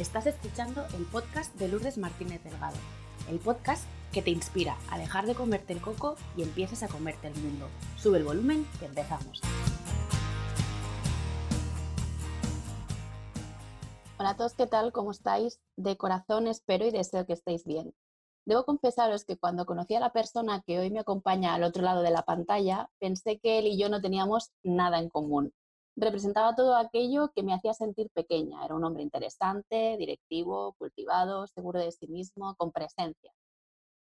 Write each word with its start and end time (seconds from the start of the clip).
Estás 0.00 0.24
escuchando 0.26 0.86
el 0.96 1.04
podcast 1.04 1.54
de 1.56 1.68
Lourdes 1.68 1.98
Martínez 1.98 2.42
Delgado, 2.42 2.78
el 3.28 3.38
podcast 3.38 3.84
que 4.14 4.22
te 4.22 4.30
inspira 4.30 4.78
a 4.90 4.96
dejar 4.96 5.26
de 5.26 5.34
comerte 5.34 5.74
el 5.74 5.82
coco 5.82 6.16
y 6.38 6.42
empieces 6.42 6.82
a 6.82 6.88
comerte 6.88 7.28
el 7.28 7.34
mundo. 7.34 7.68
Sube 7.98 8.16
el 8.16 8.24
volumen 8.24 8.66
que 8.78 8.86
empezamos. 8.86 9.42
Hola 14.18 14.30
a 14.30 14.36
todos, 14.38 14.54
¿qué 14.54 14.66
tal? 14.66 14.90
¿Cómo 14.90 15.10
estáis? 15.10 15.60
De 15.76 15.98
corazón 15.98 16.46
espero 16.46 16.86
y 16.86 16.92
deseo 16.92 17.26
que 17.26 17.34
estéis 17.34 17.66
bien. 17.66 17.92
Debo 18.46 18.64
confesaros 18.64 19.26
que 19.26 19.36
cuando 19.36 19.66
conocí 19.66 19.96
a 19.96 20.00
la 20.00 20.14
persona 20.14 20.62
que 20.66 20.78
hoy 20.78 20.88
me 20.88 21.00
acompaña 21.00 21.52
al 21.52 21.62
otro 21.62 21.82
lado 21.82 22.00
de 22.00 22.10
la 22.10 22.22
pantalla, 22.22 22.88
pensé 23.00 23.38
que 23.38 23.58
él 23.58 23.66
y 23.66 23.78
yo 23.78 23.90
no 23.90 24.00
teníamos 24.00 24.50
nada 24.62 24.98
en 24.98 25.10
común 25.10 25.52
representaba 26.00 26.54
todo 26.54 26.76
aquello 26.76 27.30
que 27.34 27.42
me 27.42 27.54
hacía 27.54 27.74
sentir 27.74 28.10
pequeña. 28.10 28.64
Era 28.64 28.74
un 28.74 28.84
hombre 28.84 29.02
interesante, 29.02 29.96
directivo, 29.98 30.74
cultivado, 30.78 31.46
seguro 31.46 31.80
de 31.80 31.92
sí 31.92 32.06
mismo, 32.08 32.54
con 32.56 32.72
presencia. 32.72 33.32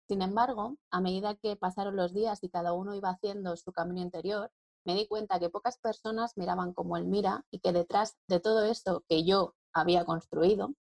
Sin 0.09 0.23
embargo, 0.23 0.77
a 0.91 1.01
medida 1.01 1.37
que 1.37 1.57
pasaron 1.57 1.97
los 1.97 2.13
días 2.13 2.43
y 2.43 2.49
cada 2.49 2.73
uno 2.73 2.95
iba 2.95 3.11
haciendo 3.11 3.57
su 3.57 3.73
camino 3.73 4.01
interior, 4.01 4.51
me 4.85 4.95
di 4.95 5.07
cuenta 5.07 5.39
que 5.39 5.51
pocas 5.51 5.79
personas 5.79 6.37
miraban 6.37 6.73
como 6.73 6.97
él 6.97 7.05
mira 7.05 7.45
y 7.51 7.61
que 7.61 7.73
detrás 7.73 8.17
de 8.29 8.41
todo 8.41 8.65
eso 8.65 9.05
que 9.09 9.25
yo 9.25 9.55
había 9.73 10.05
construido, 10.05 10.75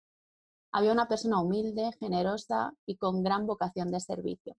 había 0.72 0.92
una 0.92 1.08
persona 1.08 1.42
humilde, 1.42 1.92
generosa 2.00 2.74
y 2.86 2.98
con 2.98 3.24
gran 3.24 3.48
vocación 3.48 3.92
de 3.92 4.00
servicio. 4.00 4.56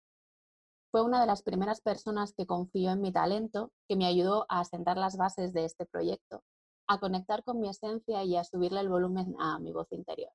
Fue 0.91 1.03
una 1.03 1.21
de 1.21 1.27
las 1.27 1.43
primeras 1.43 1.81
personas 1.81 2.33
que 2.33 2.47
confió 2.47 2.91
en 2.91 3.01
mi 3.01 3.11
talento, 3.11 3.71
que 3.87 3.95
me 3.95 4.07
ayudó 4.07 4.47
a 4.49 4.61
asentar 4.61 4.97
las 4.97 5.17
bases 5.17 5.53
de 5.53 5.65
este 5.65 5.85
proyecto, 5.85 6.43
a 6.87 6.99
conectar 6.99 7.43
con 7.43 7.59
mi 7.59 7.69
esencia 7.69 8.23
y 8.23 8.35
a 8.35 8.43
subirle 8.43 8.79
el 8.79 8.89
volumen 8.89 9.35
a 9.39 9.59
mi 9.59 9.71
voz 9.71 9.91
interior. 9.91 10.31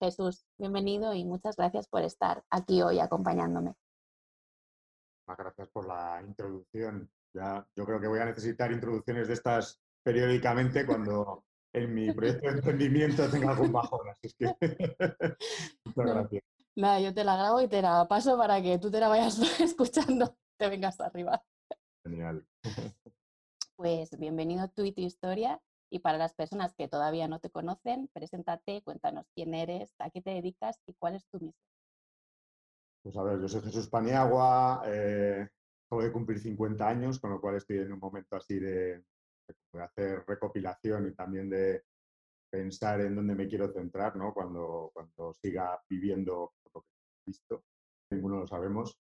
Jesús, 0.00 0.46
bienvenido 0.58 1.12
y 1.12 1.26
muchas 1.26 1.56
gracias 1.56 1.88
por 1.88 2.02
estar 2.02 2.42
aquí 2.48 2.80
hoy 2.80 3.00
acompañándome. 3.00 3.74
Gracias 5.26 5.68
por 5.68 5.86
la 5.86 6.22
introducción. 6.26 7.10
Ya, 7.34 7.66
yo 7.76 7.84
creo 7.84 8.00
que 8.00 8.08
voy 8.08 8.20
a 8.20 8.24
necesitar 8.24 8.72
introducciones 8.72 9.28
de 9.28 9.34
estas 9.34 9.78
periódicamente 10.02 10.86
cuando 10.86 11.44
en 11.74 11.92
mi 11.92 12.10
proyecto 12.12 12.46
de 12.46 12.52
emprendimiento 12.56 13.28
tenga 13.30 13.50
algún 13.50 13.72
bajón. 13.72 14.08
Así 14.08 14.32
que 14.38 14.46
muchas 15.84 16.06
gracias. 16.06 16.55
Nada, 16.76 17.00
yo 17.00 17.14
te 17.14 17.24
la 17.24 17.38
grabo 17.38 17.62
y 17.62 17.68
te 17.68 17.80
la 17.80 18.06
paso 18.06 18.36
para 18.36 18.60
que 18.60 18.78
tú 18.78 18.90
te 18.90 19.00
la 19.00 19.08
vayas 19.08 19.38
escuchando, 19.60 20.36
te 20.58 20.68
vengas 20.68 21.00
arriba. 21.00 21.42
Genial. 22.04 22.46
Pues 23.76 24.18
bienvenido 24.18 24.62
a 24.62 24.68
tu 24.68 24.84
y 24.84 24.92
tu 24.92 25.02
historia. 25.02 25.60
Y 25.90 25.98
para 25.98 26.16
las 26.16 26.32
personas 26.34 26.74
que 26.74 26.88
todavía 26.88 27.28
no 27.28 27.40
te 27.40 27.50
conocen, 27.50 28.08
preséntate, 28.14 28.80
cuéntanos 28.82 29.26
quién 29.34 29.52
eres, 29.52 29.94
a 29.98 30.08
qué 30.08 30.22
te 30.22 30.30
dedicas 30.30 30.80
y 30.86 30.94
cuál 30.94 31.14
es 31.14 31.26
tu 31.26 31.38
misión. 31.40 31.68
Pues 33.02 33.18
a 33.18 33.22
ver, 33.22 33.38
yo 33.38 33.48
soy 33.48 33.60
Jesús 33.60 33.88
Paniagua, 33.90 34.82
eh, 34.86 35.46
acabo 35.86 36.02
de 36.02 36.10
cumplir 36.10 36.40
50 36.40 36.88
años, 36.88 37.20
con 37.20 37.32
lo 37.32 37.40
cual 37.40 37.56
estoy 37.56 37.80
en 37.80 37.92
un 37.92 37.98
momento 37.98 38.36
así 38.36 38.58
de 38.58 39.04
hacer 39.74 40.24
recopilación 40.26 41.08
y 41.08 41.14
también 41.14 41.50
de, 41.50 41.84
pensar 42.50 43.00
en 43.00 43.14
dónde 43.14 43.34
me 43.34 43.48
quiero 43.48 43.72
centrar, 43.72 44.16
¿no? 44.16 44.32
Cuando, 44.32 44.90
cuando 44.92 45.34
siga 45.34 45.80
viviendo 45.88 46.54
visto, 47.26 47.64
ninguno 48.10 48.40
lo 48.40 48.46
sabemos. 48.46 48.98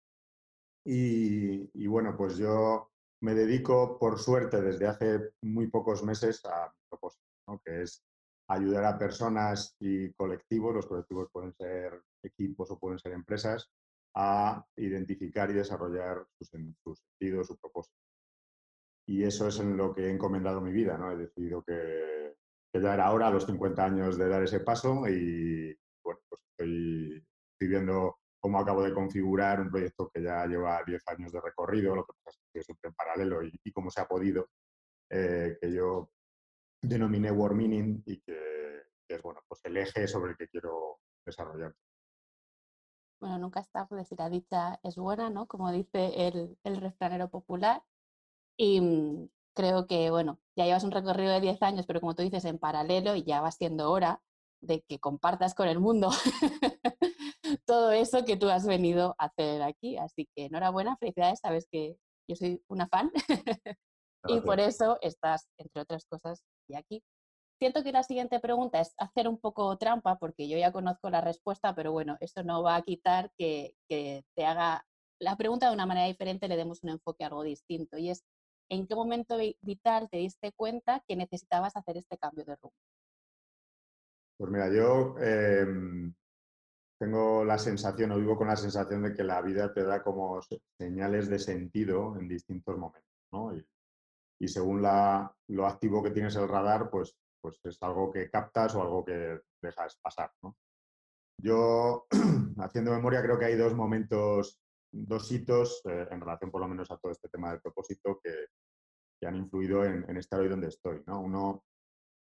Y, 0.87 1.87
bueno, 1.87 2.17
pues 2.17 2.37
yo 2.37 2.91
me 3.23 3.35
dedico, 3.35 3.99
por 3.99 4.19
suerte, 4.19 4.61
desde 4.61 4.87
hace 4.87 5.33
muy 5.43 5.69
pocos 5.69 6.03
meses 6.03 6.45
a 6.45 6.67
mi 6.67 6.89
propósito, 6.89 7.61
que 7.65 7.83
es 7.83 8.03
ayudar 8.49 8.85
a 8.85 8.99
personas 8.99 9.75
y 9.81 10.13
colectivos, 10.13 10.75
los 10.75 10.87
colectivos 10.87 11.31
pueden 11.33 11.55
ser 11.55 12.03
equipos 12.23 12.71
o 12.71 12.79
pueden 12.79 12.99
ser 12.99 13.13
empresas, 13.13 13.71
a 14.17 14.65
identificar 14.77 15.51
y 15.51 15.55
desarrollar 15.55 16.27
su, 16.39 16.45
su 16.85 16.95
sentido, 16.95 17.45
su 17.45 17.57
propósito. 17.57 17.97
Y 19.07 19.25
eso 19.25 19.49
es 19.49 19.59
en 19.59 19.77
lo 19.77 19.95
que 19.95 20.07
he 20.07 20.11
encomendado 20.11 20.61
mi 20.61 20.73
vida, 20.73 20.99
¿no? 20.99 21.11
He 21.11 21.17
decidido 21.17 21.63
que 21.63 22.25
que 22.75 22.81
ya 22.81 22.95
era 22.95 23.13
hora 23.13 23.31
los 23.31 23.47
50 23.47 23.85
años 23.85 24.19
de 24.19 24.29
dar 24.29 24.43
ese 24.43 24.59
paso 24.59 25.07
y 25.09 25.79
bueno, 26.03 26.21
pues 26.29 26.43
estoy, 26.51 27.25
viendo 27.59 28.19
cómo 28.41 28.59
acabo 28.59 28.83
de 28.83 28.93
configurar 28.93 29.61
un 29.61 29.71
proyecto 29.71 30.11
que 30.13 30.23
ya 30.23 30.47
lleva 30.47 30.83
10 30.85 31.03
años 31.09 31.33
de 31.33 31.41
recorrido, 31.41 31.97
lo 31.97 32.05
que 32.05 32.13
pasa 32.23 32.39
es 32.39 32.51
que 32.53 32.63
siempre 32.63 32.89
en 32.89 32.95
paralelo 32.95 33.43
y, 33.43 33.73
cómo 33.73 33.91
se 33.91 34.01
ha 34.01 34.07
podido, 34.07 34.49
eh, 35.11 35.57
que 35.61 35.73
yo 35.73 36.11
denominé 36.83 37.31
War 37.31 37.55
Meaning 37.55 38.03
y 38.05 38.21
que, 38.21 38.83
es 39.09 39.23
bueno, 39.23 39.41
pues 39.49 39.61
el 39.65 39.77
eje 39.77 40.07
sobre 40.07 40.33
el 40.33 40.37
que 40.37 40.49
quiero 40.49 40.99
desarrollar. 41.25 41.75
Bueno, 43.21 43.39
nunca 43.39 43.61
está 43.61 43.87
por 43.87 43.99
decir 43.99 44.19
la 44.19 44.29
dicha 44.29 44.79
es 44.83 44.97
buena, 44.97 45.31
¿no? 45.31 45.47
Como 45.47 45.73
dice 45.73 46.27
el, 46.27 46.59
el 46.65 46.81
refranero 46.81 47.31
popular. 47.31 47.83
Y, 48.59 48.81
mm, 48.81 49.29
creo 49.55 49.87
que, 49.87 50.11
bueno, 50.11 50.39
ya 50.57 50.67
llevas 50.67 50.85
un 50.85 50.91
recorrido 50.91 51.33
de 51.33 51.41
10 51.41 51.63
años, 51.63 51.87
pero 51.87 52.01
como 52.01 52.15
tú 52.15 52.23
dices, 52.23 52.45
en 52.45 52.59
paralelo 52.59 53.17
y 53.17 53.23
ya 53.23 53.41
va 53.41 53.51
siendo 53.51 53.91
hora 53.91 54.21
de 54.61 54.83
que 54.83 54.99
compartas 54.99 55.55
con 55.55 55.69
el 55.69 55.79
mundo 55.81 56.11
todo 57.59 57.93
eso 57.93 58.25
que 58.25 58.37
tú 58.37 58.49
has 58.49 58.67
venido 58.67 59.15
a 59.19 59.27
hacer 59.27 59.63
aquí. 59.63 59.97
Así 59.97 60.29
que 60.35 60.47
enhorabuena, 60.47 60.97
felicidades, 60.97 61.41
sabes 61.41 61.67
que 61.71 61.97
yo 62.29 62.37
soy 62.37 62.63
una 62.69 62.89
fan 62.89 63.11
y 64.29 64.41
por 64.41 64.61
eso 64.61 64.99
estás, 65.03 65.49
entre 65.59 65.83
otras 65.83 66.05
cosas, 66.07 66.43
aquí. 66.77 67.03
Siento 67.59 67.83
que 67.83 67.93
la 67.93 68.03
siguiente 68.03 68.41
pregunta 68.41 68.81
es 68.81 68.95
hacer 68.99 69.29
un 69.29 69.39
poco 69.39 69.77
trampa, 69.79 70.19
porque 70.19 70.49
yo 70.49 70.59
ya 70.59 70.73
conozco 70.73 71.09
la 71.09 71.21
respuesta, 71.21 71.75
pero 71.75 71.93
bueno, 71.93 72.17
eso 72.21 72.43
no 72.43 72.63
va 72.63 72.77
a 72.77 72.83
quitar 72.83 73.31
que, 73.39 73.75
que 73.89 74.25
te 74.35 74.45
haga 74.45 74.85
la 75.21 75.37
pregunta 75.37 75.69
de 75.69 75.75
una 75.75 75.87
manera 75.87 76.07
diferente, 76.07 76.49
le 76.49 76.57
demos 76.57 76.83
un 76.83 76.91
enfoque 76.91 77.25
algo 77.25 77.45
distinto. 77.45 77.97
Y 77.97 78.11
es, 78.11 78.25
¿En 78.71 78.87
qué 78.87 78.95
momento 78.95 79.37
vital 79.61 80.09
te 80.11 80.19
diste 80.19 80.53
cuenta 80.53 81.03
que 81.07 81.17
necesitabas 81.17 81.77
hacer 81.77 81.97
este 81.97 82.17
cambio 82.17 82.45
de 82.45 82.57
rumbo? 82.57 82.75
Pues 84.37 84.51
mira, 84.51 84.73
yo 84.73 85.17
em, 85.21 86.15
tengo 86.99 87.45
la 87.45 87.59
sensación, 87.59 88.13
o 88.13 88.19
vivo 88.19 88.37
con 88.37 88.49
la 88.49 88.57
sensación 88.57 89.03
de 89.03 89.15
que 89.15 89.25
la 89.25 89.43
vida 89.43 89.73
te 89.73 89.83
da 89.83 90.03
como 90.03 90.41
señales 90.79 91.29
de 91.29 91.39
sentido 91.39 92.17
en 92.19 92.29
distintos 92.29 92.77
momentos, 92.77 93.13
¿no? 93.33 93.57
Y, 93.57 93.67
según 94.47 94.83
lo 94.83 95.67
activo 95.67 96.03
que 96.03 96.11
tienes 96.11 96.37
el 96.37 96.49
radar, 96.49 96.91
pues, 96.91 97.17
pues 97.41 97.59
es 97.65 97.83
algo 97.83 98.13
que 98.13 98.29
captas 98.29 98.75
o 98.75 98.83
algo 98.83 99.03
que 99.03 99.41
dejas 99.63 99.99
pasar, 100.03 100.31
¿no? 100.43 100.55
Yo, 101.43 102.07
haciendo 102.59 102.93
memoria, 102.93 103.23
creo 103.23 103.39
que 103.39 103.47
hay 103.47 103.57
dos 103.57 103.75
momentos 103.75 104.61
dos 104.95 105.31
hitos 105.33 105.83
eh, 105.87 106.07
en 106.11 106.21
relación 106.21 106.51
por 106.51 106.61
lo 106.61 106.69
menos 106.69 106.91
a 106.91 106.97
todo 106.99 107.11
este 107.11 107.29
tema 107.29 107.51
del 107.51 107.61
propósito 107.61 108.21
que, 108.23 108.47
han 109.27 109.37
influido 109.37 109.87
en, 109.87 110.19
estar 110.19 110.39
hoy 110.39 110.51
donde 110.51 110.69
estoy. 110.69 111.03
¿no? 111.07 111.19
Uno 111.21 111.65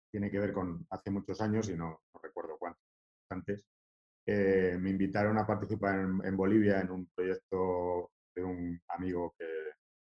tiene 0.09 0.31
que 0.31 0.39
ver 0.39 0.53
con 0.53 0.87
hace 0.89 1.11
muchos 1.11 1.41
años, 1.41 1.67
y 1.67 1.75
no, 1.75 2.03
recuerdo 2.23 2.57
cuántos 2.57 2.81
antes, 3.29 3.65
eh, 4.25 4.77
me 4.79 4.89
invitaron 4.89 5.37
a 5.37 5.45
participar 5.45 5.99
en, 5.99 6.37
Bolivia 6.37 6.81
en 6.81 6.91
un 6.91 7.07
proyecto 7.07 8.11
de 8.35 8.43
un 8.43 8.81
amigo 8.89 9.33
que, 9.37 9.45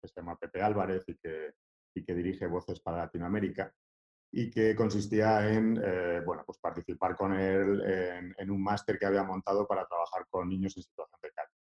se 0.07 0.19
llama 0.19 0.37
Pepe 0.37 0.61
Álvarez 0.61 1.03
y 1.07 1.15
que, 1.15 1.53
y 1.95 2.03
que 2.03 2.13
dirige 2.13 2.47
Voces 2.47 2.81
para 2.81 2.97
Latinoamérica 2.97 3.73
y 4.31 4.51
que 4.51 4.75
consistía 4.75 5.49
en 5.49 5.79
eh, 5.81 6.21
bueno, 6.25 6.43
pues 6.45 6.57
participar 6.57 7.15
con 7.15 7.33
él 7.33 7.81
en, 7.85 8.35
en 8.37 8.51
un 8.51 8.61
máster 8.61 8.99
que 8.99 9.05
había 9.05 9.23
montado 9.23 9.65
para 9.65 9.85
trabajar 9.85 10.25
con 10.29 10.49
niños 10.49 10.75
en 10.75 10.83
situación 10.83 11.19
de 11.21 11.31
calle 11.31 11.53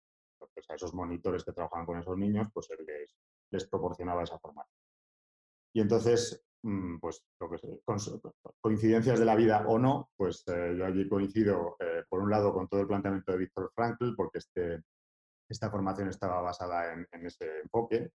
a 0.69 0.75
esos 0.75 0.95
monitores 0.95 1.45
que 1.45 1.53
trabajaban 1.53 1.87
con 1.87 1.99
esos 1.99 2.17
niños, 2.17 2.49
pues 2.53 2.69
él 2.71 2.87
les, 3.51 3.69
proporcionaba 3.69 4.23
esa 4.23 4.39
formación. 4.39 4.81
Y 5.75 5.81
entonces, 5.81 6.44
mm, 6.62 6.99
pues 6.99 7.25
lo 7.41 7.50
que 7.50 7.59
coincidencias 8.60 9.19
de 9.19 9.24
la 9.24 9.36
vida 9.36 9.65
o 9.66 9.78
no, 9.78 10.10
pues 10.16 10.45
eh, 10.48 10.74
yo 10.77 10.86
allí 10.86 11.09
coincido, 11.09 11.77
eh, 11.80 12.04
por 12.09 12.21
un 12.21 12.30
lado, 12.30 12.53
con 12.53 12.69
todo 12.69 12.80
el 12.80 12.86
planteamiento 12.86 13.33
de 13.33 13.39
Víctor 13.39 13.72
Frankl, 13.74 14.15
porque 14.16 14.39
este, 14.39 14.83
esta 15.48 15.71
formación 15.71 16.09
estaba 16.09 16.41
basada 16.41 16.92
en, 16.92 17.27
ese 17.27 17.60
enfoque, 17.60 18.10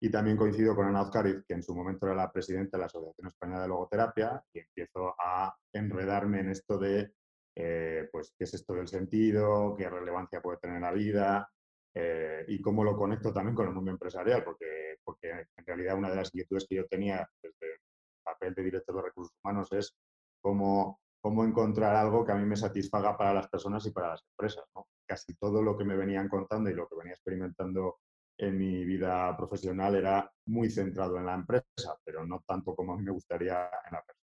y 0.00 0.10
también 0.10 0.36
coincido 0.36 0.74
con 0.76 0.86
Ana 0.86 1.02
Ozcariz, 1.02 1.44
que 1.46 1.54
en 1.54 1.62
su 1.62 1.74
momento 1.74 2.06
era 2.06 2.14
la 2.14 2.30
presidenta 2.30 2.76
de 2.76 2.82
la 2.82 2.86
Asociación 2.86 3.26
Española 3.26 3.62
de 3.62 3.68
Logoterapia, 3.68 4.42
y 4.52 4.60
empiezo 4.60 5.14
a 5.18 5.54
enredarme 5.72 6.40
en 6.40 6.50
esto 6.50 6.78
de, 6.78 7.12
eh, 7.56 8.08
pues, 8.12 8.32
qué 8.38 8.44
es 8.44 8.54
esto 8.54 8.74
del 8.74 8.88
sentido, 8.88 9.74
qué 9.76 9.88
relevancia 9.90 10.40
puede 10.40 10.58
tener 10.58 10.76
en 10.76 10.82
la 10.82 10.92
vida, 10.92 11.50
eh, 11.94 12.44
y 12.48 12.60
cómo 12.60 12.84
lo 12.84 12.96
conecto 12.96 13.32
también 13.32 13.56
con 13.56 13.66
el 13.66 13.74
mundo 13.74 13.90
empresarial, 13.90 14.44
porque, 14.44 14.87
porque 15.08 15.30
en 15.30 15.64
realidad 15.64 15.96
una 15.96 16.10
de 16.10 16.16
las 16.16 16.28
inquietudes 16.34 16.66
que 16.68 16.74
yo 16.76 16.86
tenía 16.86 17.26
desde 17.42 17.66
el 17.66 17.80
papel 18.22 18.52
de 18.52 18.62
director 18.62 18.94
de 18.94 19.00
recursos 19.00 19.32
humanos 19.42 19.72
es 19.72 19.96
cómo, 20.42 21.00
cómo 21.22 21.46
encontrar 21.46 21.96
algo 21.96 22.26
que 22.26 22.32
a 22.32 22.34
mí 22.34 22.44
me 22.44 22.56
satisfaga 22.56 23.16
para 23.16 23.32
las 23.32 23.48
personas 23.48 23.86
y 23.86 23.90
para 23.90 24.08
las 24.08 24.22
empresas. 24.22 24.64
Casi 25.06 25.34
todo 25.36 25.62
lo 25.62 25.78
que 25.78 25.86
me 25.86 25.96
venían 25.96 26.28
contando 26.28 26.68
y 26.68 26.74
lo 26.74 26.86
que 26.86 26.96
venía 26.96 27.14
experimentando 27.14 28.00
en 28.36 28.58
mi 28.58 28.84
vida 28.84 29.34
profesional 29.34 29.94
era 29.94 30.30
muy 30.44 30.68
centrado 30.68 31.16
en 31.16 31.24
la 31.24 31.36
empresa, 31.36 31.98
pero 32.04 32.26
no 32.26 32.44
tanto 32.46 32.76
como 32.76 32.92
a 32.92 32.98
mí 32.98 33.04
me 33.04 33.12
gustaría 33.12 33.64
en 33.64 33.92
la 33.92 34.02
persona. 34.02 34.28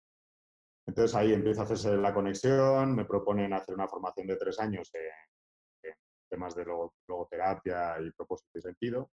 Entonces 0.87 1.13
ahí 1.13 1.33
empieza 1.33 1.61
a 1.61 1.63
hacerse 1.65 1.97
la 1.97 2.13
conexión, 2.13 2.95
me 2.95 3.03
proponen 3.03 3.51
hacer 3.51 3.75
una 3.75 3.89
formación 3.89 4.27
de 4.27 4.37
tres 4.37 4.57
años 4.61 4.89
en, 4.93 5.93
temas 6.29 6.55
de 6.55 6.63
logoterapia 6.63 7.99
y 7.99 8.11
propósito 8.11 8.59
y 8.59 8.61
sentido. 8.61 9.09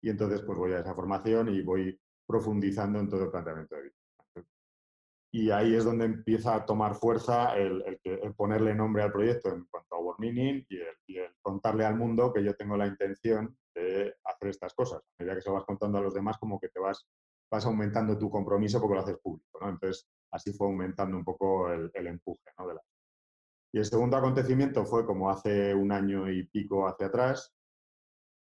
Y 0.00 0.10
entonces 0.10 0.42
pues 0.42 0.58
voy 0.58 0.72
a 0.72 0.80
esa 0.80 0.94
formación 0.94 1.48
y 1.48 1.62
voy 1.62 1.98
profundizando 2.26 3.00
en 3.00 3.08
todo 3.08 3.24
el 3.24 3.30
planteamiento 3.30 3.74
de 3.76 3.82
vida. 3.82 3.94
Y 5.30 5.50
ahí 5.50 5.74
es 5.74 5.84
donde 5.84 6.06
empieza 6.06 6.54
a 6.54 6.64
tomar 6.64 6.94
fuerza 6.94 7.54
el, 7.56 8.00
ponerle 8.36 8.74
nombre 8.74 9.02
al 9.02 9.12
proyecto 9.12 9.50
en 9.50 9.66
cuanto 9.66 9.94
a 9.94 9.98
World 9.98 10.20
Meaning 10.20 10.66
y 10.68 11.16
el, 11.18 11.34
contarle 11.42 11.84
al 11.84 11.96
mundo 11.96 12.32
que 12.32 12.42
yo 12.42 12.54
tengo 12.54 12.76
la 12.76 12.86
intención 12.86 13.56
de 13.74 14.14
hacer 14.24 14.48
estas 14.48 14.74
cosas. 14.74 15.00
A 15.00 15.22
medida 15.22 15.34
que 15.34 15.42
se 15.42 15.50
lo 15.50 15.56
vas 15.56 15.64
contando 15.64 15.98
a 15.98 16.00
los 16.00 16.14
demás, 16.14 16.38
como 16.38 16.58
que 16.58 16.68
te 16.68 16.80
vas, 16.80 17.06
vas 17.50 17.66
aumentando 17.66 18.16
tu 18.18 18.30
compromiso 18.30 18.80
porque 18.80 18.94
lo 18.94 19.00
haces 19.00 19.18
público. 19.18 19.68
Entonces, 19.68 20.08
así 20.30 20.52
fue 20.52 20.66
aumentando 20.66 21.16
un 21.16 21.24
poco 21.24 21.70
el, 21.70 21.90
empuje. 22.06 22.40
De 22.58 22.74
la... 22.74 22.82
Y 23.72 23.78
el 23.78 23.84
segundo 23.84 24.16
acontecimiento 24.16 24.86
fue 24.86 25.04
como 25.04 25.30
hace 25.30 25.74
un 25.74 25.92
año 25.92 26.30
y 26.30 26.44
pico 26.44 26.88
hacia 26.88 27.08
atrás, 27.08 27.52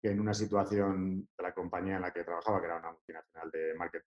que 0.07 0.13
en 0.13 0.21
una 0.21 0.35
situación 0.35 1.29
de 1.37 1.43
la 1.43 1.53
compañía 1.53 1.97
en 1.97 2.03
la 2.03 2.13
que 2.13 2.23
trabajaba, 2.23 2.61
que 2.61 2.67
era 2.67 2.79
una 2.79 2.93
multinacional 2.93 3.51
de 3.51 3.75
marketing, 3.75 4.07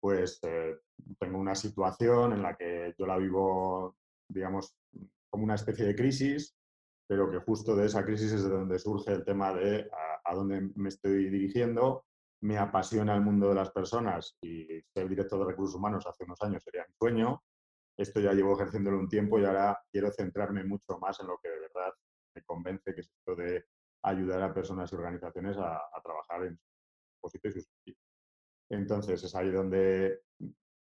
pues 0.00 0.40
eh, 0.42 0.80
tengo 1.20 1.38
una 1.38 1.54
situación 1.54 2.32
en 2.32 2.42
la 2.42 2.56
que 2.56 2.92
yo 2.98 3.06
la 3.06 3.16
vivo, 3.18 3.96
digamos, 4.28 4.74
como 5.30 5.44
una 5.44 5.54
especie 5.54 5.86
de 5.86 5.94
crisis, 5.94 6.56
pero 7.08 7.30
que 7.30 7.38
justo 7.38 7.76
de 7.76 7.86
esa 7.86 8.04
crisis 8.04 8.32
es 8.32 8.42
de 8.42 8.50
donde 8.50 8.80
surge 8.80 9.12
el 9.12 9.24
tema 9.24 9.54
de 9.54 9.88
a, 10.24 10.34
dónde 10.34 10.72
me 10.74 10.88
estoy 10.88 11.30
dirigiendo. 11.30 12.04
Me 12.42 12.58
apasiona 12.58 13.14
el 13.14 13.20
mundo 13.20 13.48
de 13.48 13.54
las 13.54 13.70
personas 13.70 14.36
y 14.42 14.82
ser 14.92 15.08
director 15.08 15.38
de 15.38 15.52
recursos 15.52 15.76
humanos 15.76 16.06
hace 16.06 16.24
unos 16.24 16.42
años 16.42 16.64
sería 16.64 16.84
mi 16.86 16.94
sueño. 16.94 17.42
Esto 17.96 18.20
ya 18.20 18.32
llevo 18.32 18.54
ejerciéndolo 18.54 18.98
un 18.98 19.08
tiempo 19.08 19.38
y 19.38 19.44
ahora 19.44 19.80
quiero 19.92 20.10
centrarme 20.10 20.64
mucho 20.64 20.98
más 20.98 21.20
en 21.20 21.28
lo 21.28 21.38
que 21.38 21.48
de 21.48 21.60
verdad 21.60 21.92
me 22.34 22.42
convence, 22.42 22.94
que 22.94 23.00
es 23.00 23.08
esto 23.08 23.36
de 23.36 23.64
ayudar 24.08 24.42
a 24.42 24.54
personas 24.54 24.92
y 24.92 24.96
organizaciones 24.96 25.56
a, 25.58 25.80
trabajar 26.02 26.44
en 26.46 26.58
sus 27.20 27.34
y 27.34 27.60
sus 27.60 27.68
entonces 28.70 29.24
es 29.24 29.34
ahí 29.34 29.50
donde 29.50 30.20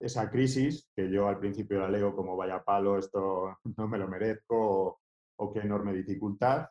esa 0.00 0.30
crisis, 0.30 0.88
que 0.94 1.10
yo 1.10 1.28
al 1.28 1.38
principio 1.38 1.78
la 1.78 1.88
leo 1.88 2.14
como 2.14 2.36
vaya 2.36 2.62
palo, 2.62 2.98
esto 2.98 3.58
no 3.76 3.88
me 3.88 3.98
lo 3.98 4.08
merezco 4.08 5.00
o, 5.38 5.52
qué 5.52 5.60
enorme 5.60 5.92
dificultad, 5.92 6.68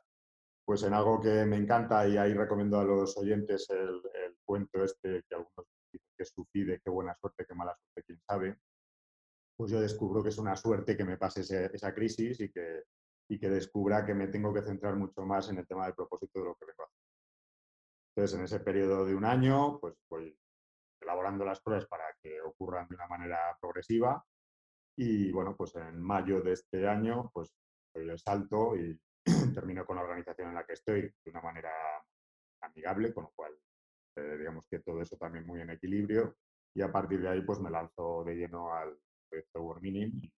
pues 0.66 0.84
en 0.84 0.94
algo 0.94 1.22
que 1.22 1.46
me 1.46 1.58
encanta 1.58 2.08
y 2.08 2.18
ahí 2.18 2.34
recomiendo 2.34 2.80
a 2.80 2.84
los 2.84 3.18
oyentes 3.18 3.70
el, 3.70 4.02
cuento 4.44 4.84
este 4.84 5.24
que 5.28 5.36
algunos 5.36 5.66
dicen 5.92 6.12
que 6.16 6.26
suicide, 6.26 6.82
qué 6.84 6.90
buena 6.92 7.16
suerte, 7.16 7.46
qué 7.48 7.56
mala 7.56 7.76
suerte, 7.76 8.04
quién 8.06 8.20
sabe, 8.28 8.60
pues 9.58 9.72
yo 9.72 9.82
descubro 9.82 10.22
que 10.22 10.30
es 10.30 10.38
una 10.38 10.56
suerte 10.56 10.96
que 10.96 11.04
me 11.04 11.18
pase 11.18 11.42
esa 11.74 11.94
crisis 11.96 12.40
y 12.42 12.52
que, 12.52 12.84
y 13.28 13.40
que 13.40 13.50
descubra 13.50 14.06
que 14.06 14.14
me 14.14 14.28
tengo 14.28 14.54
que 14.54 14.62
centrar 14.62 14.96
mucho 14.96 15.26
más 15.26 15.50
en 15.50 15.58
el 15.58 15.68
tema 15.68 15.86
del 15.86 15.96
propósito 15.96 16.40
de 16.40 16.46
lo 16.46 16.56
que 16.56 16.66
vengo 16.66 16.84
a 16.84 16.86
hacer. 16.86 17.00
Entonces, 18.16 18.40
en 18.40 18.46
ese 18.46 18.60
periodo 18.60 19.06
de 19.06 19.16
un 19.16 19.26
año, 19.26 19.80
pues 19.80 19.96
voy 20.10 20.38
elaborando 21.02 21.44
las 21.46 21.62
pruebas 21.62 21.86
para 21.88 22.06
que 22.22 22.42
ocurran 22.42 22.88
de 22.88 22.96
una 22.96 23.08
manera 23.08 23.58
progresiva. 23.60 24.24
Y 24.98 25.32
bueno, 25.32 25.56
pues 25.56 25.76
en 25.76 26.02
mayo 26.02 26.42
de 26.42 26.54
este 26.54 26.88
año, 26.88 27.30
pues 27.34 27.54
doy 27.94 28.10
el 28.10 28.20
salto 28.20 28.76
y 28.76 29.00
termino 29.54 29.86
con 29.86 29.98
la 29.98 30.04
organización 30.04 30.50
en 30.50 30.56
la 30.56 30.66
que 30.66 30.74
estoy 30.74 31.02
de 31.02 31.32
una 31.32 31.42
manera 31.42 31.72
amigable, 32.62 33.14
con 33.14 33.26
lo 33.26 33.32
cual 33.36 33.54
eh, 34.18 34.38
digamos 34.38 34.66
que 34.70 34.80
todo 34.80 35.02
eso 35.02 35.18
también 35.18 35.46
muy 35.46 35.62
en 35.62 35.72
equilibrio. 35.72 36.36
Y 36.74 36.82
a 36.82 36.92
partir 36.92 37.22
de 37.22 37.30
ahí, 37.30 37.42
pues 37.42 37.60
me 37.60 37.70
lanzo 37.70 38.24
de 38.24 38.36
lleno 38.36 38.74
al 38.74 38.98
proyecto 39.30 39.62
World 39.62 39.86
y 39.86 40.34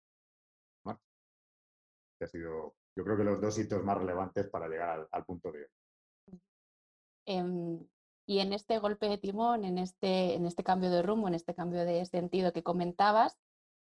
que 2.18 2.24
ha 2.24 2.28
sido, 2.28 2.74
yo 2.96 3.04
creo 3.04 3.16
que 3.16 3.24
los 3.24 3.40
dos 3.40 3.58
hitos 3.58 3.82
más 3.84 3.98
relevantes 3.98 4.48
para 4.48 4.68
llegar 4.68 5.08
al, 5.10 5.24
punto 5.24 5.52
de 5.52 5.60
hoy. 5.60 5.66
Y 8.28 8.40
en 8.40 8.52
este 8.52 8.78
golpe 8.80 9.08
de 9.08 9.18
timón, 9.18 9.64
en 9.64 9.78
este, 9.78 10.34
en 10.34 10.46
este 10.46 10.64
cambio 10.64 10.90
de 10.90 11.02
rumbo, 11.02 11.28
en 11.28 11.34
este 11.34 11.54
cambio 11.54 11.84
de 11.84 12.04
sentido 12.06 12.52
que 12.52 12.64
comentabas, 12.64 13.38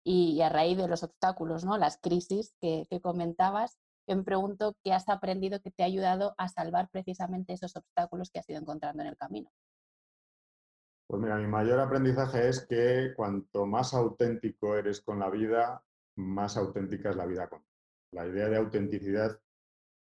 y, 0.06 0.40
a 0.40 0.48
raíz 0.48 0.78
de 0.78 0.86
los 0.86 1.02
obstáculos, 1.02 1.64
¿no? 1.64 1.78
las 1.78 1.98
crisis 2.00 2.54
que, 2.60 2.86
comentabas, 3.02 3.76
yo 4.06 4.16
me 4.16 4.22
pregunto 4.22 4.76
qué 4.84 4.92
has 4.92 5.08
aprendido 5.08 5.60
que 5.60 5.72
te 5.72 5.82
ha 5.82 5.86
ayudado 5.86 6.34
a 6.38 6.48
salvar 6.48 6.88
precisamente 6.90 7.54
esos 7.54 7.74
obstáculos 7.74 8.30
que 8.30 8.38
has 8.38 8.48
ido 8.48 8.60
encontrando 8.60 9.02
en 9.02 9.08
el 9.08 9.16
camino. 9.16 9.50
Pues 11.08 11.20
mira, 11.20 11.36
mi 11.38 11.48
mayor 11.48 11.80
aprendizaje 11.80 12.48
es 12.48 12.64
que 12.66 13.14
cuanto 13.16 13.66
más 13.66 13.94
auténtico 13.94 14.76
eres 14.76 15.00
con 15.00 15.18
la 15.18 15.28
vida, 15.28 15.82
más 16.16 16.56
auténtica 16.56 17.10
es 17.10 17.16
la 17.16 17.26
vida 17.26 17.48
con 17.48 17.64
La 18.12 18.26
idea 18.26 18.48
de 18.48 18.56
autenticidad 18.56 19.38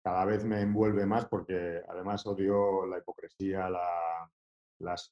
cada 0.03 0.25
vez 0.25 0.43
me 0.43 0.61
envuelve 0.61 1.05
más 1.05 1.25
porque 1.25 1.83
además 1.87 2.25
odio 2.25 2.85
la 2.85 2.97
hipocresía, 2.97 3.69
las, 4.79 5.11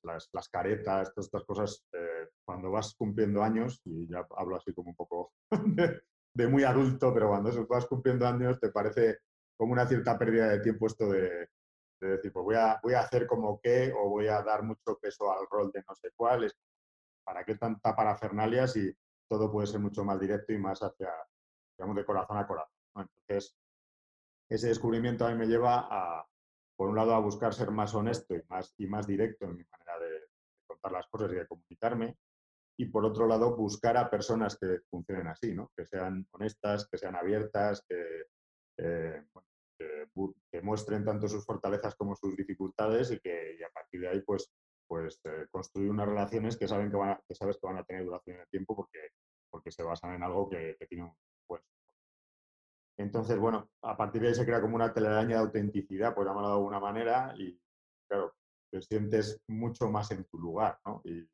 caretas, 0.49 1.13
todas 1.13 1.27
estas 1.27 1.43
cosas. 1.43 1.85
Eh, 1.93 2.29
cuando 2.45 2.71
vas 2.71 2.95
cumpliendo 2.95 3.43
años, 3.43 3.81
y 3.85 4.07
ya 4.07 4.25
hablo 4.37 4.55
así 4.55 4.73
como 4.73 4.89
un 4.89 4.95
poco 4.95 5.33
de, 6.33 6.47
muy 6.47 6.63
adulto, 6.63 7.13
pero 7.13 7.29
cuando 7.29 7.67
vas 7.67 7.85
cumpliendo 7.87 8.25
años 8.27 8.59
te 8.59 8.69
parece 8.69 9.19
como 9.57 9.73
una 9.73 9.87
cierta 9.87 10.17
pérdida 10.17 10.49
de 10.49 10.59
tiempo 10.61 10.87
esto 10.87 11.09
de, 11.09 11.49
decir, 11.99 12.31
pues 12.31 12.45
voy 12.45 12.55
a, 12.55 12.79
voy 12.81 12.93
a 12.93 13.01
hacer 13.01 13.25
como 13.25 13.59
qué 13.59 13.91
o 13.91 14.09
voy 14.09 14.27
a 14.27 14.41
dar 14.43 14.63
mucho 14.63 14.97
peso 15.01 15.31
al 15.31 15.47
rol 15.49 15.71
de 15.71 15.83
no 15.87 15.95
sé 15.95 16.11
cuál. 16.15 16.49
¿Para 17.25 17.43
qué 17.43 17.55
tanta 17.55 17.95
parafernalia 17.95 18.67
si 18.67 18.95
todo 19.27 19.51
puede 19.51 19.67
ser 19.67 19.79
mucho 19.79 20.05
más 20.05 20.19
directo 20.19 20.53
y 20.53 20.57
más 20.57 20.79
hacia, 20.81 21.11
digamos, 21.77 21.97
de 21.97 22.05
corazón 22.05 22.37
a 22.37 22.47
corazón? 22.47 22.76
Entonces, 23.01 23.55
ese 24.49 24.67
descubrimiento 24.67 25.25
a 25.25 25.31
mí 25.31 25.37
me 25.37 25.47
lleva 25.47 25.87
a, 25.89 26.25
por 26.75 26.89
un 26.89 26.95
lado, 26.95 27.13
a 27.13 27.19
buscar 27.19 27.53
ser 27.53 27.71
más 27.71 27.93
honesto 27.95 28.35
y 28.35 28.41
más, 28.49 28.73
y 28.77 28.87
más 28.87 29.07
directo 29.07 29.45
en 29.45 29.57
mi 29.57 29.63
manera 29.63 29.99
de, 29.99 30.27
contar 30.65 30.91
las 30.91 31.07
cosas 31.07 31.31
y 31.31 31.35
de 31.35 31.47
comunicarme. 31.47 32.17
Y 32.79 32.85
por 32.85 33.03
otro 33.05 33.25
lado, 33.27 33.55
buscar 33.55 33.97
a 33.97 34.09
personas 34.09 34.57
que 34.57 34.81
funcionen 34.89 35.27
así, 35.27 35.53
¿no? 35.53 35.71
que 35.75 35.85
sean 35.85 36.27
honestas, 36.31 36.87
que 36.87 36.97
sean 36.97 37.15
abiertas, 37.15 37.83
que, 37.87 38.25
eh, 38.77 39.23
muestren 40.63 41.05
tanto 41.05 41.27
sus 41.27 41.45
fortalezas 41.45 41.95
como 41.95 42.15
sus 42.15 42.35
dificultades 42.35 43.11
y 43.11 43.19
que 43.19 43.59
a 43.63 43.71
partir 43.71 44.01
de 44.01 44.09
ahí, 44.09 44.21
pues, 44.21 44.51
pues 44.87 45.19
eh, 45.23 45.45
construir 45.51 45.89
unas 45.89 46.07
relaciones 46.07 46.57
que, 46.57 46.67
saben 46.67 46.89
que, 46.89 46.97
van 46.97 47.19
que 47.27 47.35
sabes 47.35 47.57
que 47.57 47.67
van 47.67 47.77
a 47.77 47.83
tener 47.83 48.05
duración 48.05 48.37
en 48.37 48.41
el 48.41 48.47
tiempo 48.49 48.75
porque, 48.75 49.11
porque 49.49 49.71
se 49.71 49.83
basan 49.83 50.15
en 50.15 50.23
algo 50.23 50.49
que, 50.49 50.75
que 50.79 50.87
tiene 50.87 51.05
un 51.05 51.13
entonces, 52.97 53.37
bueno, 53.37 53.69
a 53.83 53.95
partir 53.95 54.21
de 54.21 54.29
ahí 54.29 54.35
se 54.35 54.45
crea 54.45 54.59
como 54.59 54.75
una 54.75 54.91
telaraña 54.91 55.35
de 55.35 55.43
autenticidad, 55.43 56.15
por 56.15 56.25
llamarlo 56.25 56.49
de 56.49 56.55
alguna 56.55 56.79
manera, 56.79 57.33
y 57.37 57.59
claro, 58.09 58.33
te 58.71 58.81
sientes 58.81 59.39
mucho 59.47 59.89
más 59.89 60.09
en 60.11 60.25
tu 60.25 60.39
lugar, 60.39 60.79
¿no? 60.85 61.01
Y, 61.05 61.27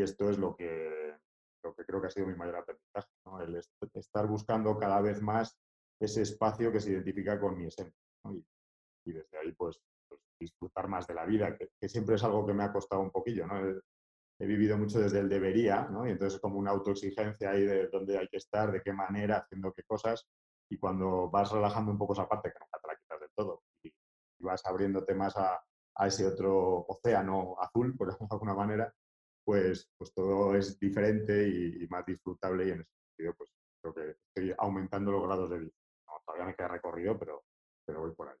esto 0.00 0.30
es 0.30 0.38
lo 0.38 0.56
que, 0.56 1.16
lo 1.62 1.74
que 1.74 1.84
creo 1.84 2.00
que 2.00 2.06
ha 2.06 2.10
sido 2.10 2.26
mi 2.26 2.34
mayor 2.34 2.56
aprendizaje, 2.56 3.08
¿no? 3.26 3.40
El 3.40 3.60
estar 3.94 4.26
buscando 4.26 4.76
cada 4.78 5.00
vez 5.00 5.20
más 5.20 5.56
ese 6.00 6.22
espacio 6.22 6.72
que 6.72 6.80
se 6.80 6.92
identifica 6.92 7.38
con 7.38 7.56
mi 7.56 7.66
esencia, 7.66 8.00
¿no? 8.24 8.34
y, 8.34 9.12
desde 9.12 9.38
ahí, 9.38 9.52
pues, 9.52 9.80
pues, 10.08 10.20
disfrutar 10.40 10.88
más 10.88 11.06
de 11.06 11.14
la 11.14 11.26
vida, 11.26 11.56
que, 11.56 11.88
siempre 11.88 12.16
es 12.16 12.24
algo 12.24 12.46
que 12.46 12.54
me 12.54 12.64
ha 12.64 12.72
costado 12.72 13.02
un 13.02 13.10
poquillo, 13.10 13.46
¿no? 13.46 13.68
He, 13.68 13.80
he 14.40 14.46
vivido 14.46 14.78
mucho 14.78 14.98
desde 14.98 15.20
el 15.20 15.28
debería, 15.28 15.88
¿no? 15.88 16.06
Y 16.06 16.10
entonces 16.10 16.40
como 16.40 16.58
una 16.58 16.70
autoexigencia 16.70 17.50
ahí 17.50 17.64
de 17.64 17.88
dónde 17.88 18.18
hay 18.18 18.28
que 18.28 18.38
estar, 18.38 18.72
de 18.72 18.82
qué 18.82 18.92
manera, 18.92 19.38
haciendo 19.38 19.72
qué 19.72 19.82
cosas, 19.84 20.26
y 20.72 20.78
cuando 20.78 21.28
vas 21.28 21.52
relajando 21.52 21.92
un 21.92 21.98
poco 21.98 22.14
esa 22.14 22.26
parte, 22.26 22.50
que 22.50 22.58
nunca 22.58 22.78
te 22.80 22.88
la 22.88 22.96
quitas 22.96 23.20
del 23.20 23.30
todo, 23.36 23.62
y, 23.82 23.92
vas 24.38 24.64
abriéndote 24.64 25.14
más 25.14 25.36
a, 25.36 25.62
ese 26.06 26.26
otro 26.26 26.86
océano 26.88 27.56
azul, 27.60 27.94
por 27.96 28.08
de 28.18 28.26
alguna 28.30 28.54
manera, 28.54 28.94
pues, 29.44 29.90
pues 29.98 30.14
todo 30.14 30.56
es 30.56 30.78
diferente 30.78 31.46
y, 31.46 31.86
más 31.88 32.06
disfrutable 32.06 32.66
y 32.66 32.70
en 32.70 32.80
ese 32.80 32.90
sentido 33.06 33.34
pues 33.36 33.50
creo 33.82 33.94
que 33.94 34.16
estoy 34.28 34.54
aumentando 34.58 35.12
los 35.12 35.22
grados 35.24 35.50
de 35.50 35.58
vida. 35.58 35.72
todavía 36.24 36.46
me 36.46 36.54
queda 36.54 36.68
recorrido, 36.68 37.18
pero, 37.18 37.44
pero 37.84 38.00
voy 38.00 38.12
por 38.12 38.28
ahí. 38.30 38.36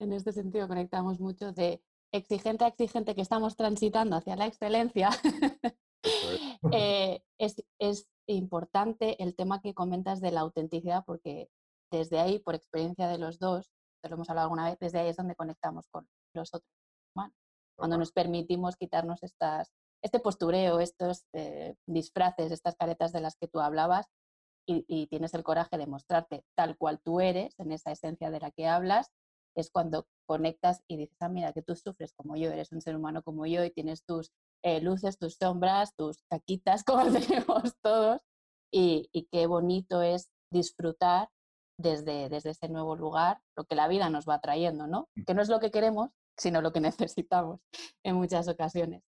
En 0.00 0.12
este 0.12 0.32
sentido 0.32 0.66
conectamos 0.66 1.20
mucho 1.20 1.52
de 1.52 1.80
exigente 2.12 2.64
a 2.64 2.68
exigente 2.68 3.14
que 3.14 3.22
estamos 3.22 3.56
transitando 3.56 4.16
hacia 4.16 4.36
la 4.36 4.46
excelencia. 4.46 5.10
Eh, 6.72 7.22
es, 7.38 7.62
es, 7.78 8.08
importante 8.26 9.22
el 9.22 9.34
tema 9.34 9.60
que 9.60 9.74
comentas 9.74 10.20
de 10.20 10.32
la 10.32 10.40
autenticidad, 10.40 11.04
porque 11.06 11.48
desde 11.90 12.18
ahí, 12.18 12.38
por 12.38 12.54
experiencia 12.54 13.08
de 13.08 13.18
los 13.18 13.38
dos, 13.38 13.70
te 14.02 14.08
lo 14.08 14.16
hemos 14.16 14.28
hablado 14.30 14.46
alguna 14.46 14.68
vez, 14.68 14.78
desde 14.78 14.98
ahí 14.98 15.08
es 15.08 15.16
donde 15.16 15.36
conectamos 15.36 15.88
con 15.88 16.08
los 16.34 16.52
otros 16.52 16.70
humanos. 17.14 17.36
Cuando 17.76 17.98
nos 17.98 18.12
permitimos 18.12 18.76
quitarnos 18.76 19.22
estas, 19.22 19.72
este 20.02 20.20
postureo, 20.20 20.80
estos 20.80 21.24
eh, 21.32 21.74
disfraces, 21.86 22.52
estas 22.52 22.76
caretas 22.76 23.12
de 23.12 23.20
las 23.20 23.36
que 23.36 23.48
tú 23.48 23.60
hablabas, 23.60 24.06
y, 24.66 25.06
tienes 25.08 25.34
el 25.34 25.44
coraje 25.44 25.76
de 25.76 25.86
mostrarte 25.86 26.42
tal 26.54 26.76
cual 26.78 27.00
tú 27.02 27.20
eres, 27.20 27.54
en 27.58 27.72
esa 27.72 27.92
esencia 27.92 28.30
de 28.30 28.40
la 28.40 28.50
que 28.50 28.66
hablas, 28.66 29.10
es 29.54 29.70
cuando 29.70 30.06
conectas 30.26 30.82
y 30.88 30.96
dices, 30.96 31.16
ah, 31.20 31.28
mira, 31.28 31.52
que 31.52 31.62
tú 31.62 31.76
sufres 31.76 32.12
como 32.14 32.36
yo, 32.36 32.50
eres 32.50 32.72
un 32.72 32.80
ser 32.80 32.96
humano 32.96 33.22
como 33.22 33.46
yo 33.46 33.64
y 33.64 33.70
tienes 33.70 34.04
tus 34.04 34.32
eh, 34.64 34.80
luces, 34.80 35.18
tus 35.18 35.34
sombras, 35.34 35.94
tus 35.94 36.22
caquitas, 36.30 36.82
como 36.84 37.10
decimos 37.10 37.74
todos, 37.82 38.20
y, 38.72 39.28
qué 39.30 39.46
bonito 39.46 40.02
es 40.02 40.30
disfrutar 40.50 41.28
desde, 41.78 42.28
desde 42.28 42.50
ese 42.50 42.68
nuevo 42.68 42.96
lugar 42.96 43.40
lo 43.56 43.64
que 43.64 43.76
la 43.76 43.86
vida 43.88 44.08
nos 44.10 44.26
va 44.26 44.40
trayendo, 44.40 44.86
¿no? 44.86 45.08
Mm. 45.14 45.24
Que 45.24 45.34
no 45.34 45.42
es 45.42 45.48
lo 45.48 45.60
que 45.60 45.70
queremos, 45.70 46.10
sino 46.36 46.60
lo 46.60 46.72
que 46.72 46.80
necesitamos 47.14 47.60
en 48.04 48.16
muchas 48.16 48.48
ocasiones. 48.48 49.02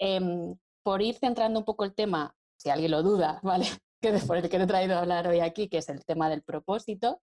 Em, 0.00 0.56
por 0.82 1.02
ir 1.02 1.16
centrando 1.16 1.60
un 1.60 1.64
poco 1.64 1.84
el 1.84 1.94
tema, 1.94 2.34
si 2.58 2.70
alguien 2.70 2.90
lo 2.90 3.02
duda, 3.02 3.40
¿vale? 3.44 3.66
Que 4.02 4.12
después 4.12 4.42
de 4.42 4.48
que 4.48 4.56
he 4.56 4.66
traído 4.66 4.96
a 4.96 5.00
hablar 5.00 5.28
hoy 5.28 5.40
aquí, 5.40 5.68
que 5.68 5.78
es 5.78 5.88
el 5.88 6.04
tema 6.04 6.28
del 6.28 6.42
propósito, 6.42 7.20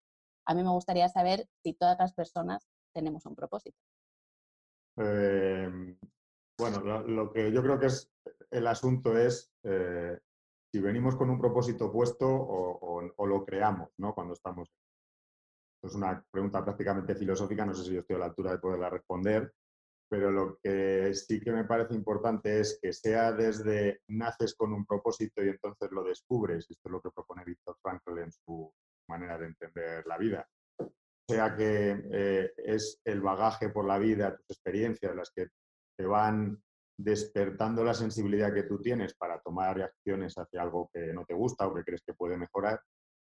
a 0.47 0.53
mí 0.53 0.63
me 0.63 0.71
gustaría 0.71 1.09
saber 1.09 1.47
si 1.63 1.73
todas 1.73 1.97
las 1.99 2.13
personas 2.13 2.67
tenemos 2.93 3.25
un 3.25 3.35
propósito. 3.35 3.77
Em, 4.97 5.97
bueno, 6.61 7.03
lo, 7.07 7.31
que 7.31 7.51
yo 7.51 7.63
creo 7.63 7.79
que 7.79 7.87
es 7.87 8.11
el 8.51 8.67
asunto 8.67 9.17
es 9.17 9.51
eh, 9.63 10.19
si 10.71 10.79
venimos 10.79 11.15
con 11.15 11.29
un 11.29 11.39
propósito 11.39 11.91
puesto 11.91 12.27
o, 12.27 13.27
lo 13.27 13.45
creamos, 13.45 13.89
¿no? 13.97 14.13
Cuando 14.13 14.33
estamos. 14.33 14.69
Es 15.83 15.95
una 15.95 16.23
pregunta 16.29 16.63
prácticamente 16.63 17.15
filosófica, 17.15 17.65
no 17.65 17.73
sé 17.73 17.83
si 17.83 17.93
yo 17.93 18.01
estoy 18.01 18.15
a 18.15 18.19
la 18.19 18.25
altura 18.25 18.51
de 18.51 18.59
poderla 18.59 18.89
responder, 18.89 19.51
pero 20.07 20.29
lo 20.29 20.59
que 20.61 21.11
sí 21.15 21.39
que 21.39 21.51
me 21.51 21.63
parece 21.63 21.95
importante 21.95 22.59
es 22.59 22.77
que 22.79 22.93
sea 22.93 23.31
desde 23.31 24.01
naces 24.09 24.53
con 24.53 24.73
un 24.73 24.85
propósito 24.85 25.43
y 25.43 25.49
entonces 25.49 25.89
lo 25.91 26.03
descubres, 26.03 26.69
esto 26.69 26.87
es 26.87 26.91
lo 26.91 27.01
que 27.01 27.09
propone 27.09 27.45
Víctor 27.45 27.77
Frankl 27.81 28.19
en 28.19 28.31
su 28.31 28.71
manera 29.09 29.39
de 29.39 29.47
entender 29.47 30.05
la 30.05 30.19
vida, 30.19 30.47
sea 31.27 31.55
que 31.55 32.03
eh, 32.11 32.53
es 32.57 32.99
el 33.05 33.21
bagaje 33.21 33.69
por 33.69 33.85
la 33.85 33.97
vida, 33.97 34.35
tus 34.35 34.57
experiencias, 34.57 35.15
las 35.15 35.31
que 35.31 35.47
te 36.01 36.07
van 36.07 36.59
despertando 36.97 37.83
la 37.83 37.93
sensibilidad 37.93 38.51
que 38.51 38.63
tú 38.63 38.79
tienes 38.81 39.13
para 39.13 39.39
tomar 39.41 39.77
reacciones 39.77 40.35
hacia 40.35 40.63
algo 40.63 40.89
que 40.91 41.13
no 41.13 41.25
te 41.25 41.35
gusta 41.35 41.67
o 41.67 41.75
que 41.75 41.83
crees 41.83 42.01
que 42.01 42.15
puede 42.15 42.37
mejorar, 42.37 42.81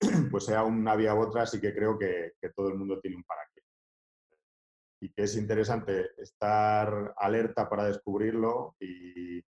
pues 0.32 0.46
sea 0.46 0.64
una 0.64 0.96
vía 0.96 1.14
u 1.14 1.22
otra, 1.22 1.46
sí 1.46 1.62
que 1.62 1.76
creo 1.76 1.98
que, 1.98 2.34
que 2.42 2.50
todo 2.50 2.70
el 2.70 2.76
mundo 2.76 3.00
tiene 3.00 3.18
un 3.18 3.24
para 3.24 3.42
qué 3.54 3.62
y 5.02 5.14
que 5.14 5.24
es 5.24 5.36
interesante 5.36 6.10
estar 6.18 7.14
alerta 7.18 7.70
para 7.70 7.86
descubrirlo 7.86 8.76
y, 8.80 9.44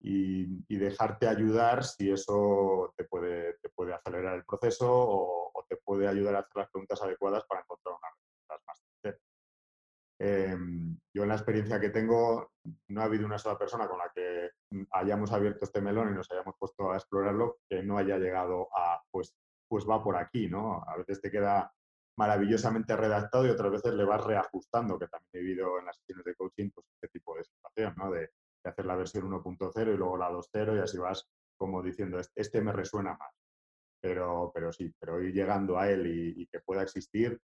y, 0.00 0.76
dejarte 0.78 1.28
ayudar 1.28 1.84
si 1.84 2.10
eso 2.10 2.94
te 2.96 3.04
puede, 3.04 3.58
te 3.60 3.68
puede 3.68 3.92
acelerar 3.92 4.36
el 4.36 4.44
proceso 4.44 4.88
o, 4.90 5.52
te 5.68 5.76
puede 5.76 6.08
ayudar 6.08 6.36
a 6.36 6.38
hacer 6.38 6.56
las 6.56 6.70
preguntas 6.70 7.02
adecuadas 7.02 7.44
para 7.46 7.60
encontrar 7.60 7.96
sinceras. 8.00 8.19
Em, 10.22 10.98
yo 11.14 11.22
en 11.22 11.28
la 11.30 11.34
experiencia 11.36 11.80
que 11.80 11.88
tengo, 11.88 12.52
no 12.88 13.00
ha 13.00 13.04
habido 13.04 13.24
una 13.24 13.38
sola 13.38 13.56
persona 13.56 13.88
con 13.88 13.98
la 13.98 14.12
que 14.14 14.50
hayamos 14.92 15.32
abierto 15.32 15.64
este 15.64 15.80
melón 15.80 16.10
y 16.10 16.14
nos 16.14 16.30
hayamos 16.30 16.56
puesto 16.58 16.92
a 16.92 16.96
explorarlo 16.96 17.60
que 17.66 17.82
no 17.82 17.96
haya 17.96 18.18
llegado 18.18 18.68
a, 18.76 19.02
pues, 19.10 19.34
pues 19.66 19.88
va 19.88 20.02
por 20.02 20.16
aquí, 20.16 20.46
¿no? 20.46 20.84
A 20.86 20.98
veces 20.98 21.22
te 21.22 21.30
queda 21.30 21.72
maravillosamente 22.18 22.94
redactado 22.96 23.46
y 23.46 23.50
otras 23.50 23.72
veces 23.72 23.94
le 23.94 24.04
vas 24.04 24.22
reajustando, 24.22 24.98
que 24.98 25.08
también 25.08 25.30
he 25.32 25.38
vivido 25.38 25.78
en 25.78 25.86
las 25.86 25.96
sesiones 25.96 26.26
de 26.26 26.34
coaching, 26.34 26.70
pues 26.74 26.86
este 26.94 27.08
tipo 27.08 27.34
de 27.34 27.44
situación, 27.44 27.94
¿no? 27.96 28.10
De, 28.10 28.30
hacer 28.62 28.84
la 28.84 28.94
versión 28.94 29.24
1.0 29.24 29.94
y 29.94 29.96
luego 29.96 30.18
la 30.18 30.30
2.0 30.30 30.76
y 30.76 30.80
así 30.80 30.98
vas 30.98 31.26
como 31.56 31.82
diciendo, 31.82 32.20
este 32.34 32.60
me 32.60 32.74
resuena 32.74 33.16
más. 33.16 33.32
Pero, 34.02 34.50
pero 34.54 34.70
sí, 34.70 34.92
pero 34.98 35.22
ir 35.22 35.32
llegando 35.32 35.78
a 35.78 35.88
él 35.88 36.06
y, 36.06 36.46
que 36.46 36.60
pueda 36.60 36.82
existir, 36.82 37.40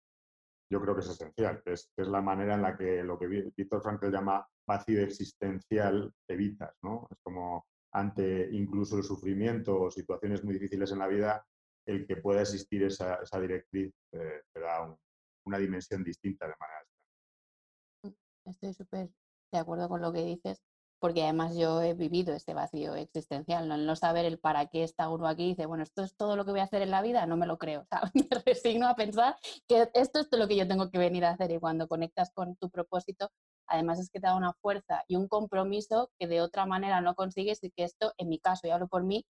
yo 0.70 0.80
creo 0.80 0.94
que 0.94 1.00
es 1.00 1.08
esencial, 1.08 1.62
es, 1.66 1.90
es 1.96 2.08
la 2.08 2.22
manera 2.22 2.54
en 2.54 2.62
la 2.62 2.76
que 2.76 3.02
lo 3.02 3.18
que 3.18 3.26
Víctor 3.26 3.82
Frankl 3.82 4.10
llama 4.10 4.46
vacío 4.66 5.02
existencial 5.02 6.12
evitas, 6.28 6.74
¿no? 6.82 7.08
Es 7.10 7.18
como 7.22 7.66
ante 7.92 8.48
incluso 8.52 8.96
el 8.96 9.02
sufrimiento 9.02 9.80
o 9.80 9.90
situaciones 9.90 10.44
muy 10.44 10.54
difíciles 10.54 10.92
en 10.92 11.00
la 11.00 11.08
vida, 11.08 11.44
el 11.86 12.06
que 12.06 12.16
pueda 12.16 12.42
existir 12.42 12.84
esa, 12.84 13.16
esa 13.16 13.40
directriz 13.40 13.92
eh, 14.12 14.42
te 14.52 14.60
da 14.60 14.96
una 15.44 15.58
dimensión 15.58 16.04
distinta 16.04 16.46
de 16.46 16.54
manera. 16.60 16.86
Mm, 18.04 18.50
estoy 18.50 18.74
súper 18.74 19.10
de 19.52 19.58
acuerdo 19.58 19.88
con 19.88 20.00
lo 20.00 20.12
que 20.12 20.24
dices, 20.24 20.62
porque 21.00 21.22
además 21.22 21.56
yo 21.56 21.80
he 21.82 21.94
vivido 21.94 22.34
este 22.34 22.54
vacío 22.54 22.94
existencial, 22.94 23.66
¿no? 23.66 23.76
no 23.78 23.96
saber 23.96 24.26
el 24.26 24.38
para 24.38 24.66
qué 24.66 24.84
está 24.84 25.08
uno 25.08 25.26
aquí, 25.26 25.48
dice, 25.48 25.66
bueno, 25.66 25.82
esto 25.82 26.02
es 26.02 26.14
todo 26.14 26.36
lo 26.36 26.44
que 26.44 26.50
voy 26.50 26.60
a 26.60 26.64
hacer 26.64 26.82
en 26.82 26.90
la 26.90 27.02
vida, 27.02 27.26
no 27.26 27.36
me 27.36 27.46
lo 27.46 27.58
creo, 27.58 27.86
me 28.14 28.28
resigno 28.44 28.86
a 28.86 28.94
pensar 28.94 29.36
que 29.66 29.88
esto 29.94 30.20
es 30.20 30.28
lo 30.30 30.46
que 30.46 30.56
yo 30.56 30.68
tengo 30.68 30.90
que 30.90 30.98
venir 30.98 31.24
a 31.24 31.30
hacer 31.30 31.50
y 31.50 31.58
cuando 31.58 31.88
conectas 31.88 32.30
con 32.32 32.54
tu 32.56 32.70
propósito, 32.70 33.30
además 33.66 33.98
es 33.98 34.10
que 34.10 34.20
te 34.20 34.26
da 34.26 34.36
una 34.36 34.52
fuerza 34.52 35.02
y 35.08 35.16
un 35.16 35.26
compromiso 35.26 36.10
que 36.18 36.26
de 36.26 36.42
otra 36.42 36.66
manera 36.66 37.00
no 37.00 37.14
consigues 37.14 37.64
y 37.64 37.70
que 37.70 37.84
esto, 37.84 38.12
en 38.18 38.28
mi 38.28 38.38
caso, 38.38 38.66
y 38.66 38.70
hablo 38.70 38.86
por 38.86 39.02
mí, 39.02 39.24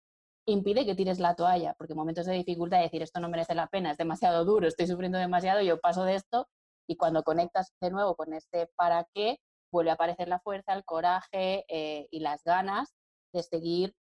impide 0.47 0.87
que 0.87 0.95
tires 0.95 1.19
la 1.19 1.35
toalla, 1.35 1.75
porque 1.77 1.95
en 1.95 1.99
momentos 1.99 2.27
de 2.27 2.35
dificultad 2.35 2.81
decir 2.81 3.03
esto 3.03 3.19
no 3.19 3.29
merece 3.29 3.55
la 3.57 3.67
pena, 3.67 3.91
es 3.91 3.99
demasiado 3.99 4.45
duro, 4.45 4.69
estoy 4.69 4.87
sufriendo 4.87 5.19
demasiado, 5.19 5.61
yo 5.63 5.81
paso 5.81 6.05
de 6.05 6.15
esto 6.15 6.49
y 6.89 6.97
cuando 6.97 7.25
conectas 7.25 7.73
de 7.81 7.91
nuevo 7.91 8.15
con 8.15 8.33
este 8.33 8.69
para 8.77 9.09
qué, 9.13 9.41
vuelve 9.77 9.91
a 9.91 9.95
aparecer 9.95 10.29
la 10.29 10.41
fuerza, 10.41 10.73
el 10.73 10.85
coraje 10.85 11.67
eh, 11.69 12.09
y 12.11 12.21
las 12.21 12.43
ganas 12.45 12.95
de 13.35 13.43
seguir 13.43 13.95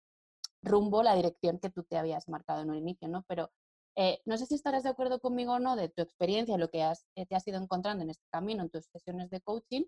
rumbo 0.62 1.04
la 1.04 1.16
dirección 1.16 1.60
que 1.60 1.70
tú 1.70 1.84
te 1.84 1.98
habías 1.98 2.30
marcado 2.30 2.62
en 2.62 2.70
un 2.70 2.78
inicio, 2.78 3.10
¿no? 3.10 3.24
Pero 3.28 3.52
eh, 3.98 4.22
no 4.26 4.38
sé 4.38 4.46
si 4.46 4.56
estarás 4.56 4.84
de 4.84 4.90
acuerdo 4.90 5.20
conmigo 5.20 5.54
o 5.54 5.60
no 5.60 5.76
de 5.76 5.90
tu 5.90 6.02
experiencia, 6.02 6.58
lo 6.58 6.70
que 6.70 6.82
eh, 6.82 7.26
te 7.26 7.36
has 7.36 7.46
ido 7.48 7.62
encontrando 7.62 8.04
en 8.04 8.10
este 8.10 8.26
camino, 8.32 8.64
en 8.64 8.70
tus 8.70 8.86
sesiones 8.86 9.30
de 9.30 9.42
coaching, 9.42 9.84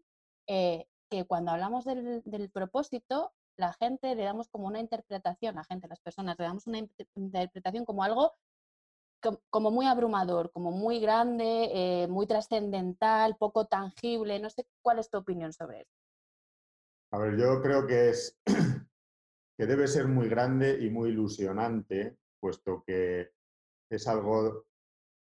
que 0.45 1.25
cuando 1.25 1.51
hablamos 1.51 1.85
del, 1.85 2.21
del 2.25 2.49
propósito, 2.51 3.33
la 3.57 3.73
gente 3.73 4.13
le 4.13 4.23
damos 4.23 4.49
como 4.49 4.67
una 4.67 4.79
interpretación, 4.79 5.55
la 5.55 5.63
gente, 5.63 5.87
las 5.87 6.01
personas, 6.01 6.37
le 6.37 6.45
damos 6.45 6.67
una 6.67 6.79
interpretación 7.15 7.85
como 7.85 8.03
algo 8.03 8.33
como 9.49 9.71
muy 9.71 9.85
abrumador, 9.85 10.51
como 10.51 10.71
muy 10.71 10.99
grande, 10.99 11.69
eh, 11.73 12.07
muy 12.07 12.27
trascendental, 12.27 13.35
poco 13.37 13.65
tangible. 13.65 14.39
No 14.39 14.49
sé 14.49 14.65
cuál 14.81 14.99
es 14.99 15.09
tu 15.09 15.17
opinión 15.17 15.53
sobre 15.53 15.81
esto. 15.81 15.93
A 17.11 17.17
ver, 17.19 17.37
yo 17.37 17.61
creo 17.61 17.87
que 17.87 18.09
es 18.09 18.37
que 19.57 19.65
debe 19.65 19.87
ser 19.87 20.07
muy 20.07 20.29
grande 20.29 20.77
y 20.81 20.89
muy 20.89 21.09
ilusionante, 21.09 22.17
puesto 22.39 22.83
que 22.85 23.31
es 23.89 24.07
algo 24.07 24.65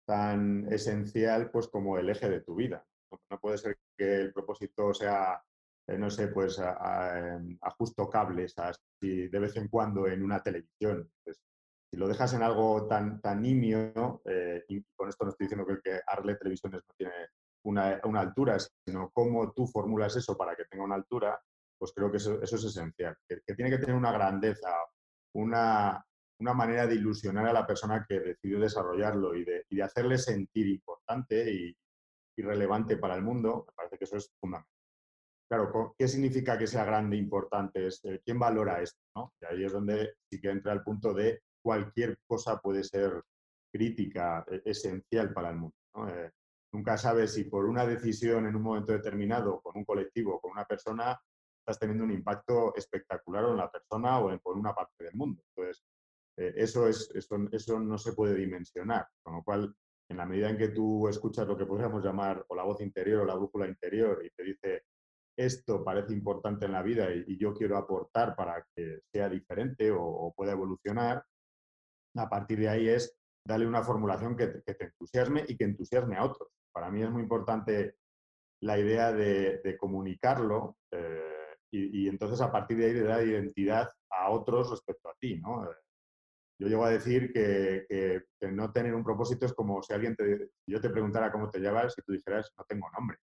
tan 0.06 0.72
esencial 0.72 1.50
pues 1.50 1.68
como 1.68 1.98
el 1.98 2.10
eje 2.10 2.28
de 2.28 2.40
tu 2.40 2.54
vida. 2.54 2.86
No 3.30 3.40
puede 3.40 3.58
ser 3.58 3.78
que 3.96 4.16
el 4.16 4.32
propósito 4.32 4.92
sea 4.92 5.42
eh, 5.86 5.98
no 5.98 6.10
sé, 6.10 6.28
pues 6.28 6.58
em, 6.58 7.58
ajusto 7.60 8.08
cables 8.08 8.56
así 8.58 9.28
de 9.28 9.38
vez 9.38 9.56
en 9.56 9.68
cuando 9.68 10.06
en 10.06 10.22
una 10.22 10.42
televisión. 10.42 11.10
Pues, 11.22 11.40
si 11.94 12.00
lo 12.00 12.08
dejas 12.08 12.34
en 12.34 12.42
algo 12.42 12.88
tan, 12.88 13.20
tan 13.20 13.40
nimio, 13.40 14.20
eh, 14.24 14.64
y 14.68 14.82
con 14.96 15.08
esto 15.08 15.24
no 15.24 15.30
estoy 15.30 15.46
diciendo 15.46 15.64
que 15.80 16.00
arle 16.04 16.34
televisiones 16.34 16.82
no 16.84 16.94
tiene 16.96 17.12
una, 17.66 18.00
una, 18.02 18.20
altura, 18.20 18.58
sino 18.84 19.12
cómo 19.12 19.52
tú 19.52 19.68
formulas 19.68 20.16
eso 20.16 20.36
para 20.36 20.56
que 20.56 20.64
tenga 20.64 20.82
una 20.82 20.96
altura, 20.96 21.40
pues 21.78 21.92
creo 21.94 22.10
que 22.10 22.16
eso, 22.16 22.42
es 22.42 22.52
esencial. 22.52 23.16
Que, 23.28 23.54
tiene 23.54 23.70
que 23.70 23.78
tener 23.78 23.94
una 23.94 24.10
grandeza, 24.10 24.70
una, 25.36 26.04
una, 26.40 26.52
manera 26.52 26.88
de 26.88 26.96
ilusionar 26.96 27.46
a 27.46 27.52
la 27.52 27.64
persona 27.64 28.04
que 28.08 28.18
decidió 28.18 28.58
desarrollarlo 28.58 29.36
y 29.36 29.44
de, 29.44 29.64
y 29.68 29.76
de 29.76 29.82
hacerle 29.84 30.18
sentir 30.18 30.66
importante 30.66 31.48
y, 31.48 31.76
y 32.36 32.42
relevante 32.42 32.96
para 32.96 33.14
el 33.14 33.22
mundo, 33.22 33.66
me 33.68 33.72
parece 33.72 33.98
que 33.98 34.04
eso 34.04 34.16
es 34.16 34.32
fundamental. 34.40 34.68
Claro, 35.48 35.94
¿qué 35.96 36.08
significa 36.08 36.58
que 36.58 36.66
sea 36.66 36.84
grande 36.84 37.16
importante? 37.16 37.86
Eh, 37.86 38.20
¿Quién 38.24 38.40
valora 38.40 38.82
esto? 38.82 38.98
Y 39.40 39.44
ahí 39.44 39.64
es 39.64 39.72
donde 39.72 40.14
sí 40.28 40.40
que 40.40 40.50
entra 40.50 40.72
el 40.72 40.82
punto 40.82 41.14
de 41.14 41.40
cualquier 41.64 42.18
cosa 42.26 42.60
puede 42.60 42.84
ser 42.84 43.22
crítica, 43.72 44.44
e, 44.50 44.62
esencial 44.66 45.32
para 45.32 45.50
el 45.50 45.56
mundo. 45.56 45.76
Eh, 46.08 46.30
nunca 46.72 46.98
sabes 46.98 47.32
si 47.32 47.44
por 47.44 47.64
una 47.64 47.86
decisión 47.86 48.46
en 48.46 48.54
un 48.54 48.62
momento 48.62 48.92
determinado, 48.92 49.60
con 49.62 49.78
un 49.78 49.84
colectivo, 49.84 50.40
con 50.40 50.52
una 50.52 50.66
persona, 50.66 51.18
estás 51.58 51.78
teniendo 51.78 52.04
un 52.04 52.12
impacto 52.12 52.74
espectacular 52.76 53.44
en 53.46 53.56
la 53.56 53.70
persona 53.70 54.18
o 54.18 54.30
en, 54.30 54.38
por 54.40 54.58
una 54.58 54.74
parte 54.74 55.04
del 55.04 55.14
mundo. 55.14 55.42
Entonces, 55.48 55.82
eh, 56.36 56.52
eso, 56.56 56.86
es, 56.86 57.10
eso, 57.14 57.36
eso 57.50 57.80
no 57.80 57.96
se 57.96 58.12
puede 58.12 58.34
dimensionar. 58.34 59.08
Con 59.22 59.36
lo 59.36 59.42
cual, 59.42 59.74
en 60.10 60.16
la 60.18 60.26
medida 60.26 60.50
en 60.50 60.58
que 60.58 60.68
tú 60.68 61.08
escuchas 61.08 61.46
lo 61.46 61.56
que 61.56 61.64
podríamos 61.64 62.04
llamar 62.04 62.44
o 62.48 62.54
la 62.54 62.64
voz 62.64 62.82
interior 62.82 63.22
o 63.22 63.24
la 63.24 63.36
brújula 63.36 63.66
interior 63.66 64.22
y 64.22 64.30
te 64.30 64.42
dice, 64.42 64.82
esto 65.36 65.82
parece 65.82 66.12
importante 66.12 66.66
en 66.66 66.72
la 66.72 66.82
vida 66.82 67.12
y, 67.12 67.36
yo 67.38 67.54
quiero 67.54 67.76
aportar 67.76 68.36
para 68.36 68.64
que 68.74 69.00
sea 69.12 69.28
diferente 69.28 69.90
o, 69.90 70.32
pueda 70.36 70.52
evolucionar, 70.52 71.24
a 72.16 72.28
partir 72.28 72.58
de 72.58 72.68
ahí 72.68 72.88
es 72.88 73.16
darle 73.46 73.66
una 73.66 73.82
formulación 73.82 74.36
que 74.36 74.46
te, 74.46 74.84
entusiasme 74.84 75.44
y 75.48 75.56
que 75.56 75.64
entusiasme 75.64 76.16
a 76.16 76.24
otros. 76.24 76.48
Para 76.72 76.90
mí 76.90 77.02
es 77.02 77.10
muy 77.10 77.22
importante 77.22 77.96
la 78.62 78.78
idea 78.78 79.12
de, 79.12 79.76
comunicarlo 79.78 80.78
eh, 80.92 81.56
y, 81.70 82.08
entonces 82.08 82.40
a 82.40 82.50
partir 82.52 82.78
de 82.78 82.86
ahí 82.86 82.92
de 82.92 83.02
dar 83.02 83.26
identidad 83.26 83.90
a 84.10 84.30
otros 84.30 84.70
respecto 84.70 85.08
a 85.08 85.14
ti. 85.20 85.40
¿no? 85.40 85.68
Yo 86.60 86.68
llego 86.68 86.84
a 86.84 86.90
decir 86.90 87.32
que, 87.32 88.22
no 88.52 88.72
tener 88.72 88.94
un 88.94 89.04
propósito 89.04 89.46
es 89.46 89.52
como 89.52 89.82
si 89.82 89.92
alguien 89.92 90.14
te, 90.14 90.50
yo 90.68 90.80
te 90.80 90.90
preguntara 90.90 91.32
cómo 91.32 91.50
te 91.50 91.58
llamas 91.58 91.94
y 91.98 92.02
tú 92.02 92.12
dijeras 92.12 92.52
no 92.56 92.64
tengo 92.64 92.88
nombre 92.90 93.18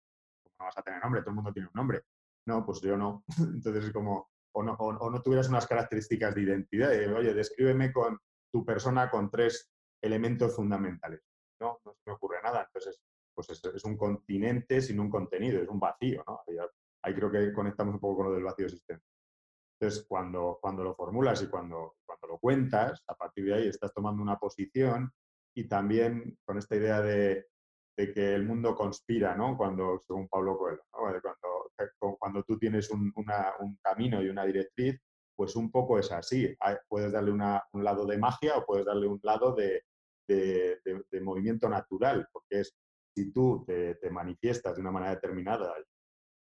no 0.61 0.67
vas 0.67 0.79
a 0.79 0.83
tener 0.83 1.03
nombre, 1.03 1.23
todo 1.23 1.31
el 1.31 1.37
mundo 1.37 1.53
tiene 1.53 1.69
un 1.69 1.75
nombre. 1.75 2.03
No, 2.47 2.65
pues 2.65 2.81
yo 2.81 2.97
no. 2.97 3.25
Entonces 3.39 3.87
es 3.87 3.93
como, 3.93 4.31
o 4.55 4.63
no, 4.63 4.75
o, 4.75 5.11
no 5.11 5.23
tuvieras 5.23 5.49
unas 5.49 5.67
características 5.67 6.35
de 6.35 6.43
identidad, 6.43 6.91
oye, 7.15 7.35
descríbeme 7.35 7.93
con, 7.93 8.19
tu 8.53 8.65
persona 8.65 9.11
con 9.11 9.31
tres 9.31 9.71
elementos 10.03 10.55
fundamentales. 10.55 11.21
No, 11.61 11.81
no 11.85 11.93
se 11.93 12.01
me 12.07 12.13
ocurre 12.13 12.43
nada. 12.43 12.65
Entonces, 12.65 13.01
pues 13.35 13.51
es, 13.51 13.85
un 13.85 13.97
continente 13.97 14.81
sin 14.81 15.01
un 15.01 15.11
contenido, 15.11 15.63
es 15.63 15.69
un 15.69 15.81
vacío. 15.81 16.25
¿no? 16.27 16.41
Ahí, 17.03 17.15
creo 17.15 17.31
que 17.31 17.53
conectamos 17.53 17.95
un 17.95 18.01
poco 18.01 18.17
con 18.17 18.27
lo 18.27 18.33
del 18.33 18.45
vacío 18.45 18.67
existente. 18.67 19.05
Entonces, 19.79 20.05
cuando, 20.07 20.59
cuando 20.61 20.85
lo 20.85 20.95
formulas 20.95 21.43
y 21.43 21.49
cuando, 21.49 21.97
cuando 22.05 22.27
lo 22.29 22.39
cuentas, 22.39 23.03
a 23.07 23.15
partir 23.15 23.47
de 23.47 23.55
ahí 23.55 23.69
estás 23.69 23.95
tomando 23.95 24.23
una 24.23 24.39
posición 24.39 25.11
y 25.55 25.67
también 25.69 26.39
con 26.45 26.59
esta 26.59 26.77
idea 26.77 27.01
de, 27.01 27.47
de 27.97 28.13
que 28.13 28.35
el 28.35 28.45
mundo 28.45 28.75
conspira, 28.75 29.35
¿no? 29.35 29.57
Cuando, 29.57 29.99
según 30.01 30.29
Pablo 30.29 30.59
Coelho, 30.59 30.83
cuando, 30.91 32.17
cuando 32.19 32.43
tú 32.45 32.59
tienes 32.59 32.91
un, 32.91 33.13
un, 33.15 33.79
camino 33.83 34.23
y 34.23 34.29
una 34.29 34.45
directriz, 34.45 35.01
pues 35.41 35.57
un 35.57 35.71
poco 35.71 35.99
es 35.99 36.13
así. 36.13 36.55
Puedes 36.87 37.13
darle 37.13 37.31
un 37.31 37.83
lado 37.83 38.05
de 38.05 38.19
magia 38.19 38.59
o 38.59 38.67
puedes 38.67 38.85
darle 38.85 39.07
un 39.07 39.19
lado 39.23 39.55
de, 39.55 39.83
movimiento 41.23 41.67
natural, 41.67 42.29
porque 42.31 42.61
es 42.61 42.77
si 43.17 43.33
tú 43.33 43.65
te, 43.67 43.97
manifiestas 44.11 44.75
de 44.75 44.83
una 44.83 44.91
manera 44.91 45.15
determinada 45.15 45.75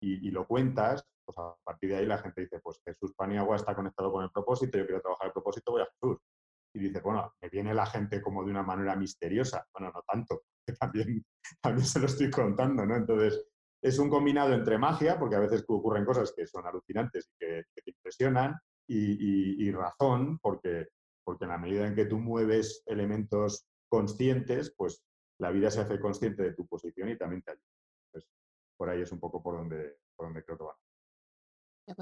y, 0.01 0.31
lo 0.31 0.47
cuentas, 0.47 1.05
pues 1.27 1.37
a 1.37 1.55
partir 1.63 1.91
de 1.91 1.97
ahí 1.97 2.07
la 2.07 2.17
gente 2.17 2.41
dice, 2.41 2.59
pues 2.61 2.81
Jesús 2.87 3.13
Paniagua 3.15 3.57
está 3.57 3.75
conectado 3.75 4.11
con 4.11 4.25
el 4.25 4.31
propósito, 4.31 4.79
yo 4.79 4.87
quiero 4.87 5.03
trabajar 5.03 5.27
el 5.27 5.33
propósito, 5.35 5.73
voy 5.73 5.83
a 5.83 5.89
Jesús. 5.93 6.17
Y 6.75 6.79
dice, 6.79 7.03
bueno, 7.03 7.35
me 7.43 7.51
viene 7.51 7.75
la 7.75 7.85
gente 7.85 8.23
como 8.23 8.45
de 8.45 8.51
una 8.51 8.63
manera 8.63 8.97
misteriosa. 8.97 9.63
Bueno, 9.75 9.93
no 9.95 10.03
tanto, 10.11 10.45
que 10.67 10.73
también, 10.73 11.23
también 11.61 11.87
se 11.87 12.01
lo 12.01 12.07
estoy 12.07 12.31
contando, 12.31 12.87
¿no? 12.87 12.97
Entonces, 12.97 13.47
es 13.83 13.99
un 13.99 14.11
combinado 14.11 14.53
entre 14.53 14.79
magia, 14.79 15.19
porque 15.19 15.37
a 15.37 15.41
veces 15.41 15.65
ocurren 15.69 16.05
cosas 16.05 16.33
que 16.35 16.47
son 16.47 16.67
alucinantes 16.67 17.29
y 17.29 17.37
que, 17.39 17.65
te 17.75 17.91
impresionan, 17.91 18.59
y, 18.89 19.71
razón, 19.73 20.39
porque, 20.39 20.89
porque 21.25 21.45
en 21.45 21.51
la 21.51 21.59
medida 21.59 21.87
en 21.87 21.95
que 21.95 22.07
tú 22.07 22.19
mueves 22.19 22.83
elementos 22.87 23.67
conscientes, 23.89 24.75
pues 24.77 25.05
la 25.39 25.51
vida 25.51 25.71
se 25.71 25.81
hace 25.81 26.01
consciente 26.01 26.43
de 26.43 26.55
tu 26.55 26.67
posición 26.67 27.09
y 27.09 27.19
también 27.19 27.43
te 27.43 27.53
ayuda. 27.53 27.65
Entonces, 28.07 28.31
por 28.77 28.89
ahí 28.89 29.03
es 29.03 29.13
un 29.13 29.21
poco 29.21 29.43
por 29.43 29.57
donde, 29.57 29.99
por 30.17 30.27
donde 30.27 30.45
creo 30.45 30.59
que 30.59 30.65
va. 30.65 30.77
Yo 31.89 31.95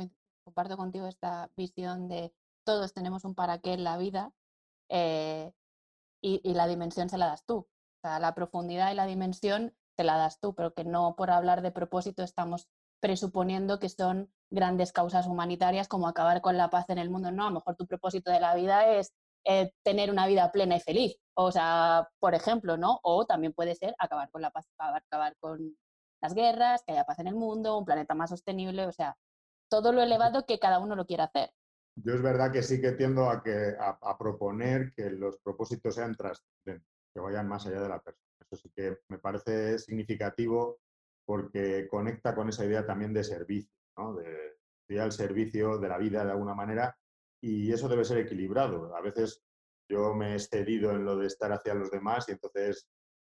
comparto 0.45 0.77
contigo 0.77 1.07
esta 1.07 1.51
visión 1.57 2.09
de 2.09 2.33
todos 2.65 2.95
tenemos 2.95 3.25
un 3.25 3.35
para 3.35 3.59
qué 3.59 3.75
en 3.75 3.85
la 3.85 3.99
vida 3.99 4.33
eh, 4.89 5.53
y, 6.23 6.41
y, 6.43 6.55
la 6.55 6.67
dimensión 6.67 7.09
se 7.09 7.19
la 7.19 7.27
das 7.27 7.45
tú. 7.45 7.57
O 7.57 8.01
sea, 8.03 8.19
la 8.19 8.35
profundidad 8.35 8.91
y 8.91 8.95
la 8.95 9.07
dimensión 9.07 9.75
te 9.97 10.05
la 10.05 10.17
das 10.17 10.41
tú, 10.41 10.55
pero 10.55 10.73
que 10.75 10.85
no 10.85 11.15
por 11.17 11.31
hablar 11.31 11.63
de 11.63 11.71
propósito 11.71 12.23
estamos 12.23 12.69
presuponiendo 13.01 13.79
que 13.79 13.89
son 13.89 14.33
grandes 14.51 14.93
causas 14.93 15.27
humanitarias 15.27 15.89
como 15.89 16.09
acabar 16.09 16.41
con 16.41 16.57
la 16.57 16.71
paz 16.71 16.89
en 16.91 16.99
el 16.99 17.11
mundo. 17.11 17.31
No, 17.33 17.45
a 17.45 17.51
lo 17.51 17.57
mejor 17.57 17.77
tu 17.77 17.87
propósito 17.87 18.31
de 18.31 18.41
la 18.41 18.55
vida 18.55 18.87
es 18.97 19.13
eh, 19.45 19.73
tener 19.83 20.11
una 20.11 20.27
vida 20.27 20.51
plena 20.53 20.77
y 20.77 20.81
feliz. 20.81 21.17
O 21.35 21.53
sea, 21.53 22.09
por 22.19 22.35
ejemplo, 22.35 22.77
¿no? 22.77 23.01
O 23.03 23.27
también 23.27 23.53
puede 23.53 23.75
ser 23.75 23.95
acabar 23.99 24.31
con 24.31 24.41
la 24.43 24.51
paz, 24.51 24.67
acabar, 24.79 25.37
con 25.39 25.77
las 26.23 26.35
guerras, 26.35 26.83
que 26.87 26.93
haya 26.93 27.05
paz 27.05 27.19
en 27.19 27.27
el 27.27 27.35
mundo, 27.35 27.79
un 27.79 27.85
planeta 27.85 28.15
más 28.15 28.31
sostenible, 28.31 28.87
o 28.87 28.93
sea, 28.93 29.17
todo 29.69 29.93
lo 29.93 30.03
elevado 30.03 30.47
que 30.47 30.59
cada 30.59 30.79
uno 30.79 30.97
lo 30.97 31.05
quiera 31.05 31.25
hacer. 31.25 31.51
Yo 31.97 32.15
es 32.15 32.23
verdad 32.23 32.51
que 32.51 32.63
sí 32.63 32.81
que 32.81 32.93
tiendo 32.93 33.29
a, 33.29 33.43
que, 33.43 33.75
a, 33.79 34.19
proponer 34.19 34.93
que 34.97 35.11
los 35.11 35.39
propósitos 35.39 35.95
sean 35.95 36.17
trascendentes, 36.17 36.89
que 37.13 37.21
vayan 37.21 37.47
más 37.47 37.67
allá 37.67 37.81
de 37.81 37.89
la 37.89 38.01
persona. 38.01 38.25
Eso 38.41 38.57
sí 38.57 38.71
que 38.75 38.99
me 39.09 39.19
parece 39.19 39.79
significativo 39.79 40.79
porque 41.25 41.87
conecta 41.89 42.35
con 42.35 42.49
esa 42.49 42.65
idea 42.65 42.85
también 42.87 43.13
de 43.13 43.25
servicio, 43.25 43.71
¿no? 43.97 44.15
de 44.15 44.57
ir 44.89 45.01
al 45.01 45.13
servicio 45.13 45.79
de 45.79 45.89
la 45.89 45.99
vida 45.99 46.25
de 46.25 46.33
alguna 46.33 46.55
manera 46.55 46.97
y 47.43 47.73
eso 47.73 47.89
debe 47.89 48.05
ser 48.05 48.19
equilibrado. 48.19 48.95
A 48.97 49.01
veces 49.01 49.43
yo 49.91 50.15
me 50.15 50.33
he 50.33 50.35
excedido 50.35 50.93
en 50.93 51.05
lo 51.05 51.17
de 51.17 51.27
estar 51.27 51.53
hacia 51.53 51.75
los 51.75 51.91
demás 51.91 52.29
y 52.29 52.33
entonces 52.33 52.89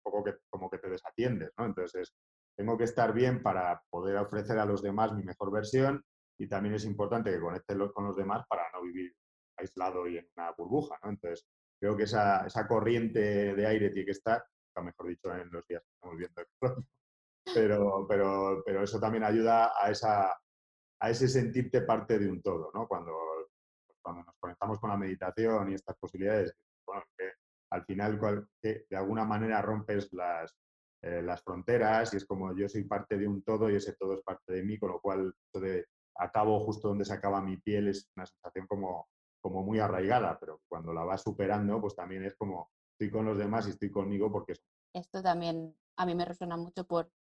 poco 0.03 0.23
que, 0.23 0.35
como 0.51 0.69
que 0.69 0.79
te 0.79 0.91
desatiendes, 0.91 1.51
¿no? 1.57 1.65
Entonces 1.65 2.15
tengo 2.57 2.77
que 2.77 2.85
estar 2.85 3.13
bien 3.13 3.43
para 3.43 3.83
poder 3.91 4.17
ofrecer 4.19 4.59
a 4.59 4.67
los 4.67 4.83
demás 4.83 5.13
mi 5.15 5.23
mejor 5.23 5.51
versión 5.51 6.05
y 6.39 6.49
también 6.49 6.75
es 6.75 6.85
importante 6.85 7.31
que 7.31 7.41
conecte 7.41 7.77
con 7.93 8.05
los 8.05 8.17
demás 8.17 8.45
para 8.49 8.71
no 8.73 8.83
vivir 8.83 9.15
aislado 9.57 10.07
y 10.07 10.19
en 10.19 10.29
una 10.37 10.53
burbuja, 10.53 10.99
¿no? 11.03 11.11
Entonces 11.11 11.47
creo 11.81 11.97
que 11.97 12.05
esa, 12.05 12.47
esa 12.47 12.67
corriente 12.67 13.55
de 13.55 13.67
aire 13.67 13.91
tiene 13.91 14.07
que 14.07 14.13
estar, 14.13 14.45
o 14.77 14.83
mejor 14.83 15.09
dicho, 15.09 15.33
en 15.35 15.51
los 15.51 15.67
días 15.67 15.83
que 15.83 15.93
estamos 15.95 16.19
viendo. 16.19 16.43
Pero, 17.55 18.07
pero, 18.09 18.63
pero 18.65 18.83
eso 18.83 18.99
también 18.99 19.23
ayuda 19.23 19.71
a, 19.79 19.91
esa, 19.91 20.35
a 21.01 21.11
ese 21.11 21.29
sentirte 21.29 21.83
parte 21.83 22.19
de 22.19 22.31
un 22.31 22.41
todo, 22.43 22.71
¿no? 22.73 22.87
Cuando 22.87 23.13
cuando 24.05 24.23
nos 24.23 24.37
conectamos 24.39 24.79
con 24.79 24.91
la 24.91 24.99
meditación 24.99 25.71
y 25.71 25.75
estas 25.75 25.97
posibilidades, 25.97 26.55
bueno, 26.87 27.05
al 27.71 27.85
final 27.87 28.47
que 28.61 28.85
de 28.89 28.97
alguna 28.97 29.25
manera 29.25 29.63
rompes 29.63 30.13
las, 30.13 30.55
eh, 31.03 31.23
las 31.23 31.43
fronteras 31.43 32.13
y 32.13 32.19
es 32.19 32.27
como 32.27 32.55
yo 32.55 32.69
soy 32.69 32.85
parte 32.85 33.17
de 33.17 33.27
un 33.27 33.43
todo 33.43 33.71
y 33.71 33.77
ese 33.77 33.95
todo 33.95 34.15
es 34.15 34.23
parte 34.23 34.53
de 34.53 34.63
mí, 34.63 34.79
con 34.79 34.91
lo 34.91 35.01
cual 35.01 35.35
de 35.55 35.87
acabo 36.17 36.61
justo 36.61 36.89
donde 36.89 37.05
se 37.05 37.15
acaba 37.15 37.41
mi 37.41 37.57
piel 37.57 37.89
es 37.89 38.11
una 38.15 38.27
sensación 38.27 38.67
como, 38.67 39.09
como 39.41 39.65
muy 39.65 39.81
arraigada, 39.81 40.39
pero 40.39 40.61
cuando 40.69 40.93
la 40.93 41.03
vas 41.03 41.23
superando, 41.23 41.81
pues 41.81 41.97
también 41.97 42.25
es 42.25 42.37
como 42.37 42.71
estoy 42.93 43.11
con 43.11 43.25
los 43.25 43.39
demás 43.39 43.67
y 43.67 43.71
estoy 43.71 43.91
conmigo 43.91 44.31
porque... 44.31 44.55
Esto 44.93 45.23
también 45.23 45.75
a 45.97 46.07
mí 46.07 46.15
me 46.15 46.25
resuena 46.25 46.57
mucho 46.57 46.87
por 46.87 47.11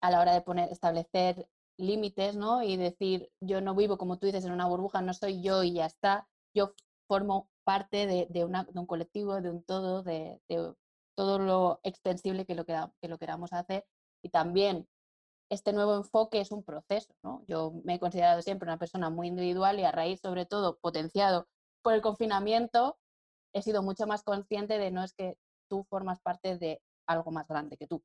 a 0.00 0.10
la 0.10 0.20
hora 0.20 0.34
de 0.34 0.42
poner, 0.42 0.70
establecer 0.70 1.48
límites, 1.78 2.36
¿no? 2.36 2.62
Y 2.62 2.76
decir, 2.76 3.30
yo 3.40 3.60
no 3.60 3.74
vivo, 3.74 3.98
como 3.98 4.18
tú 4.18 4.26
dices, 4.26 4.44
en 4.44 4.52
una 4.52 4.66
burbuja, 4.66 5.02
no 5.02 5.14
soy 5.14 5.42
yo 5.42 5.62
y 5.62 5.74
ya 5.74 5.86
está, 5.86 6.28
yo 6.54 6.74
formo 7.08 7.48
parte 7.64 8.06
de, 8.06 8.44
un 8.44 8.86
colectivo, 8.86 9.40
de 9.40 9.50
un 9.50 9.62
todo, 9.64 10.02
de, 10.02 10.40
todo 11.16 11.38
lo 11.38 11.80
extensible 11.82 12.44
que 12.44 12.54
lo, 12.54 12.64
que, 12.64 13.08
lo 13.08 13.18
queramos 13.18 13.52
hacer. 13.52 13.86
Y 14.22 14.30
también 14.30 14.88
este 15.50 15.72
nuevo 15.72 15.96
enfoque 15.96 16.40
es 16.40 16.50
un 16.52 16.62
proceso. 16.62 17.14
¿no? 17.22 17.44
Yo 17.46 17.72
me 17.84 17.94
he 17.94 18.00
considerado 18.00 18.42
siempre 18.42 18.68
una 18.68 18.78
persona 18.78 19.10
muy 19.10 19.28
individual 19.28 19.78
y 19.78 19.84
a 19.84 19.92
raíz, 19.92 20.20
sobre 20.20 20.46
todo, 20.46 20.78
potenciado 20.78 21.48
por 21.82 21.94
el 21.94 22.02
confinamiento, 22.02 22.98
he 23.52 23.62
sido 23.62 23.82
mucho 23.82 24.06
más 24.06 24.22
consciente 24.22 24.78
de 24.78 24.90
no 24.90 25.04
es 25.04 25.12
que 25.12 25.38
tú 25.68 25.84
formas 25.84 26.20
parte 26.20 26.58
de 26.58 26.82
algo 27.06 27.30
más 27.30 27.46
grande 27.46 27.76
que 27.76 27.86
tú. 27.86 28.02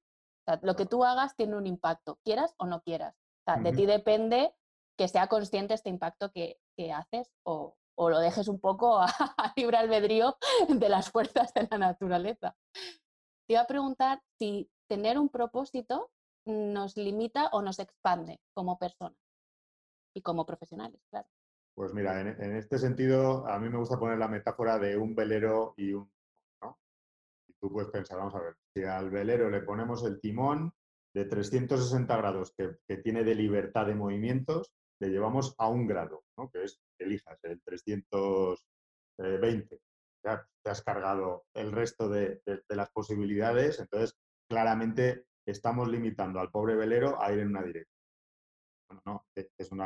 lo 0.62 0.76
que 0.76 0.86
tú 0.86 1.04
hagas 1.04 1.36
tiene 1.36 1.56
un 1.56 1.68
impacto, 1.68 2.20
quieras 2.24 2.54
o 2.58 2.66
no 2.66 2.82
quieras. 2.82 3.16
De 3.58 3.72
ti 3.72 3.86
depende 3.86 4.54
que 4.98 5.08
sea 5.08 5.28
consciente 5.28 5.74
este 5.74 5.90
impacto 5.90 6.32
que, 6.32 6.60
que 6.78 6.92
haces 6.92 7.32
o, 7.44 7.78
o 8.00 8.10
lo 8.10 8.20
dejes 8.20 8.48
un 8.48 8.60
poco 8.60 9.00
a, 9.02 9.54
libre 9.56 9.78
albedrío 9.78 10.38
de 10.70 10.90
las 10.90 11.12
fuerzas 11.12 11.54
de 11.54 11.68
la 11.70 11.78
naturaleza. 11.78 12.56
Te 12.74 13.54
iba 13.54 13.62
a 13.62 13.68
preguntar 13.68 14.22
si 14.40 14.70
tener 14.90 15.20
un 15.20 15.30
propósito 15.30 16.12
nos 16.46 16.96
limita 16.96 17.50
o 17.52 17.62
nos 17.62 17.80
expande 17.80 18.40
como 18.54 18.80
personas 18.80 19.20
y 20.16 20.22
como 20.22 20.46
profesionales, 20.46 21.02
claro. 21.12 21.28
Pues 21.76 21.94
mira, 21.94 22.20
en, 22.20 22.56
este 22.56 22.78
sentido, 22.78 23.46
a 23.48 23.60
mí 23.60 23.70
me 23.70 23.78
gusta 23.78 24.00
poner 24.00 24.18
la 24.18 24.28
metáfora 24.28 24.80
de 24.80 24.98
un 24.98 25.16
velero 25.16 25.74
y 25.78 25.94
un... 25.94 26.12
¿no? 26.62 26.78
Y 27.48 27.54
tú 27.54 27.72
puedes 27.72 27.90
pensar, 27.90 28.18
vamos 28.18 28.36
a 28.36 28.40
ver, 28.40 28.56
si 28.74 28.84
al 28.84 29.10
velero 29.10 29.50
le 29.50 29.62
ponemos 29.62 30.04
el 30.04 30.20
timón 30.20 30.74
de 31.14 31.26
360 31.26 32.18
grados 32.18 32.54
que, 32.56 32.78
que 32.88 32.98
tiene 32.98 33.24
de 33.24 33.36
libertad 33.36 33.86
de 33.86 33.96
movimientos, 33.96 34.72
le 35.00 35.10
llevamos 35.10 35.56
a 35.58 35.68
un 35.70 35.88
grado, 35.88 36.24
¿no? 36.38 36.50
que 36.50 36.64
es, 36.64 36.80
elijas, 37.00 37.40
el 37.44 37.62
320. 37.62 39.80
Ya 40.26 40.46
te 40.64 40.70
has 40.70 40.84
cargado 40.84 41.46
el 41.54 41.72
resto 41.72 42.10
de, 42.10 42.42
las 42.68 42.90
posibilidades, 42.92 43.80
entonces 43.80 44.18
claramente 44.50 45.28
estamos 45.48 45.88
limitando 45.88 46.42
al 46.42 46.52
pobre 46.52 46.76
velero 46.76 47.22
a 47.22 47.32
ir 47.32 47.40
en 47.40 47.48
una 47.50 47.64
dirección. 47.64 47.98
Bueno, 48.90 49.02
no, 49.06 49.26
e, 49.36 49.50
es 49.58 49.72
un 49.72 49.80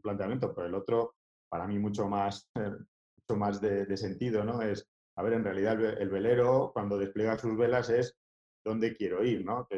planteamiento, 0.00 0.54
pero 0.54 0.68
el 0.68 0.74
otro, 0.74 1.16
para 1.50 1.66
mí, 1.66 1.78
mucho 1.78 2.08
más, 2.08 2.48
mucho 2.54 3.36
más 3.36 3.60
de, 3.60 3.96
sentido, 3.96 4.44
¿no? 4.44 4.62
Es, 4.62 4.88
a 5.16 5.22
ver, 5.22 5.32
en 5.32 5.42
realidad 5.44 5.82
el, 5.82 6.08
velero, 6.08 6.70
cuando 6.72 6.96
despliega 6.96 7.36
sus 7.38 7.56
velas, 7.56 7.90
es 7.90 8.16
dónde 8.64 8.94
quiero 8.94 9.24
ir, 9.24 9.44
¿no? 9.44 9.68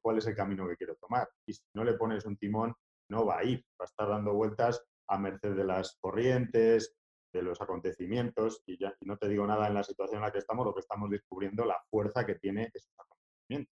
cuál 0.00 0.18
es 0.18 0.26
el 0.26 0.34
camino 0.34 0.68
que 0.68 0.76
quiero 0.76 0.96
tomar? 0.96 1.28
Y 1.46 1.54
si 1.54 1.62
no 1.74 1.84
le 1.84 1.94
pones 1.94 2.24
un 2.24 2.36
timón, 2.36 2.74
no 3.10 3.26
va 3.26 3.38
a 3.38 3.44
ir, 3.44 3.64
va 3.80 3.84
a 3.84 3.84
estar 3.84 4.08
dando 4.08 4.32
vueltas 4.32 4.82
a 5.08 5.18
merced 5.18 5.54
de 5.54 5.64
las 5.64 5.96
corrientes, 6.00 6.96
de 7.32 7.42
los 7.42 7.60
acontecimientos, 7.60 8.62
y 8.66 8.78
ya 8.78 8.94
no 9.00 9.16
te 9.18 9.28
digo 9.28 9.46
nada 9.46 9.66
en 9.66 9.74
la 9.74 9.82
situación 9.82 10.18
en 10.18 10.22
la 10.22 10.32
que 10.32 10.38
estamos, 10.38 10.64
lo 10.64 10.72
que 10.72 10.80
estamos 10.80 11.10
descubriendo, 11.10 11.64
la 11.64 11.82
fuerza 11.90 12.24
que 12.24 12.36
tiene 12.36 12.70
esos 12.72 12.92
acontecimientos. 12.96 13.74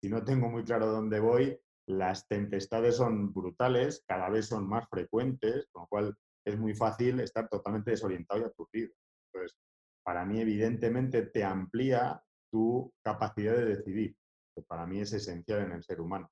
si 0.00 0.08
no 0.08 0.24
tengo 0.24 0.48
muy 0.48 0.64
claro 0.64 0.86
dónde 0.86 1.20
voy, 1.20 1.58
las 1.86 2.26
tempestades 2.28 2.96
son 2.96 3.32
brutales, 3.32 4.02
cada 4.06 4.30
vez 4.30 4.46
son 4.46 4.68
más 4.68 4.88
frecuentes, 4.88 5.68
con 5.70 5.82
lo 5.82 5.88
cual 5.88 6.16
es 6.44 6.58
muy 6.58 6.74
fácil 6.74 7.20
estar 7.20 7.48
totalmente 7.48 7.90
desorientado 7.90 8.40
y 8.40 8.44
aturdido. 8.44 8.92
Entonces, 9.26 9.58
para 10.04 10.24
mí, 10.24 10.40
evidentemente, 10.40 11.22
te 11.22 11.44
amplía 11.44 12.22
tu 12.52 12.92
capacidad 13.02 13.56
de 13.56 13.64
decidir, 13.64 14.14
que 14.54 14.62
para 14.62 14.86
mí 14.86 15.00
es 15.00 15.12
esencial 15.14 15.62
en 15.62 15.72
el 15.72 15.82
ser 15.82 16.00
humano. 16.00 16.30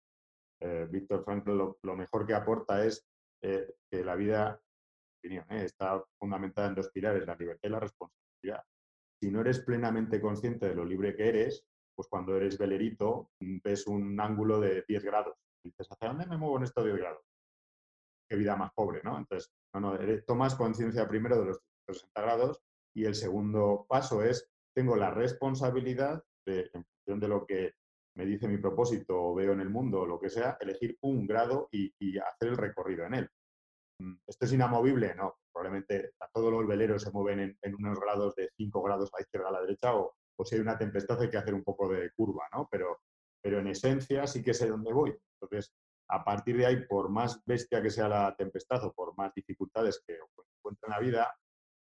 Eh, 0.61 0.87
Víctor 0.91 1.25
Frankl 1.25 1.51
lo, 1.83 1.97
mejor 1.97 2.27
que 2.27 2.35
aporta 2.35 2.85
es 2.85 3.09
eh, 3.43 3.75
que 3.91 4.05
la 4.05 4.15
vida, 4.15 4.61
opinión, 5.19 5.47
eh, 5.49 5.65
está 5.65 6.05
fundamentada 6.19 6.69
en 6.69 6.75
dos 6.75 6.91
pilares, 6.91 7.27
la 7.27 7.35
libertad 7.35 7.69
y 7.69 7.73
la 7.73 7.81
responsabilidad. 7.81 8.63
si 9.23 9.31
no 9.31 9.41
eres 9.41 9.61
plenamente 9.61 10.21
consciente 10.21 10.69
de 10.69 10.75
lo 10.75 10.85
libre 10.85 11.17
que 11.17 11.29
eres, 11.29 11.65
pues 11.95 12.09
cuando 12.09 12.37
eres 12.37 12.59
velerito 12.59 13.31
mm, 13.41 13.59
ves 13.65 13.87
un 13.87 14.21
ángulo 14.21 14.61
de 14.61 14.85
10 14.87 15.03
grados. 15.05 15.37
dices, 15.65 15.89
¿hacia 15.91 16.09
dónde 16.09 16.27
me 16.27 16.37
muevo 16.37 16.59
en 16.59 16.65
estos 16.65 16.85
10 16.85 16.97
grados? 16.97 17.23
Qué 18.29 18.37
vida 18.37 18.57
más 18.57 18.73
pobre, 18.75 19.03
¿no? 19.03 19.19
Entonces, 19.19 19.51
no, 19.75 19.81
no, 19.81 19.99
tomas 20.27 20.55
conciencia 20.55 21.09
primero 21.09 21.41
de 21.41 21.47
los 21.47 21.61
60 21.89 22.21
grados 22.21 22.61
y 22.95 23.05
el 23.05 23.15
segundo 23.15 23.87
paso 23.89 24.23
es, 24.23 24.51
tengo 24.75 24.97
la 24.97 25.11
responsabilidad 25.11 26.23
de, 26.47 26.71
en 26.73 26.85
función 26.85 27.21
de 27.21 27.29
lo 27.29 27.47
que 27.47 27.75
me 28.17 28.27
dice 28.27 28.49
mi 28.49 28.59
propósito 28.59 29.23
o 29.23 29.35
veo 29.35 29.53
en 29.53 29.61
el 29.61 29.71
mundo 29.71 30.01
o 30.01 30.07
lo 30.07 30.21
que 30.21 30.31
sea, 30.31 30.57
elegir 30.61 30.97
un 31.03 31.27
grado 31.27 31.69
y, 31.71 31.93
hacer 32.19 32.49
el 32.49 32.57
recorrido 32.57 33.05
en 33.07 33.15
él. 33.15 33.29
Mm, 34.01 34.15
¿Esto 34.27 34.45
es 34.45 34.53
inamovible? 34.53 35.15
No, 35.15 35.37
probablemente 35.53 36.13
todos 36.33 36.53
los 36.53 36.67
veleros 36.67 37.03
se 37.03 37.11
mueven 37.11 37.57
en, 37.63 37.75
unos 37.75 37.99
grados 38.01 38.35
de 38.35 38.51
5 38.57 38.83
grados 38.83 39.11
a 39.13 39.19
la 39.19 39.23
izquierda 39.23 39.49
a 39.49 39.53
la 39.53 39.61
derecha 39.63 39.95
o, 39.95 40.15
si 40.43 40.55
hay 40.55 40.63
una 40.63 40.79
tempestad 40.79 41.21
hay 41.21 41.29
que 41.29 41.37
hacer 41.37 41.53
un 41.53 41.63
poco 41.63 41.87
de 41.91 42.11
curva, 42.13 42.45
¿no? 42.55 42.67
Pero, 42.71 43.01
pero 43.43 43.59
en 43.59 43.67
esencia 43.67 44.27
sí 44.27 44.43
que 44.43 44.55
sé 44.55 44.69
dónde 44.69 44.91
voy. 44.91 45.15
Entonces, 45.35 45.75
a 46.09 46.25
partir 46.25 46.57
de 46.57 46.65
ahí, 46.65 46.87
por 46.87 47.11
más 47.11 47.43
bestia 47.45 47.83
que 47.83 47.91
sea 47.91 48.09
la 48.09 48.35
tempestad 48.35 48.83
o 48.85 48.93
por 48.95 49.15
más 49.19 49.35
dificultades 49.35 50.03
que 50.07 50.15
encuentre 50.15 50.87
en 50.87 50.91
la 50.93 50.99
vida, 50.99 51.35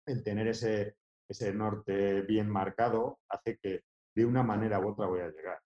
el 0.07 0.25
tener 0.25 0.49
ese, 0.49 0.97
ese 1.31 1.55
norte 1.55 2.23
bien 2.23 2.51
marcado 2.51 3.21
hace 3.29 3.57
que 3.59 3.85
de 4.17 4.25
una 4.27 4.43
manera 4.43 4.81
u 4.81 4.89
otra 4.89 5.07
voy 5.07 5.21
a 5.21 5.31
llegar. 5.31 5.61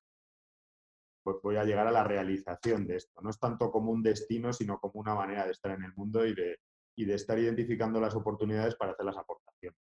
Pues 1.23 1.37
voy 1.43 1.57
a 1.57 1.65
llegar 1.65 1.87
a 1.87 1.91
la 1.91 2.05
realización 2.05 2.87
de 2.87 2.97
esto. 2.97 3.23
No 3.23 3.31
es 3.31 3.39
tanto 3.39 3.71
como 3.71 3.91
un 3.91 4.03
destino, 4.03 4.53
sino 4.53 4.79
como 4.79 5.01
una 5.01 5.15
manera 5.15 5.47
de 5.47 5.53
estar 5.53 5.73
en 5.73 5.83
el 5.83 5.95
mundo 5.95 6.27
y 6.27 6.35
de, 6.35 6.59
y 6.97 7.07
de 7.07 7.15
estar 7.15 7.39
identificando 7.39 7.99
las 7.99 8.15
oportunidades 8.15 8.75
para 8.75 8.93
hacer 8.93 9.07
las 9.07 9.17
aportaciones. 9.17 9.81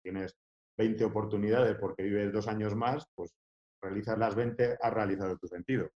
Tienes 0.00 0.36
20 0.78 1.04
oportunidades 1.04 1.76
porque 1.80 2.04
vives 2.04 2.32
dos 2.32 2.46
años 2.46 2.76
más, 2.76 3.04
pues 3.16 3.34
realizas 3.82 4.16
las 4.18 4.36
20, 4.36 4.78
has 4.80 4.94
realizado 4.94 5.36
tu 5.38 5.48
sentido. 5.48 5.90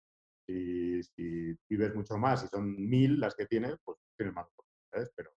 Si, 0.47 1.03
si 1.03 1.53
vives 1.69 1.93
mucho 1.93 2.17
más 2.17 2.45
y 2.45 2.47
son 2.47 2.73
mil 2.87 3.19
las 3.19 3.35
que 3.35 3.45
tienes, 3.45 3.75
pues 3.83 3.97
tienes 4.15 4.33
más 4.33 4.47
oportunidades, 4.47 5.11
pero 5.13 5.31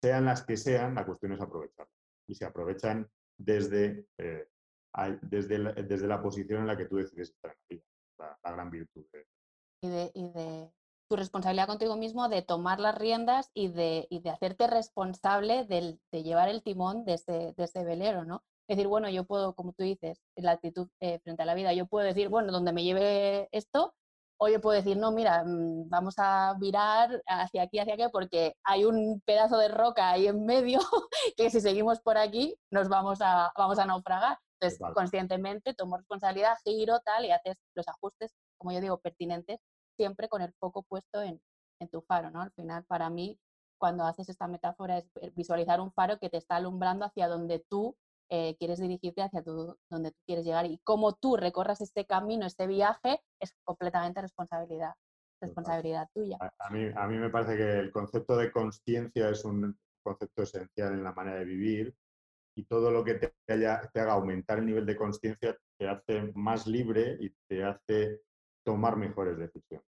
sean 0.00 0.24
las 0.24 0.46
que 0.46 0.56
sean, 0.56 0.94
la 0.94 1.04
cuestión 1.04 1.32
es 1.32 1.40
aprovecharlas. 1.42 1.94
Y 2.26 2.34
se 2.34 2.46
aprovechan 2.46 3.06
desde, 3.38 4.06
eh, 4.18 4.48
desde, 5.22 5.58
la, 5.58 5.72
desde 5.72 6.06
la 6.06 6.22
posición 6.22 6.60
en 6.60 6.66
la 6.66 6.76
que 6.76 6.86
tú 6.86 6.96
decides 6.96 7.30
estar 7.30 7.56
la 8.18 8.52
gran 8.52 8.70
virtud. 8.70 9.04
Y, 9.82 9.88
de, 9.88 10.10
y 10.14 10.28
de 10.30 10.70
tu 11.08 11.16
responsabilidad 11.16 11.66
contigo 11.66 11.96
mismo 11.96 12.28
de 12.28 12.42
tomar 12.42 12.80
las 12.80 12.96
riendas 12.96 13.50
y 13.54 13.68
de, 13.68 14.06
y 14.08 14.20
de 14.20 14.30
hacerte 14.30 14.66
responsable 14.66 15.64
de 15.64 16.22
llevar 16.22 16.48
el 16.48 16.62
timón 16.62 17.04
de 17.04 17.14
ese, 17.14 17.54
de 17.56 17.64
ese 17.64 17.84
velero, 17.84 18.24
¿no? 18.24 18.42
Es 18.66 18.78
decir, 18.78 18.88
bueno, 18.88 19.10
yo 19.10 19.24
puedo, 19.24 19.54
como 19.54 19.74
tú 19.74 19.84
dices, 19.84 20.22
la 20.36 20.52
actitud 20.52 20.88
eh, 21.00 21.18
frente 21.18 21.42
a 21.42 21.46
la 21.46 21.54
vida, 21.54 21.74
yo 21.74 21.86
puedo 21.86 22.06
decir, 22.06 22.30
bueno, 22.30 22.50
donde 22.50 22.72
me 22.72 22.82
lleve 22.82 23.48
esto, 23.52 23.94
o 24.38 24.48
yo 24.48 24.60
puedo 24.60 24.76
decir, 24.76 24.96
no, 24.96 25.12
mira, 25.12 25.44
mm, 25.44 25.88
vamos 25.88 26.14
a 26.18 26.54
virar 26.58 27.22
hacia 27.26 27.62
aquí, 27.62 27.78
hacia 27.78 27.94
aquí, 27.94 28.04
porque 28.12 28.56
hay 28.64 28.84
un 28.84 29.20
pedazo 29.24 29.58
de 29.58 29.68
roca 29.68 30.10
ahí 30.10 30.26
en 30.26 30.44
medio 30.44 30.80
que 31.36 31.50
si 31.50 31.60
seguimos 31.60 32.00
por 32.00 32.18
aquí 32.18 32.56
nos 32.70 32.88
vamos 32.88 33.20
a, 33.20 33.52
vamos 33.56 33.78
a 33.78 33.86
naufragar. 33.86 34.38
Entonces, 34.60 34.80
conscientemente 34.94 35.74
tomo 35.74 35.96
responsabilidad, 35.96 36.56
giro, 36.64 37.00
tal, 37.00 37.24
y 37.24 37.30
haces 37.30 37.56
los 37.74 37.86
ajustes, 37.88 38.34
como 38.58 38.72
yo 38.72 38.80
digo, 38.80 38.98
pertinentes, 38.98 39.60
siempre 39.96 40.28
con 40.28 40.42
el 40.42 40.52
foco 40.58 40.82
puesto 40.82 41.22
en, 41.22 41.40
en 41.80 41.88
tu 41.88 42.00
faro, 42.02 42.30
¿no? 42.30 42.40
Al 42.40 42.52
final, 42.52 42.84
para 42.84 43.10
mí, 43.10 43.38
cuando 43.78 44.04
haces 44.04 44.28
esta 44.28 44.48
metáfora 44.48 44.98
es 44.98 45.34
visualizar 45.34 45.80
un 45.80 45.92
faro 45.92 46.18
que 46.18 46.30
te 46.30 46.38
está 46.38 46.56
alumbrando 46.56 47.04
hacia 47.04 47.28
donde 47.28 47.64
tú 47.68 47.96
eh, 48.30 48.56
quieres 48.58 48.80
dirigirte, 48.80 49.22
hacia 49.22 49.42
tu, 49.42 49.76
donde 49.90 50.10
tú 50.10 50.18
quieres 50.26 50.44
llegar. 50.44 50.66
Y 50.66 50.78
cómo 50.84 51.14
tú 51.14 51.36
recorras 51.36 51.80
este 51.80 52.06
camino, 52.06 52.46
este 52.46 52.66
viaje, 52.66 53.20
es 53.40 53.54
completamente 53.64 54.20
responsabilidad, 54.20 54.94
responsabilidad 55.40 56.08
tuya. 56.14 56.38
A, 56.40 56.70
mí, 56.70 56.88
a 56.94 57.06
mí 57.06 57.18
me 57.18 57.30
parece 57.30 57.56
que 57.56 57.78
el 57.78 57.92
concepto 57.92 58.36
de 58.36 58.50
conciencia 58.50 59.28
es 59.28 59.44
un 59.44 59.78
concepto 60.02 60.42
esencial 60.42 60.92
en 60.92 61.04
la 61.04 61.12
manera 61.12 61.38
de 61.38 61.44
vivir 61.44 61.94
y 62.56 62.64
todo 62.64 62.90
lo 62.90 63.04
que 63.04 63.14
te, 63.14 63.34
haya, 63.52 63.80
te 63.92 64.00
haga 64.00 64.12
aumentar 64.12 64.58
el 64.58 64.66
nivel 64.66 64.86
de 64.86 64.96
conciencia 64.96 65.56
te 65.78 65.88
hace 65.88 66.32
más 66.34 66.66
libre 66.66 67.16
y 67.20 67.30
te 67.48 67.64
hace 67.64 68.20
tomar 68.64 68.96
mejores 68.96 69.36
decisiones. 69.36 69.86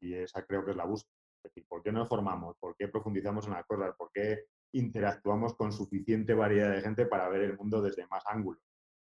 Y, 0.00 0.14
esa 0.14 0.44
creo 0.44 0.64
que 0.64 0.70
es 0.70 0.76
la 0.76 0.84
búsqueda. 0.84 1.12
Es 1.42 1.50
decir, 1.50 1.66
¿por 1.68 1.82
qué 1.82 1.90
nos 1.90 2.08
formamos? 2.08 2.56
¿Por 2.60 2.76
qué 2.76 2.88
profundizamos 2.88 3.46
en 3.46 3.54
las 3.54 3.66
cosas? 3.66 3.94
¿Por 3.96 4.10
qué 4.12 4.44
interactuamos 4.72 5.54
con 5.54 5.72
suficiente 5.72 6.34
variedad 6.34 6.70
de 6.70 6.80
gente 6.80 7.06
para 7.06 7.28
ver 7.28 7.42
el 7.42 7.56
mundo 7.56 7.80
desde 7.82 8.06
más 8.08 8.24
ángulos? 8.26 8.62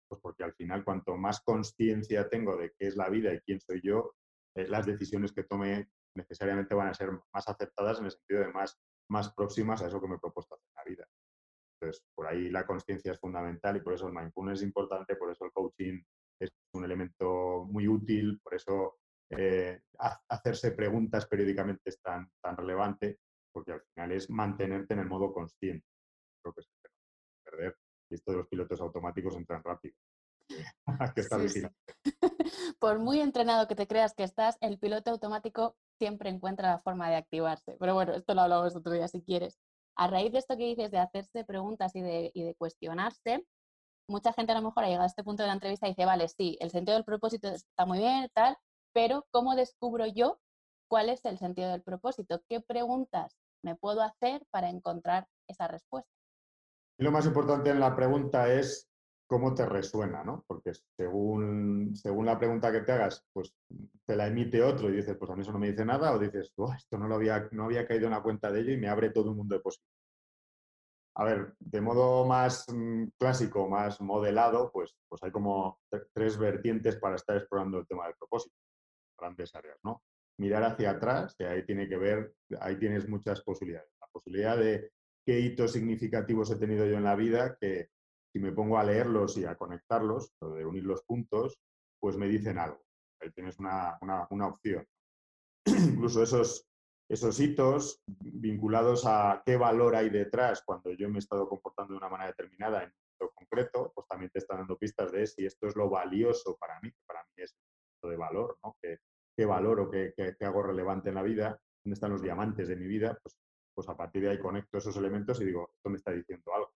Pues 0.07 0.21
porque 0.21 0.43
al 0.43 0.53
final, 0.53 0.83
cuanto 0.83 1.17
más 1.17 1.41
conciencia 1.41 2.29
tengo 2.29 2.55
de 2.57 2.73
qué 2.77 2.87
es 2.87 2.95
la 2.95 3.09
vida 3.09 3.33
y 3.33 3.39
quién 3.41 3.59
soy 3.59 3.81
yo, 3.83 4.13
eh, 4.55 4.67
las 4.67 4.85
decisiones 4.85 5.31
que 5.31 5.43
tome 5.43 5.89
necesariamente 6.15 6.75
van 6.75 6.89
a 6.89 6.93
ser 6.93 7.11
más 7.33 7.47
aceptadas 7.47 7.99
en 7.99 8.05
el 8.05 8.11
sentido 8.11 8.41
de 8.41 8.53
más, 8.53 8.79
más 9.09 9.33
próximas 9.33 9.81
a 9.81 9.87
eso 9.87 9.99
que 9.99 10.07
me 10.07 10.15
he 10.15 10.19
propuesto 10.19 10.55
hacer 10.55 10.67
en 10.69 10.75
la 10.75 10.83
vida. 10.83 11.07
Entonces, 11.79 12.05
por 12.15 12.27
ahí 12.27 12.49
la 12.49 12.65
conciencia 12.65 13.11
es 13.11 13.19
fundamental 13.19 13.77
y 13.77 13.81
por 13.81 13.93
eso 13.93 14.07
el 14.07 14.13
mindfulness 14.13 14.59
es 14.59 14.63
importante, 14.63 15.15
por 15.15 15.31
eso 15.31 15.45
el 15.45 15.51
coaching 15.51 16.01
es 16.39 16.51
un 16.73 16.85
elemento 16.85 17.65
muy 17.69 17.87
útil, 17.87 18.39
por 18.41 18.53
eso 18.53 18.97
eh, 19.29 19.81
hacerse 20.29 20.71
preguntas 20.71 21.25
periódicamente 21.25 21.89
es 21.89 22.01
tan, 22.01 22.29
tan 22.41 22.55
relevante, 22.55 23.19
porque 23.55 23.71
al 23.71 23.81
final 23.93 24.11
es 24.11 24.29
mantenerte 24.29 24.93
en 24.93 24.99
el 24.99 25.07
modo 25.07 25.33
consciente. 25.33 25.87
Creo 26.43 26.53
que 26.53 26.59
es 26.59 26.67
perder. 27.41 27.77
Y 28.11 28.15
esto 28.15 28.31
de 28.31 28.37
los 28.39 28.47
pilotos 28.47 28.81
automáticos 28.81 29.37
entran 29.37 29.63
rápido. 29.63 29.95
Hay 30.85 31.09
que 31.15 31.21
estar 31.21 31.41
vigilante. 31.41 31.77
Por 32.79 32.99
muy 32.99 33.21
entrenado 33.21 33.67
que 33.67 33.75
te 33.75 33.87
creas 33.87 34.13
que 34.13 34.23
estás, 34.23 34.57
el 34.59 34.77
piloto 34.77 35.09
automático 35.09 35.77
siempre 35.97 36.29
encuentra 36.29 36.71
la 36.71 36.79
forma 36.79 37.09
de 37.09 37.15
activarse. 37.15 37.77
Pero 37.79 37.93
bueno, 37.93 38.13
esto 38.13 38.33
lo 38.33 38.41
hablamos 38.41 38.75
otro 38.75 38.91
día 38.91 39.07
si 39.07 39.21
quieres 39.23 39.57
a 39.95 40.07
raíz 40.07 40.33
de 40.33 40.39
esto 40.39 40.57
que 40.57 40.65
dices 40.65 40.91
de 40.91 40.97
hacerse 40.97 41.45
preguntas 41.45 41.95
y 41.95 42.01
de, 42.01 42.31
y 42.33 42.43
de 42.43 42.55
cuestionarse, 42.55 43.45
mucha 44.09 44.33
gente 44.33 44.51
a 44.51 44.55
lo 44.55 44.61
mejor 44.61 44.83
ha 44.83 44.87
llegado 44.87 45.03
a 45.03 45.07
este 45.07 45.23
punto 45.23 45.43
de 45.43 45.47
la 45.47 45.53
entrevista 45.53 45.87
y 45.87 45.91
dice, 45.91 46.05
vale, 46.05 46.27
sí, 46.27 46.57
el 46.59 46.69
sentido 46.69 46.95
del 46.95 47.05
propósito 47.05 47.47
está 47.47 47.85
muy 47.85 47.99
bien, 47.99 48.29
tal, 48.33 48.57
pero 48.93 49.25
¿cómo 49.31 49.55
descubro 49.55 50.05
yo 50.05 50.39
cuál 50.89 51.09
es 51.09 51.23
el 51.25 51.37
sentido 51.37 51.71
del 51.71 51.81
propósito? 51.81 52.41
¿Qué 52.49 52.59
preguntas 52.59 53.37
me 53.65 53.75
puedo 53.75 54.01
hacer 54.01 54.45
para 54.51 54.69
encontrar 54.69 55.27
esa 55.47 55.67
respuesta? 55.67 56.09
Y 56.97 57.03
lo 57.03 57.11
más 57.11 57.25
importante 57.25 57.71
en 57.71 57.79
la 57.79 57.95
pregunta 57.95 58.53
es 58.53 58.87
cómo 59.27 59.55
te 59.55 59.65
resuena, 59.65 60.23
¿no? 60.23 60.45
Porque 60.47 60.71
según, 60.95 61.95
según 61.95 62.27
la 62.27 62.37
pregunta 62.37 62.71
que 62.71 62.81
te 62.81 62.91
hagas, 62.91 63.25
pues 63.33 63.53
te 64.05 64.15
la 64.15 64.27
emite 64.27 64.61
otro 64.61 64.87
y 64.89 64.97
dices, 64.97 65.17
pues 65.17 65.31
a 65.31 65.35
mí 65.35 65.41
eso 65.41 65.51
no 65.51 65.57
me 65.59 65.71
dice 65.71 65.83
nada, 65.83 66.13
o 66.13 66.19
dices, 66.19 66.53
esto 66.77 66.97
no, 66.97 67.13
había, 67.13 67.49
no 67.51 67.65
había 67.65 67.87
caído 67.87 68.05
en 68.05 68.11
la 68.11 68.21
cuenta 68.21 68.51
de 68.51 68.61
ello 68.61 68.73
y 68.73 68.77
me 68.77 68.87
abre 68.87 69.09
todo 69.09 69.31
un 69.31 69.37
mundo 69.37 69.55
de 69.55 69.61
posibilidades. 69.61 69.95
A 71.17 71.23
ver, 71.23 71.55
de 71.59 71.81
modo 71.81 72.25
más 72.25 72.65
mm, 72.67 73.05
clásico, 73.17 73.67
más 73.67 73.99
modelado, 73.99 74.71
pues, 74.71 74.95
pues 75.09 75.23
hay 75.23 75.31
como 75.31 75.79
tres 76.13 76.37
vertientes 76.37 76.97
para 76.97 77.15
estar 77.15 77.35
explorando 77.37 77.79
el 77.79 77.87
tema 77.87 78.05
del 78.05 78.15
propósito, 78.15 78.55
grandes 79.17 79.55
áreas, 79.55 79.79
¿no? 79.83 80.03
Mirar 80.37 80.63
hacia 80.63 80.91
atrás, 80.91 81.35
que 81.37 81.45
ahí 81.45 81.65
tiene 81.65 81.87
que 81.87 81.97
ver, 81.97 82.33
ahí 82.59 82.77
tienes 82.77 83.07
muchas 83.07 83.41
posibilidades. 83.41 83.89
La 83.99 84.07
posibilidad 84.07 84.57
de 84.57 84.91
qué 85.25 85.39
hitos 85.39 85.71
significativos 85.71 86.51
he 86.51 86.57
tenido 86.57 86.85
yo 86.85 86.97
en 86.97 87.03
la 87.03 87.15
vida 87.15 87.57
que, 87.59 87.89
si 88.31 88.39
me 88.39 88.51
pongo 88.51 88.77
a 88.77 88.83
leerlos 88.83 89.37
y 89.37 89.45
a 89.45 89.55
conectarlos, 89.55 90.33
o 90.39 90.49
de 90.49 90.65
unir 90.65 90.83
los 90.83 91.03
puntos, 91.03 91.57
pues 91.99 92.17
me 92.17 92.27
dicen 92.27 92.57
algo. 92.57 92.83
Ahí 93.21 93.31
tienes 93.31 93.57
una, 93.59 93.97
opción. 94.45 94.85
Incluso 95.65 96.21
esos, 96.21 96.67
esos 97.09 97.39
hitos 97.39 98.01
vinculados 98.05 99.05
a 99.05 99.41
qué 99.45 99.55
valor 99.55 99.95
hay 99.95 100.09
detrás 100.09 100.61
cuando 100.65 100.91
yo 100.91 101.09
me 101.09 101.15
he 101.15 101.19
estado 101.19 101.47
comportando 101.47 101.93
de 101.93 101.97
una 101.97 102.09
manera 102.09 102.31
determinada 102.31 102.83
en 102.83 102.93
un 103.21 103.29
concreto, 103.33 103.91
pues 103.95 104.05
también 104.07 104.29
te 104.31 104.39
están 104.39 104.57
dando 104.57 104.77
pistas 104.77 105.13
de 105.13 105.25
si 105.25 105.45
esto 105.45 105.67
es 105.67 105.75
lo 105.75 105.89
valioso 105.89 106.57
para 106.57 106.79
mí, 106.81 106.91
para 107.07 107.23
mí 107.23 107.43
es 107.43 107.55
de 108.03 108.17
valor, 108.17 108.57
¿no? 108.63 108.75
¿Qué, 108.81 108.99
qué 109.35 109.45
valoro, 109.45 109.89
qué, 109.89 110.13
qué, 110.15 110.45
hago 110.45 110.63
relevante 110.63 111.09
en 111.09 111.15
la 111.15 111.23
vida? 111.23 111.59
¿Dónde 111.83 111.93
están 111.93 112.11
los 112.11 112.21
diamantes 112.21 112.67
de 112.67 112.75
mi 112.75 112.87
vida? 112.87 113.17
Pues, 113.21 113.37
pues 113.73 113.89
a 113.89 113.97
partir 113.97 114.23
de 114.23 114.29
ahí 114.29 114.39
conecto 114.39 114.77
esos 114.77 114.95
elementos 114.97 115.41
y 115.41 115.45
digo, 115.45 115.69
esto 115.75 115.89
me 115.89 115.97
está 115.97 116.11
diciendo 116.11 116.53
algo 116.53 116.71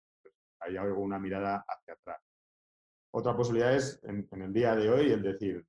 hay 0.60 0.78
algo, 0.78 1.02
una 1.02 1.20
mirada 1.20 1.64
hacia 1.68 1.94
atrás. 1.94 2.22
Otra 3.14 3.36
posibilidad 3.36 3.74
es, 3.74 4.00
en, 4.04 4.28
el 4.42 4.54
día 4.54 4.76
de 4.76 4.90
hoy, 4.90 5.12
el 5.12 5.22
decir, 5.22 5.66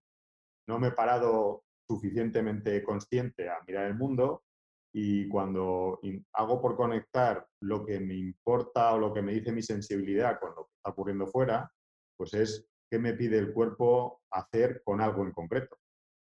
no 0.67 0.79
me 0.79 0.89
he 0.89 0.93
parado 0.93 1.65
suficientemente 1.89 2.83
consciente 2.83 3.49
a 3.49 3.63
mirar 3.67 3.87
el 3.87 3.95
mundo 3.95 4.45
y 4.93 5.29
cuando 5.29 6.01
hago 6.35 6.61
por 6.61 6.77
conectar 6.77 7.47
lo 7.63 7.85
que 7.85 8.01
me 8.01 8.15
importa 8.15 8.93
o 8.95 8.99
lo 8.99 9.13
que 9.15 9.23
me 9.23 9.33
dice 9.33 9.53
mi 9.53 9.63
sensibilidad 9.63 10.39
con 10.39 10.51
lo 10.51 10.67
que 10.67 10.73
está 10.77 10.91
ocurriendo 10.91 11.27
fuera, 11.27 11.71
pues 12.17 12.35
es 12.35 12.69
qué 12.91 12.99
me 12.99 13.15
pide 13.15 13.39
el 13.39 13.53
cuerpo 13.53 14.23
hacer 14.31 14.83
con 14.85 15.01
algo 15.01 15.23
en 15.23 15.33
concreto. 15.33 15.79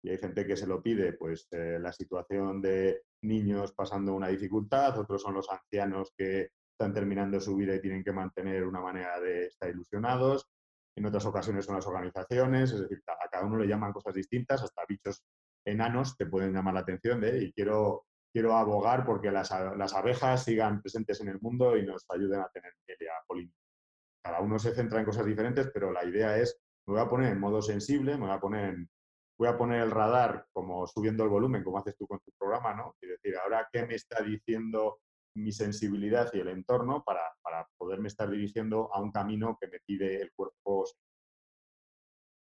Y 0.04 0.10
hay 0.10 0.18
gente 0.18 0.46
que 0.46 0.58
se 0.58 0.68
lo 0.68 0.82
pide, 0.82 1.14
pues 1.14 1.48
eh, 1.52 1.78
la 1.80 1.94
situación 1.94 2.62
de 2.62 3.04
niños 3.24 3.74
pasando 3.74 4.16
una 4.16 4.30
dificultad, 4.30 4.98
otros 4.98 5.22
son 5.22 5.36
los 5.36 5.50
ancianos 5.50 6.12
que 6.18 6.50
están 6.72 6.94
terminando 6.94 7.40
su 7.40 7.56
vida 7.56 7.76
y 7.76 7.82
tienen 7.82 8.04
que 8.04 8.12
mantener 8.12 8.66
una 8.66 8.82
manera 8.82 9.20
de 9.20 9.46
estar 9.46 9.70
ilusionados. 9.70 10.48
en 10.98 11.06
otras 11.06 11.26
ocasiones 11.26 11.66
son 11.66 11.76
las 11.76 11.88
organizaciones, 11.88 12.72
es 12.72 12.82
decir, 12.82 13.02
a 13.08 13.30
cada 13.30 13.46
uno 13.46 13.58
le 13.58 13.68
llaman 13.68 13.94
cosas 13.94 14.14
distintas, 14.16 14.64
hasta 14.64 14.84
bichos 14.88 15.24
enanos 15.66 16.18
te 16.18 16.26
pueden 16.26 16.54
llamar 16.54 16.74
la 16.74 16.80
atención 16.82 17.22
de, 17.22 17.44
y 17.44 17.54
quiero, 17.54 18.06
quiero 18.34 18.58
abogar 18.58 19.06
porque 19.06 19.32
las, 19.32 19.52
abejas 19.52 20.44
sigan 20.44 20.82
presentes 20.82 21.22
en 21.22 21.30
el 21.30 21.40
mundo 21.40 21.78
y 21.78 21.86
nos 21.86 22.06
ayuden 22.10 22.42
a 22.42 22.50
tener 22.50 22.74
miel 22.88 22.98
y 23.44 23.52
Cada 24.24 24.42
uno 24.42 24.58
se 24.60 24.74
centra 24.74 25.00
en 25.00 25.06
cosas 25.06 25.26
diferentes, 25.26 25.70
pero 25.74 25.92
la 25.92 26.04
idea 26.04 26.38
es, 26.38 26.60
me 26.88 26.96
voy 26.96 27.02
a 27.02 27.10
poner 27.10 27.32
en 27.32 27.40
modo 27.40 27.62
sensible, 27.62 28.18
me 28.18 28.26
voy 28.26 28.36
a 28.36 28.40
poner 28.40 28.76
voy 29.42 29.50
a 29.50 29.58
poner 29.58 29.82
el 29.82 29.90
radar 29.90 30.46
como 30.54 30.86
subiendo 30.86 31.24
el 31.24 31.32
volumen, 31.32 31.64
como 31.64 31.80
haces 31.80 31.98
tú 31.98 32.06
con 32.06 32.20
tu 32.20 32.32
programa, 32.38 32.76
¿no? 32.76 32.96
Y 33.02 33.08
decir, 33.08 33.36
ahora, 33.38 33.68
¿qué 33.74 33.88
me 33.88 33.96
está 33.96 34.22
diciendo 34.22 35.00
mi 35.36 35.52
sensibilidad 35.52 36.32
y 36.32 36.42
el 36.42 36.50
entorno 36.50 37.04
para, 37.04 37.24
para 37.42 37.68
poderme 37.76 38.08
estar 38.08 38.30
dirigiendo 38.30 38.94
a 38.94 39.02
un 39.02 39.12
camino 39.12 39.58
que 39.60 39.68
me 39.68 39.80
pide 39.80 40.22
el 40.22 40.32
cuerpo? 40.34 40.86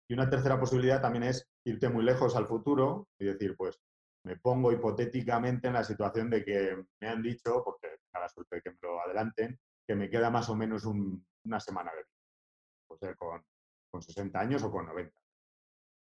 Y 0.08 0.13
una 0.13 0.29
tercera 0.29 0.60
posibilidad 0.60 1.01
también 1.01 1.23
es 1.23 1.49
irte 1.65 1.89
muy 1.89 2.03
lejos 2.03 2.36
al 2.36 2.45
futuro 2.45 3.08
y 3.19 3.25
decir, 3.25 3.56
pues 3.58 3.82
me 4.23 4.38
pongo 4.38 4.71
hipotéticamente 4.71 5.69
en 5.69 5.73
la 5.73 5.84
situación 5.84 6.29
de 6.29 6.45
que 6.45 6.77
me 7.01 7.08
han 7.08 7.23
dicho, 7.23 7.63
porque 7.65 7.88
a 8.13 8.19
la 8.19 8.29
suerte 8.29 8.58
de 8.58 8.62
que 8.62 8.69
me 8.69 8.77
lo 8.84 9.01
adelanten, 9.01 9.60
que 9.88 9.95
me 9.95 10.12
queda 10.12 10.29
más 10.29 10.47
o 10.47 10.56
menos 10.56 10.86
una 10.86 11.60
semana 11.60 11.89
de 11.89 12.03
vida. 12.03 12.88
Puede 12.88 13.15
con, 13.15 13.43
con 13.89 14.03
60 14.03 14.39
años 14.39 14.62
o 14.62 14.69
con 14.69 14.86
90. 14.86 15.22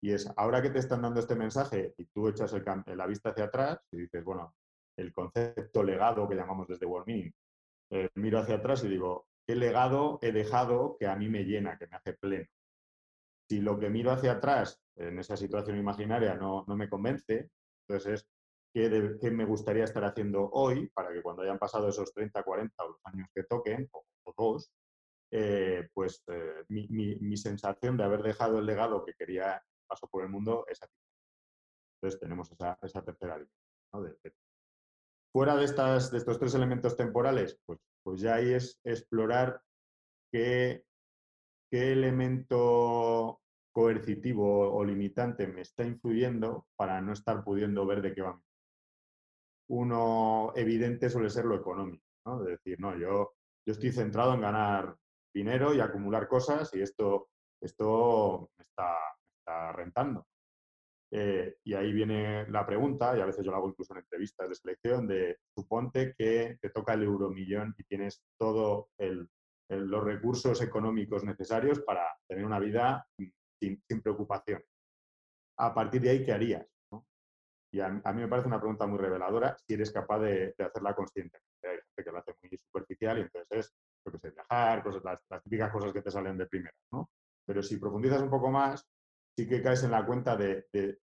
Y 0.00 0.12
es, 0.12 0.30
ahora 0.36 0.62
que 0.62 0.70
te 0.70 0.78
están 0.78 1.02
dando 1.02 1.20
este 1.20 1.34
mensaje 1.34 1.94
y 1.98 2.06
tú 2.06 2.28
echas 2.28 2.54
la 2.86 3.06
vista 3.06 3.30
hacia 3.30 3.44
atrás 3.44 3.80
y 3.90 3.98
dices, 3.98 4.24
bueno, 4.24 4.54
el 4.96 5.12
concepto 5.12 5.82
legado 5.82 6.28
que 6.28 6.36
llamamos 6.36 6.68
desde 6.68 6.86
World 6.86 7.32
eh, 7.90 8.10
miro 8.14 8.38
hacia 8.38 8.56
atrás 8.56 8.84
y 8.84 8.88
digo, 8.88 9.26
¿qué 9.46 9.54
legado 9.54 10.18
he 10.22 10.32
dejado 10.32 10.96
que 10.98 11.06
a 11.06 11.16
mí 11.16 11.28
me 11.28 11.44
llena, 11.44 11.78
que 11.78 11.86
me 11.86 11.96
hace 11.96 12.12
pleno? 12.14 12.46
Si 13.48 13.60
lo 13.60 13.78
que 13.78 13.88
miro 13.88 14.10
hacia 14.10 14.32
atrás 14.32 14.80
en 14.96 15.18
esa 15.18 15.36
situación 15.36 15.78
imaginaria 15.78 16.34
no, 16.34 16.64
no 16.68 16.76
me 16.76 16.88
convence, 16.88 17.50
entonces 17.86 18.20
es 18.20 19.18
¿qué, 19.20 19.30
me 19.30 19.44
gustaría 19.44 19.84
estar 19.84 20.04
haciendo 20.04 20.50
hoy 20.52 20.88
para 20.88 21.12
que 21.12 21.22
cuando 21.22 21.42
hayan 21.42 21.58
pasado 21.58 21.88
esos 21.88 22.12
30, 22.12 22.42
40 22.42 22.84
o 22.84 22.98
años 23.04 23.28
que 23.34 23.44
toquen, 23.44 23.88
o, 23.92 24.04
dos, 24.36 24.70
eh, 25.30 25.88
pues 25.94 26.22
eh, 26.28 26.64
mi, 26.68 26.86
mi, 26.88 27.36
sensación 27.36 27.96
de 27.96 28.04
haber 28.04 28.22
dejado 28.22 28.58
el 28.58 28.66
legado 28.66 29.04
que 29.04 29.14
quería 29.14 29.62
paso 29.88 30.06
por 30.06 30.22
el 30.22 30.28
mundo 30.28 30.64
es 30.68 30.82
aquí. 30.82 30.94
Entonces 31.96 32.20
tenemos 32.20 32.50
esa, 32.52 32.78
esa 32.82 33.02
tercera 33.02 33.38
línea. 33.38 34.14
fuera 35.32 35.56
de, 35.56 35.64
estas, 35.64 36.10
de 36.10 36.18
estos 36.18 36.38
tres 36.38 36.54
elementos 36.54 36.96
temporales, 36.96 37.58
pues, 37.66 37.80
pues 38.04 38.20
ya 38.20 38.36
ahí 38.36 38.52
es 38.52 38.78
explorar 38.84 39.60
qué, 40.30 40.84
qué 41.70 41.92
elemento 41.92 43.40
coercitivo 43.72 44.74
o 44.74 44.84
limitante 44.84 45.46
me 45.46 45.60
está 45.60 45.84
influyendo 45.84 46.66
para 46.76 47.00
no 47.00 47.12
estar 47.12 47.44
pudiendo 47.44 47.86
ver 47.86 48.02
de 48.02 48.12
qué 48.12 48.22
va. 48.22 48.40
Uno 49.70 50.52
evidente 50.56 51.10
suele 51.10 51.30
ser 51.30 51.44
lo 51.44 51.56
económico, 51.56 52.04
¿no? 52.24 52.42
De 52.42 52.52
decir, 52.52 52.80
no, 52.80 52.96
yo, 52.96 53.34
yo 53.66 53.72
estoy 53.72 53.92
centrado 53.92 54.34
en 54.34 54.40
ganar 54.40 54.96
dinero 55.32 55.74
y 55.74 55.80
acumular 55.80 56.26
cosas 56.26 56.74
y 56.74 56.80
esto, 56.80 57.28
esto 57.60 58.50
está, 58.58 58.96
rentando. 59.72 60.26
Eh, 61.10 61.56
y 61.64 61.74
ahí 61.74 61.92
viene 61.92 62.46
la 62.50 62.66
pregunta, 62.66 63.16
y 63.16 63.20
a 63.20 63.26
veces 63.26 63.44
yo 63.44 63.50
lo 63.50 63.56
hago 63.56 63.68
incluso 63.70 63.94
en 63.94 64.00
entrevistas 64.00 64.48
de 64.48 64.54
selección, 64.54 65.06
de 65.06 65.38
suponte 65.54 66.14
que 66.16 66.58
te 66.60 66.70
toca 66.70 66.94
el 66.94 67.02
euromillón 67.02 67.74
y 67.78 67.84
tienes 67.84 68.22
todos 68.38 68.86
los 69.68 70.04
recursos 70.04 70.60
económicos 70.62 71.24
necesarios 71.24 71.80
para 71.80 72.06
tener 72.26 72.44
una 72.44 72.58
vida 72.58 73.06
sin, 73.16 73.82
sin 73.88 74.02
preocupación. 74.02 74.62
A 75.58 75.74
partir 75.74 76.00
de 76.02 76.10
ahí, 76.10 76.24
¿qué 76.24 76.32
harías? 76.32 76.66
Y 77.70 77.80
a, 77.80 77.88
mí 77.90 78.22
me 78.22 78.28
parece 78.28 78.48
una 78.48 78.60
pregunta 78.60 78.86
muy 78.86 78.98
reveladora 78.98 79.56
si 79.58 79.74
eres 79.74 79.92
capaz 79.92 80.20
de, 80.20 80.54
hacerla 80.58 80.94
conscientemente. 80.94 81.68
Hay 81.68 81.76
gente 81.76 82.04
que 82.04 82.10
lo 82.10 82.18
hace 82.18 82.34
muy 82.42 82.58
superficial 82.58 83.18
y 83.18 83.22
entonces 83.22 83.48
es, 83.50 83.74
lo 84.06 84.12
que 84.12 84.18
sé, 84.18 84.30
viajar, 84.30 84.82
cosas, 84.82 85.04
las, 85.04 85.20
las, 85.28 85.42
típicas 85.42 85.70
cosas 85.70 85.92
que 85.92 86.00
te 86.00 86.10
salen 86.10 86.38
de 86.38 86.46
primera, 86.46 86.74
¿no? 86.92 87.10
Pero 87.46 87.62
si 87.62 87.76
profundizas 87.76 88.22
un 88.22 88.30
poco 88.30 88.50
más, 88.50 88.86
sí 89.38 89.46
que 89.46 89.62
caes 89.62 89.84
en 89.84 89.92
la 89.92 90.04
cuenta 90.04 90.36
de, 90.36 90.66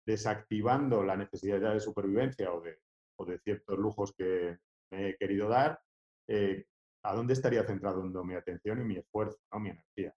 desactivando 0.06 1.02
la 1.02 1.14
necesidad 1.14 1.74
de 1.74 1.78
supervivencia 1.78 2.50
o 2.54 2.62
de, 2.62 3.38
ciertos 3.40 3.78
lujos 3.78 4.14
que 4.16 4.56
me 4.90 5.10
he 5.10 5.16
querido 5.18 5.46
dar, 5.46 5.78
eh, 6.26 6.64
¿a 7.04 7.14
dónde 7.14 7.34
estaría 7.34 7.64
centrado 7.64 8.02
mi 8.24 8.34
atención 8.34 8.80
y 8.80 8.84
mi 8.84 8.96
esfuerzo, 8.96 9.38
¿no? 9.52 9.60
mi 9.60 9.68
energía? 9.68 10.14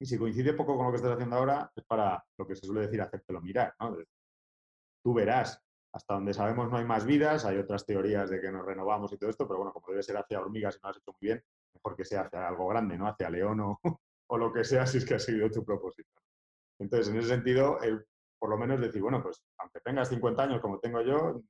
Y 0.00 0.06
si 0.06 0.16
coincide 0.16 0.52
poco 0.52 0.76
con 0.76 0.86
lo 0.86 0.92
que 0.92 0.98
estás 0.98 1.14
haciendo 1.14 1.34
ahora, 1.34 1.72
es 1.74 1.84
para 1.86 2.24
lo 2.38 2.46
que 2.46 2.54
se 2.54 2.66
suele 2.66 2.82
decir, 2.82 3.02
hacértelo 3.02 3.40
mirar. 3.40 3.74
¿no? 3.80 3.96
Tú 5.02 5.12
verás, 5.12 5.60
hasta 5.92 6.14
donde 6.14 6.34
sabemos 6.34 6.70
no 6.70 6.76
hay 6.76 6.84
más 6.84 7.04
vidas, 7.04 7.44
hay 7.44 7.58
otras 7.58 7.84
teorías 7.84 8.30
de 8.30 8.40
que 8.40 8.52
nos 8.52 8.64
renovamos 8.64 9.12
y 9.12 9.18
todo 9.18 9.30
esto, 9.30 9.48
pero 9.48 9.58
bueno, 9.58 9.72
como 9.72 9.88
debe 9.88 10.04
ser 10.04 10.18
hacia 10.18 10.40
hormigas 10.40 10.76
y 10.76 10.78
no 10.84 10.90
has 10.90 10.98
hecho 10.98 11.10
muy 11.20 11.30
bien, 11.30 11.42
mejor 11.74 11.96
que 11.96 12.04
sea 12.04 12.20
hacia 12.20 12.46
algo 12.46 12.68
grande, 12.68 12.96
¿no? 12.96 13.08
Hacia 13.08 13.28
león 13.28 13.58
o, 13.58 13.80
o 14.30 14.38
lo 14.38 14.52
que 14.52 14.62
sea, 14.62 14.86
si 14.86 14.98
es 14.98 15.04
que 15.04 15.14
ha 15.14 15.18
seguido 15.18 15.50
tu 15.50 15.64
propósito. 15.64 16.10
Entonces, 16.80 17.08
en 17.08 17.18
ese 17.18 17.28
sentido, 17.28 17.78
por 18.38 18.50
lo 18.50 18.58
menos 18.58 18.80
decir, 18.80 19.02
bueno, 19.02 19.22
pues 19.22 19.42
aunque 19.58 19.80
tengas 19.80 20.08
50 20.08 20.42
años 20.42 20.60
como 20.60 20.78
tengo 20.78 21.02
yo, 21.02 21.40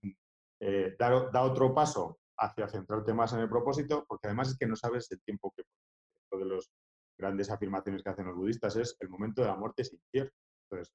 eh, 0.61 0.97
da, 0.99 1.43
otro 1.43 1.75
paso 1.75 2.19
hacia 2.39 2.69
centrarte 2.69 3.13
más 3.13 3.33
en 3.33 3.41
el 3.41 3.49
propósito, 3.49 4.05
porque 4.09 4.29
además 4.29 4.51
es 4.51 4.59
que 4.59 4.67
no 4.67 4.77
sabes 4.77 5.11
el 5.11 5.21
tiempo 5.23 5.53
que... 5.57 5.65
Uno 6.31 6.45
de 6.45 6.55
las 6.55 6.71
grandes 7.19 7.51
afirmaciones 7.51 8.03
que 8.03 8.11
hacen 8.11 8.27
los 8.27 8.37
budistas 8.37 8.77
es 8.77 8.97
el 9.01 9.09
momento 9.09 9.43
de 9.43 9.49
la 9.49 9.57
muerte 9.57 9.83
es 9.83 9.93
incierto. 9.93 10.35
Entonces, 10.71 10.95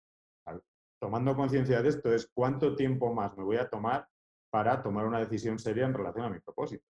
tomando 1.02 1.36
conciencia 1.36 1.82
de 1.82 1.89
esto 1.89 2.13
es 2.13 2.30
cuánto 2.34 2.76
tiempo 2.76 3.13
más 3.13 3.36
me 3.36 3.43
voy 3.43 3.58
a 3.58 3.69
tomar 3.69 4.08
para 4.52 4.82
tomar 4.82 5.06
una 5.06 5.19
decisión 5.19 5.60
seria 5.60 5.86
en 5.86 5.93
relación 5.93 6.26
a 6.26 6.30
mi 6.30 6.39
propósito. 6.39 6.86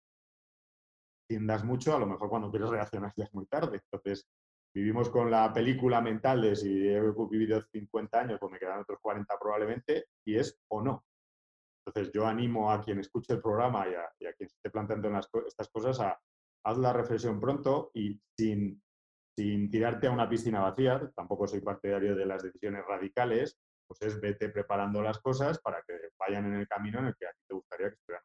Tiendas 1.28 1.64
mucho, 1.64 1.94
a 1.94 1.98
lo 1.98 2.06
mejor 2.06 2.30
cuando 2.30 2.50
quieres 2.50 2.70
reaccionar 2.70 3.12
ya 3.16 3.24
es 3.24 3.34
muy 3.34 3.44
tarde. 3.46 3.82
Entonces, 3.84 4.26
vivimos 4.74 5.08
con 5.10 5.30
la 5.30 5.52
película 5.52 6.00
mental 6.00 6.42
de 6.42 6.56
si 6.56 6.88
he 6.88 7.00
vivido 7.30 7.62
50 7.72 8.20
años, 8.20 8.38
pues 8.40 8.52
me 8.52 8.58
quedan 8.58 8.80
otros 8.80 8.98
40 9.00 9.38
probablemente, 9.40 10.06
y 10.24 10.36
es 10.36 10.58
o 10.68 10.82
no. 10.82 11.04
Entonces 11.86 12.12
yo 12.12 12.26
animo 12.26 12.70
a 12.70 12.82
quien 12.82 13.00
escuche 13.00 13.32
el 13.32 13.40
programa 13.40 13.86
y 13.88 13.94
a, 13.94 14.32
quien 14.34 14.48
se 14.48 14.56
esté 14.56 14.70
planteando 14.70 15.10
estas 15.46 15.68
cosas 15.68 16.00
a 16.00 16.18
haz 16.64 16.78
la 16.78 16.92
reflexión 16.92 17.40
pronto 17.40 17.90
y 17.94 18.20
sin, 18.36 18.82
sin 19.36 19.70
tirarte 19.70 20.06
a 20.06 20.10
una 20.10 20.28
piscina 20.28 20.60
vacía, 20.60 21.10
tampoco 21.16 21.46
soy 21.46 21.60
partidario 21.60 22.14
de 22.14 22.26
las 22.26 22.42
decisiones 22.42 22.84
radicales, 22.86 23.58
pues 23.86 24.02
es 24.02 24.20
vete 24.20 24.50
preparando 24.50 25.00
las 25.02 25.18
cosas 25.18 25.58
para 25.60 25.82
que 25.86 25.94
vayan 26.18 26.46
en 26.46 26.54
el 26.54 26.68
camino 26.68 26.98
en 26.98 27.06
el 27.06 27.16
que 27.16 27.26
a 27.26 27.32
ti 27.32 27.40
te 27.48 27.54
gustaría 27.54 27.88
que 27.88 27.94
estuvieran. 27.94 28.24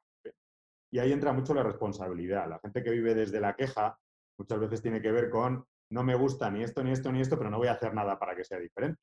Y 0.92 1.00
ahí 1.00 1.12
entra 1.12 1.34
mucho 1.34 1.54
la 1.54 1.64
responsabilidad. 1.64 2.48
La 2.48 2.60
gente 2.60 2.84
que 2.84 2.92
vive 2.92 3.16
desde 3.16 3.40
la 3.40 3.56
queja 3.56 3.98
muchas 4.38 4.60
veces 4.60 4.82
tiene 4.82 5.02
que 5.02 5.12
ver 5.12 5.30
con 5.30 5.66
no 5.94 6.04
me 6.04 6.16
gusta 6.16 6.50
ni 6.50 6.64
esto, 6.64 6.84
ni 6.84 6.92
esto, 6.92 7.12
ni 7.12 7.22
esto, 7.22 7.38
pero 7.38 7.50
no 7.50 7.60
voy 7.60 7.68
a 7.68 7.74
hacer 7.74 7.94
nada 7.94 8.18
para 8.18 8.36
que 8.36 8.44
sea 8.44 8.58
diferente. 8.60 9.00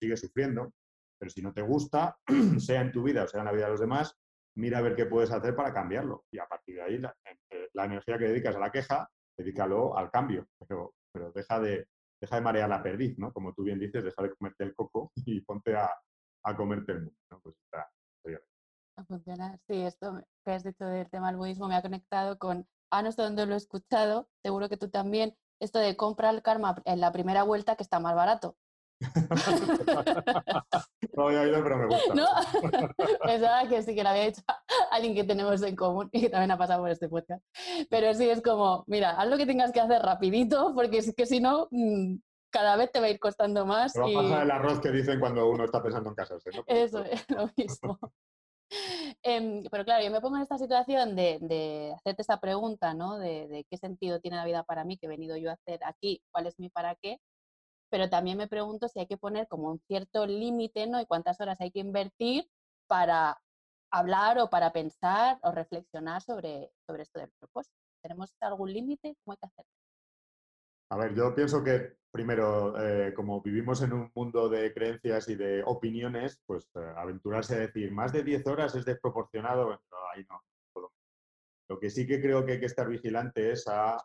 Sigue 0.00 0.16
sufriendo, 0.16 0.72
pero 1.18 1.30
si 1.30 1.42
no 1.42 1.52
te 1.52 1.62
gusta, 1.62 2.16
sea 2.58 2.80
en 2.80 2.92
tu 2.92 3.02
vida 3.02 3.24
o 3.24 3.28
sea 3.28 3.40
en 3.40 3.46
la 3.46 3.52
vida 3.52 3.64
de 3.64 3.72
los 3.72 3.80
demás, 3.80 4.16
mira 4.56 4.78
a 4.78 4.82
ver 4.82 4.94
qué 4.94 5.06
puedes 5.06 5.32
hacer 5.32 5.56
para 5.56 5.74
cambiarlo. 5.74 6.24
Y 6.30 6.38
a 6.38 6.46
partir 6.46 6.76
de 6.76 6.82
ahí, 6.82 6.98
la, 6.98 7.14
eh, 7.50 7.68
energía 7.74 8.16
que 8.16 8.28
dedicas 8.28 8.54
a 8.54 8.60
la 8.60 8.70
queja, 8.70 9.10
dedícalo 9.36 9.98
al 9.98 10.10
cambio, 10.10 10.46
pero, 10.68 10.94
pero 11.12 11.32
deja, 11.32 11.58
de, 11.58 11.88
deja 12.20 12.36
de 12.36 12.42
marear 12.42 12.68
la 12.68 12.82
perdiz, 12.82 13.18
¿no? 13.18 13.32
Como 13.32 13.52
tú 13.52 13.64
bien 13.64 13.80
dices, 13.80 14.04
deja 14.04 14.22
de 14.22 14.34
comerte 14.34 14.64
el 14.64 14.74
coco 14.74 15.10
y 15.26 15.40
ponte 15.40 15.74
a, 15.74 15.90
a 16.44 16.56
comerte 16.56 16.92
el 16.92 16.98
mundo, 16.98 17.20
¿no? 17.32 17.40
Pues 17.40 17.56
está, 17.56 17.80
a. 17.80 19.58
Sí, 19.66 19.82
esto 19.82 20.22
que 20.44 20.52
has 20.52 20.62
dicho 20.62 20.84
del 20.84 21.10
tema 21.10 21.26
del 21.28 21.36
budismo 21.36 21.66
me 21.66 21.74
ha 21.74 21.82
conectado 21.82 22.38
con, 22.38 22.68
ah, 22.90 23.02
no 23.02 23.10
sé 23.10 23.22
dónde 23.22 23.44
lo 23.44 23.54
he 23.54 23.56
escuchado, 23.56 24.28
seguro 24.42 24.68
que 24.68 24.76
tú 24.76 24.88
también, 24.88 25.36
esto 25.64 25.78
de 25.78 25.96
compra 25.96 26.30
el 26.30 26.42
karma 26.42 26.76
en 26.84 27.00
la 27.00 27.12
primera 27.12 27.42
vuelta 27.42 27.76
que 27.76 27.82
está 27.82 28.00
más 28.00 28.14
barato. 28.14 28.56
no 31.16 31.26
había 31.26 31.40
oído, 31.42 31.62
pero 31.62 31.78
me 31.78 31.86
gusta. 31.86 32.14
¿No? 32.14 32.26
Pensaba 33.24 33.68
que 33.68 33.82
sí 33.82 33.94
que 33.94 34.02
lo 34.02 34.08
había 34.10 34.26
hecho 34.26 34.42
alguien 34.90 35.14
que 35.14 35.24
tenemos 35.24 35.62
en 35.62 35.76
común 35.76 36.08
y 36.12 36.22
que 36.22 36.30
también 36.30 36.50
ha 36.52 36.58
pasado 36.58 36.82
por 36.82 36.90
este 36.90 37.08
podcast. 37.08 37.44
Pero 37.90 38.14
sí 38.14 38.28
es 38.28 38.42
como, 38.42 38.84
mira, 38.86 39.10
haz 39.10 39.28
lo 39.28 39.36
que 39.36 39.46
tengas 39.46 39.72
que 39.72 39.80
hacer 39.80 40.02
rapidito, 40.02 40.72
porque 40.74 40.98
es 40.98 41.14
que 41.14 41.26
si 41.26 41.40
no, 41.40 41.68
mm, 41.70 42.16
cada 42.50 42.76
vez 42.76 42.92
te 42.92 43.00
va 43.00 43.06
a 43.06 43.10
ir 43.10 43.18
costando 43.18 43.66
más. 43.66 43.92
Te 43.92 44.00
va 44.00 44.08
a 44.08 44.22
pasar 44.22 44.42
el 44.42 44.50
arroz 44.50 44.80
que 44.80 44.90
dicen 44.90 45.18
cuando 45.18 45.48
uno 45.48 45.64
está 45.64 45.82
pensando 45.82 46.10
en 46.10 46.14
casarse, 46.14 46.50
¿no? 46.54 46.62
Eso 46.66 47.04
es 47.04 47.24
lo 47.30 47.50
mismo. 47.56 47.98
Em, 49.22 49.64
pero 49.70 49.84
claro, 49.84 50.04
yo 50.04 50.10
me 50.10 50.20
pongo 50.20 50.36
en 50.36 50.42
esta 50.42 50.58
situación 50.58 51.16
de, 51.16 51.92
hacerte 51.96 52.22
esa 52.22 52.40
pregunta, 52.40 52.94
¿no? 52.94 53.18
De, 53.18 53.66
qué 53.70 53.76
sentido 53.78 54.20
tiene 54.20 54.36
la 54.36 54.44
vida 54.44 54.64
para 54.64 54.84
mí, 54.84 54.98
que 54.98 55.06
he 55.06 55.08
venido 55.08 55.36
yo 55.36 55.50
a 55.50 55.54
hacer 55.54 55.80
aquí, 55.84 56.22
cuál 56.30 56.46
es 56.46 56.58
mi 56.58 56.68
para 56.70 56.94
qué. 56.96 57.18
Pero 57.90 58.10
también 58.10 58.38
me 58.38 58.48
pregunto 58.48 58.88
si 58.88 59.00
hay 59.00 59.06
que 59.06 59.16
poner 59.18 59.48
como 59.48 59.68
un 59.70 59.80
cierto 59.86 60.26
límite, 60.26 60.86
¿no? 60.86 61.00
Y 61.00 61.06
cuántas 61.06 61.40
horas 61.40 61.60
hay 61.60 61.70
que 61.70 61.80
invertir 61.80 62.48
para 62.88 63.40
hablar 63.90 64.38
o 64.40 64.50
para 64.50 64.72
pensar 64.72 65.38
o 65.42 65.52
reflexionar 65.52 66.22
sobre, 66.22 66.72
sobre 66.86 67.04
esto 67.04 67.20
del 67.20 67.30
propósito. 67.38 67.76
¿Tenemos 68.02 68.34
algún 68.40 68.72
límite? 68.72 69.16
¿Cómo 69.24 69.32
hay 69.32 69.38
que 69.38 69.46
hacer? 69.46 69.64
A 70.90 70.96
ver, 70.96 71.14
yo 71.14 71.34
pienso 71.34 71.62
que 71.64 71.96
primero, 72.14 72.80
eh, 72.80 73.12
como 73.12 73.42
vivimos 73.42 73.82
en 73.82 73.92
un 73.92 74.12
mundo 74.14 74.48
de 74.48 74.72
creencias 74.72 75.28
y 75.28 75.34
de 75.34 75.64
opiniones, 75.64 76.40
pues 76.46 76.70
eh, 76.76 76.92
aventurarse 76.96 77.56
a 77.56 77.58
decir 77.58 77.90
más 77.90 78.12
de 78.12 78.22
10 78.22 78.46
horas 78.46 78.76
es 78.76 78.84
desproporcionado, 78.84 79.80
ahí 80.14 80.24
no. 80.30 80.40
Lo 81.68 81.80
que 81.80 81.90
sí 81.90 82.06
que 82.06 82.20
creo 82.20 82.44
que 82.44 82.52
hay 82.52 82.60
que 82.60 82.66
estar 82.66 82.88
vigilante 82.88 83.50
es 83.50 83.66
a, 83.66 83.96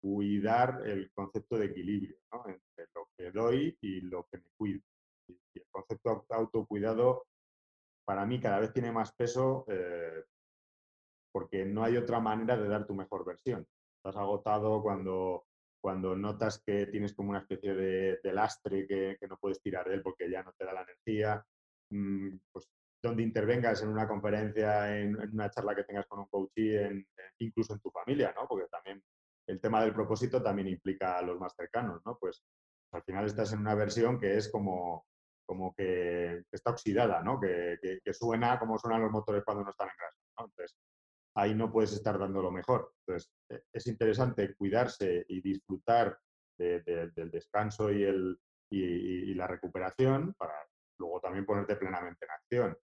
cuidar 0.00 0.80
el 0.84 1.12
concepto 1.12 1.58
de 1.58 1.66
equilibrio 1.66 2.16
entre 2.46 2.86
lo 2.94 3.08
que 3.16 3.30
doy 3.30 3.76
y 3.82 4.00
lo 4.00 4.26
que 4.30 4.38
me 4.38 4.50
cuido. 4.56 4.80
Y, 5.28 5.38
el 5.54 5.66
concepto 5.70 6.24
de 6.28 6.36
autocuidado 6.36 7.26
para 8.06 8.24
mí 8.24 8.40
cada 8.40 8.60
vez 8.60 8.72
tiene 8.72 8.90
más 8.90 9.12
peso 9.12 9.66
eh, 9.68 10.24
porque 11.30 11.66
no 11.66 11.84
hay 11.84 11.98
otra 11.98 12.18
manera 12.18 12.56
de 12.56 12.68
dar 12.68 12.86
tu 12.86 12.94
mejor 12.94 13.26
versión. 13.26 13.66
Estás 13.98 14.16
agotado 14.16 14.82
cuando 14.82 15.47
cuando 15.80 16.16
notas 16.16 16.62
que 16.64 16.86
tienes 16.86 17.14
como 17.14 17.30
una 17.30 17.40
especie 17.40 17.74
de, 17.74 18.32
lastre 18.32 18.86
que, 18.86 19.28
no 19.28 19.36
puedes 19.38 19.60
tirar 19.60 19.88
de 19.88 19.94
él 19.94 20.02
porque 20.02 20.30
ya 20.30 20.42
no 20.42 20.52
te 20.52 20.64
da 20.64 20.72
la 20.72 20.82
energía, 20.82 21.44
mm, 21.90 22.36
pues 22.52 22.68
donde 23.02 23.22
intervengas 23.22 23.82
en 23.82 23.88
una 23.88 24.08
conferencia, 24.08 24.98
en, 24.98 25.16
una 25.32 25.50
charla 25.50 25.74
que 25.74 25.84
tengas 25.84 26.06
con 26.06 26.20
un 26.20 26.26
coach, 26.26 26.50
en, 26.56 27.06
incluso 27.38 27.74
en 27.74 27.80
tu 27.80 27.90
familia, 27.90 28.34
¿no? 28.36 28.46
Porque 28.48 28.68
también 28.68 29.02
el 29.46 29.60
tema 29.60 29.82
del 29.82 29.94
propósito 29.94 30.42
también 30.42 30.68
implica 30.68 31.18
a 31.18 31.22
los 31.22 31.38
más 31.38 31.54
cercanos, 31.54 32.02
¿no? 32.04 32.18
Pues 32.18 32.42
al 32.92 33.02
final 33.02 33.26
estás 33.26 33.52
en 33.52 33.60
una 33.60 33.74
versión 33.74 34.18
que 34.18 34.36
es 34.36 34.50
como, 34.50 35.06
como 35.46 35.74
que, 35.74 36.42
está 36.50 36.70
oxidada, 36.70 37.22
¿no? 37.22 37.40
Que, 37.40 37.78
que, 38.04 38.12
suena 38.12 38.58
como 38.58 38.78
suenan 38.78 39.02
los 39.02 39.12
motores 39.12 39.44
cuando 39.44 39.64
no 39.64 39.70
están 39.70 39.88
en 39.88 39.96
grasa, 39.96 40.18
¿no? 40.38 40.46
Entonces, 40.46 40.76
ahí 41.38 41.54
no 41.54 41.70
puedes 41.70 41.92
estar 41.92 42.18
dando 42.18 42.42
lo 42.42 42.50
mejor. 42.50 42.92
Entonces, 43.00 43.30
e, 43.48 43.62
es 43.72 43.86
interesante 43.86 44.54
cuidarse 44.54 45.24
y 45.28 45.40
disfrutar 45.40 46.18
del 46.58 47.30
descanso 47.30 47.92
y, 47.92 48.02
el, 48.02 48.36
y, 48.68 49.32
la 49.34 49.46
recuperación 49.46 50.34
para 50.34 50.54
luego 50.98 51.20
también 51.20 51.46
ponerte 51.46 51.76
plenamente 51.76 52.24
en 52.24 52.30
acción. 52.32 52.78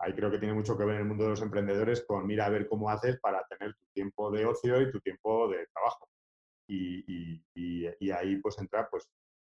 Ahí 0.00 0.14
creo 0.14 0.32
que 0.32 0.38
tiene 0.38 0.54
mucho 0.54 0.76
que 0.76 0.84
ver 0.84 0.96
en 0.96 1.02
el 1.02 1.06
mundo 1.06 1.24
de 1.24 1.30
los 1.30 1.42
emprendedores 1.42 2.04
con 2.04 2.26
mira 2.26 2.46
a 2.46 2.48
ver 2.48 2.66
cómo 2.66 2.90
haces 2.90 3.20
para 3.20 3.46
tener 3.46 3.72
tu 3.74 3.84
tiempo 3.94 4.32
de 4.32 4.46
ocio 4.46 4.80
y 4.80 4.90
tu 4.90 4.98
tiempo 5.00 5.46
de 5.48 5.68
trabajo. 5.72 6.08
Y, 6.66 8.10
ahí 8.12 8.36
pues 8.38 8.58
entrar 8.58 8.88
pues, 8.90 9.08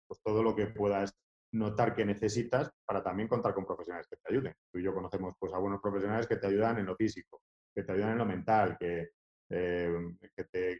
pues 0.07 0.21
todo 0.21 0.43
lo 0.43 0.55
que 0.55 0.67
puedas 0.67 1.15
notar 1.51 1.95
que 1.95 2.05
necesitas 2.05 2.69
para 2.85 3.01
también 3.01 3.27
contar 3.27 3.55
con 3.55 3.65
profesionales 3.65 4.07
que 4.07 4.17
te 4.17 4.31
ayuden. 4.31 4.53
Tú 4.71 4.77
y 4.77 4.83
yo 4.83 4.93
conocemos 4.93 5.33
pues, 5.39 5.51
a 5.53 5.57
buenos 5.57 5.81
profesionales 5.81 6.27
que 6.27 6.35
te 6.35 6.47
ayudan 6.47 6.77
en 6.77 6.85
lo 6.85 6.95
físico, 6.95 7.41
que 7.73 7.83
te 7.83 7.91
ayudan 7.91 8.11
en 8.11 8.17
lo 8.17 8.25
mental, 8.25 8.77
que, 8.79 9.09
eh, 9.49 9.91
te, 10.51 10.79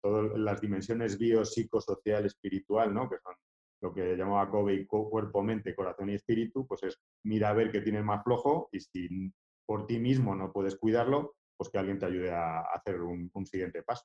todas 0.00 0.38
las 0.38 0.60
dimensiones 0.60 1.18
bio, 1.18 1.44
social, 1.44 2.26
espiritual, 2.26 2.92
¿no? 2.92 3.08
que 3.08 3.18
son 3.18 3.34
lo 3.82 3.94
que 3.94 4.14
llamaba 4.16 4.50
Kobe 4.50 4.86
cuerpo, 4.86 5.42
mente, 5.42 5.74
corazón 5.74 6.10
y 6.10 6.14
espíritu, 6.14 6.66
pues 6.66 6.82
es 6.82 7.00
mira 7.24 7.48
a 7.48 7.54
ver 7.54 7.70
qué 7.70 7.80
tienes 7.80 8.04
más 8.04 8.22
flojo 8.22 8.68
y 8.72 8.80
si 8.80 9.32
por 9.66 9.86
ti 9.86 9.98
mismo 9.98 10.34
no 10.34 10.52
puedes 10.52 10.76
cuidarlo, 10.76 11.36
pues 11.56 11.70
que 11.70 11.78
alguien 11.78 11.98
te 11.98 12.06
ayude 12.06 12.30
a 12.30 12.60
hacer 12.60 13.00
un, 13.00 13.30
siguiente 13.46 13.82
paso. 13.82 14.04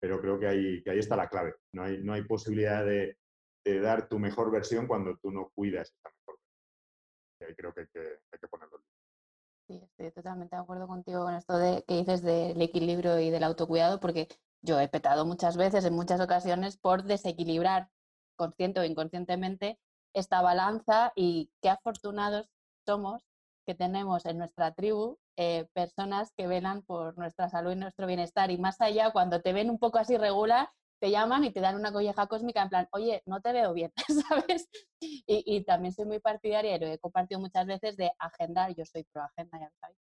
Pero 0.00 0.20
creo 0.20 0.38
que 0.38 0.46
ahí, 0.46 0.82
que 0.82 0.90
ahí 0.90 0.98
está 0.98 1.16
la 1.16 1.28
clave. 1.28 1.54
No 1.72 1.82
hay, 1.82 2.02
no 2.02 2.12
hay 2.12 2.22
posibilidad 2.22 2.84
de, 2.84 3.16
dar 3.64 4.08
tu 4.08 4.18
mejor 4.18 4.50
versión 4.50 4.86
cuando 4.86 5.16
tú 5.18 5.30
no 5.30 5.50
cuidas 5.54 5.92
esta 5.92 6.10
mejor 6.10 6.38
versión. 6.38 7.40
Y 7.40 7.44
ahí 7.44 7.54
creo 7.54 7.74
que 7.74 7.80
hay 7.80 7.86
que, 7.92 8.00
hay 8.32 8.38
que 8.40 8.48
ponerlo. 8.48 8.82
Sí, 9.70 9.80
estoy 9.84 10.10
totalmente 10.10 10.56
de 10.56 10.62
acuerdo 10.62 10.88
contigo 10.88 11.22
con 11.22 11.32
esto 11.32 11.56
de 11.56 11.84
que 11.86 11.98
dices 11.98 12.22
del 12.22 12.60
equilibrio 12.60 13.20
y 13.20 13.30
del 13.30 13.44
autocuidado, 13.44 14.00
porque 14.00 14.26
yo 14.62 14.80
he 14.80 14.88
petado 14.88 15.24
muchas 15.24 15.56
veces, 15.56 15.84
en 15.84 15.94
muchas 15.94 16.20
ocasiones, 16.20 16.76
por 16.76 17.04
desequilibrar, 17.04 17.88
consciente 18.34 18.80
o 18.80 18.84
inconscientemente, 18.84 19.78
esta 20.12 20.42
balanza 20.42 21.12
y 21.14 21.52
qué 21.62 21.68
afortunados 21.68 22.50
somos 22.84 23.22
que 23.64 23.76
tenemos 23.76 24.26
en 24.26 24.38
nuestra 24.38 24.72
tribu 24.72 25.18
eh, 25.36 25.68
personas 25.72 26.32
que 26.36 26.48
velan 26.48 26.82
por 26.82 27.16
nuestra 27.16 27.48
salud 27.48 27.70
y 27.70 27.76
nuestro 27.76 28.08
bienestar. 28.08 28.50
Y 28.50 28.58
más 28.58 28.80
allá, 28.80 29.12
cuando 29.12 29.40
te 29.40 29.52
ven 29.52 29.70
un 29.70 29.78
poco 29.78 29.98
así 29.98 30.16
regular, 30.16 30.68
te 31.00 31.10
llaman 31.10 31.44
y 31.44 31.50
te 31.50 31.60
dan 31.60 31.76
una 31.76 31.92
colleja 31.92 32.26
cósmica 32.26 32.62
en 32.62 32.68
plan, 32.68 32.88
oye, 32.92 33.22
no 33.26 33.40
te 33.40 33.52
veo 33.52 33.72
bien, 33.72 33.92
¿sabes? 34.28 34.68
Y, 35.00 35.64
también 35.64 35.94
soy 35.94 36.04
muy 36.04 36.20
partidaria, 36.20 36.76
y 36.76 36.78
lo 36.78 36.86
he 36.86 36.98
compartido 36.98 37.40
muchas 37.40 37.66
veces, 37.66 37.96
de 37.96 38.12
agendar, 38.18 38.74
yo 38.74 38.84
soy 38.84 39.04
pro 39.04 39.22
agenda, 39.22 39.58
ya 39.58 39.64
lo 39.64 39.76
sabéis, 39.80 39.98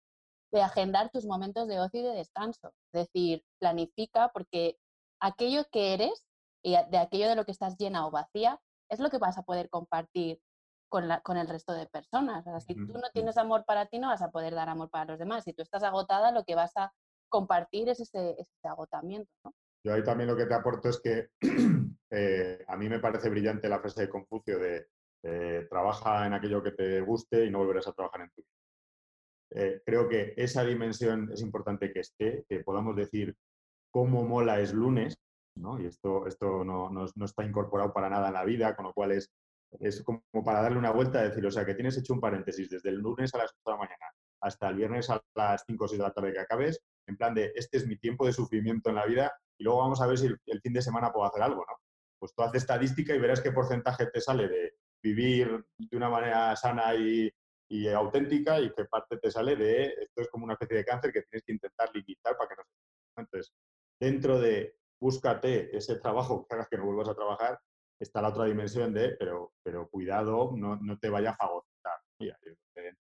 de 0.52 0.62
agendar 0.62 1.10
tus 1.10 1.26
momentos 1.26 1.66
de 1.66 1.80
ocio 1.80 2.00
y 2.00 2.04
de 2.04 2.14
descanso. 2.14 2.72
Es 2.92 3.06
decir, 3.06 3.44
planifica 3.58 4.30
porque 4.32 4.78
aquello 5.20 5.64
que 5.72 5.94
eres 5.94 6.24
y 6.62 6.72
de 6.72 6.98
aquello 6.98 7.28
de 7.28 7.34
lo 7.34 7.44
que 7.44 7.50
estás 7.50 7.76
llena 7.76 8.06
o 8.06 8.12
vacía 8.12 8.60
es 8.88 9.00
lo 9.00 9.10
que 9.10 9.18
vas 9.18 9.36
a 9.36 9.42
poder 9.42 9.68
compartir 9.68 10.40
con, 10.88 11.08
la, 11.08 11.20
con 11.22 11.36
el 11.36 11.48
resto 11.48 11.72
de 11.72 11.86
personas. 11.86 12.44
si 12.64 12.74
tú 12.76 12.92
no 12.92 13.10
tienes 13.12 13.36
amor 13.36 13.64
para 13.64 13.86
ti, 13.86 13.98
no 13.98 14.08
vas 14.08 14.22
a 14.22 14.30
poder 14.30 14.54
dar 14.54 14.68
amor 14.68 14.90
para 14.90 15.06
los 15.06 15.18
demás. 15.18 15.42
Si 15.42 15.52
tú 15.52 15.62
estás 15.62 15.82
agotada, 15.82 16.30
lo 16.30 16.44
que 16.44 16.54
vas 16.54 16.76
a 16.76 16.92
compartir 17.28 17.88
es 17.88 17.98
ese, 17.98 18.36
ese 18.38 18.68
agotamiento. 18.68 19.32
¿no? 19.44 19.52
Yo 19.84 19.92
ahí 19.92 20.02
también 20.02 20.30
lo 20.30 20.36
que 20.36 20.46
te 20.46 20.54
aporto 20.54 20.88
es 20.88 20.98
que 21.00 21.28
eh, 22.10 22.64
a 22.66 22.76
mí 22.76 22.88
me 22.88 23.00
parece 23.00 23.28
brillante 23.28 23.68
la 23.68 23.80
frase 23.80 24.02
de 24.02 24.08
Confucio 24.08 24.58
de 24.58 24.86
eh, 25.22 25.66
trabaja 25.68 26.26
en 26.26 26.32
aquello 26.32 26.62
que 26.62 26.72
te 26.72 27.00
guste 27.02 27.44
y 27.44 27.50
no 27.50 27.58
volverás 27.58 27.88
a 27.88 27.92
trabajar 27.92 28.22
en 28.22 28.30
tu 28.30 28.42
vida. 28.42 28.50
Eh, 29.50 29.82
creo 29.84 30.08
que 30.08 30.32
esa 30.36 30.64
dimensión 30.64 31.30
es 31.32 31.42
importante 31.42 31.92
que 31.92 32.00
esté, 32.00 32.44
que 32.48 32.60
podamos 32.60 32.96
decir 32.96 33.36
cómo 33.90 34.24
mola 34.24 34.58
es 34.60 34.72
lunes, 34.72 35.16
¿no? 35.56 35.78
y 35.78 35.86
esto, 35.86 36.26
esto 36.26 36.64
no, 36.64 36.90
no, 36.90 37.24
está 37.24 37.44
incorporado 37.44 37.92
para 37.92 38.08
nada 38.08 38.28
en 38.28 38.34
la 38.34 38.44
vida, 38.44 38.74
con 38.74 38.86
lo 38.86 38.92
cual 38.92 39.12
es, 39.12 39.30
es 39.80 40.02
como 40.02 40.22
para 40.44 40.62
darle 40.62 40.78
una 40.78 40.90
vuelta 40.90 41.20
a 41.20 41.28
decir, 41.28 41.46
o 41.46 41.50
sea, 41.50 41.64
que 41.64 41.74
tienes 41.74 41.96
hecho 41.96 42.14
un 42.14 42.20
paréntesis 42.20 42.70
desde 42.70 42.88
el 42.88 42.96
lunes 42.96 43.34
a 43.34 43.38
las 43.38 43.50
8 43.52 43.60
de 43.66 43.72
la 43.72 43.78
mañana 43.78 44.06
hasta 44.40 44.68
el 44.68 44.76
viernes 44.76 45.08
a 45.08 45.22
las 45.34 45.64
5 45.66 45.84
o 45.84 45.88
6 45.88 45.98
de 45.98 46.04
la 46.04 46.12
tarde 46.12 46.32
que 46.32 46.40
acabes, 46.40 46.80
en 47.06 47.16
plan 47.16 47.34
de, 47.34 47.52
este 47.54 47.78
es 47.78 47.86
mi 47.86 47.96
tiempo 47.96 48.26
de 48.26 48.32
sufrimiento 48.32 48.90
en 48.90 48.96
la 48.96 49.06
vida 49.06 49.32
y 49.58 49.64
luego 49.64 49.80
vamos 49.80 50.00
a 50.00 50.06
ver 50.06 50.18
si 50.18 50.26
el, 50.26 50.60
fin 50.60 50.72
de 50.72 50.82
semana 50.82 51.12
puedo 51.12 51.26
hacer 51.26 51.42
algo, 51.42 51.64
¿no? 51.66 51.76
Pues 52.18 52.34
tú 52.34 52.42
haces 52.42 52.62
estadística 52.62 53.14
y 53.14 53.18
verás 53.18 53.40
qué 53.40 53.52
porcentaje 53.52 54.06
te 54.06 54.20
sale 54.20 54.48
de 54.48 54.74
vivir 55.02 55.64
de 55.78 55.96
una 55.96 56.08
manera 56.08 56.56
sana 56.56 56.94
y, 56.94 57.30
auténtica 57.92 58.60
y 58.60 58.72
qué 58.72 58.84
parte 58.84 59.16
te 59.16 59.32
sale 59.32 59.56
de 59.56 59.86
esto 59.86 60.22
es 60.22 60.28
como 60.28 60.44
una 60.44 60.52
especie 60.52 60.76
de 60.76 60.84
cáncer 60.84 61.12
que 61.12 61.22
tienes 61.22 61.42
que 61.44 61.52
intentar 61.54 61.90
limitar 61.92 62.36
para 62.36 62.48
que 62.48 62.54
no 62.54 62.62
se... 62.62 63.20
Entonces, 63.20 63.52
dentro 63.98 64.38
de 64.38 64.76
búscate 65.00 65.76
ese 65.76 65.96
trabajo 65.96 66.46
que 66.46 66.54
hagas 66.54 66.68
que 66.68 66.76
no 66.78 66.84
vuelvas 66.84 67.08
a 67.08 67.16
trabajar, 67.16 67.58
está 67.98 68.22
la 68.22 68.28
otra 68.28 68.44
dimensión 68.44 68.94
de, 68.94 69.16
pero, 69.18 69.52
pero 69.64 69.88
cuidado, 69.88 70.52
no, 70.56 70.76
no 70.76 70.98
te 70.98 71.08
vaya 71.08 71.30
a 71.30 71.36
fagocitar. 71.36 71.98
Mira, 72.20 72.38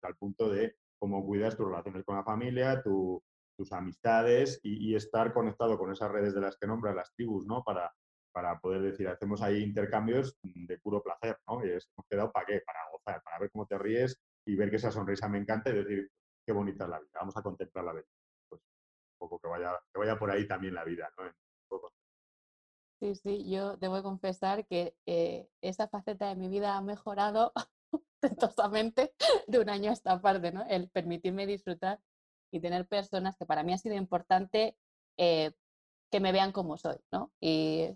al 0.02 0.16
punto 0.16 0.48
de 0.48 0.76
cómo 0.98 1.24
cuidas 1.24 1.56
tus 1.56 1.66
relaciones 1.66 2.04
con 2.04 2.16
la 2.16 2.24
familia, 2.24 2.82
tu, 2.82 3.22
tus 3.56 3.72
amistades 3.72 4.60
y, 4.62 4.94
estar 4.94 5.32
conectado 5.32 5.78
con 5.78 5.92
esas 5.92 6.10
redes 6.10 6.34
de 6.34 6.40
las 6.40 6.56
que 6.56 6.66
nombras, 6.66 6.94
las 6.94 7.12
tribus, 7.14 7.46
¿no? 7.46 7.62
Para, 7.62 7.92
para 8.32 8.58
poder 8.58 8.82
decir, 8.82 9.08
hacemos 9.08 9.42
ahí 9.42 9.62
intercambios 9.62 10.36
de 10.42 10.78
puro 10.78 11.02
placer, 11.02 11.38
¿no? 11.48 11.64
Y 11.64 11.70
hemos 11.70 12.06
quedado 12.08 12.32
para 12.32 12.46
qué, 12.46 12.60
para 12.60 12.80
gozar, 12.92 13.22
para 13.22 13.38
ver 13.38 13.50
cómo 13.50 13.66
te 13.66 13.78
ríes 13.78 14.20
y 14.46 14.56
ver 14.56 14.70
que 14.70 14.76
esa 14.76 14.90
sonrisa 14.90 15.28
me 15.28 15.38
encanta 15.38 15.70
y 15.70 15.74
decir, 15.74 16.10
qué 16.46 16.52
bonita 16.52 16.84
es 16.84 16.90
la 16.90 17.00
vida, 17.00 17.18
vamos 17.20 17.36
a 17.36 17.42
contemplar 17.42 17.84
la 17.84 17.92
vida. 17.92 18.06
Pues 18.48 18.60
un 18.60 19.18
poco 19.18 19.38
que 19.38 19.48
vaya, 19.48 19.78
que 19.92 19.98
vaya 19.98 20.18
por 20.18 20.30
ahí 20.30 20.46
también 20.46 20.74
la 20.74 20.84
vida, 20.84 21.10
¿no? 21.18 21.24
Sí, 23.00 23.14
sí, 23.16 23.50
yo 23.50 23.76
debo 23.76 24.02
confesar 24.02 24.66
que 24.66 24.96
eh, 25.04 25.46
esa 25.60 25.88
faceta 25.88 26.28
de 26.28 26.36
mi 26.36 26.48
vida 26.48 26.76
ha 26.76 26.80
mejorado 26.80 27.52
tentosamente 28.20 29.12
de 29.46 29.58
un 29.58 29.68
año 29.68 29.90
a 29.90 29.92
esta 29.92 30.20
parte, 30.22 30.52
¿no? 30.52 30.64
El 30.68 30.88
permitirme 30.88 31.46
disfrutar 31.46 32.00
y 32.54 32.60
tener 32.60 32.86
personas 32.86 33.36
que 33.36 33.46
para 33.46 33.64
mí 33.64 33.72
ha 33.72 33.78
sido 33.78 33.96
importante 33.96 34.76
eh, 35.18 35.52
que 36.10 36.20
me 36.20 36.30
vean 36.30 36.52
como 36.52 36.78
soy, 36.78 36.96
¿no? 37.10 37.32
Y 37.40 37.88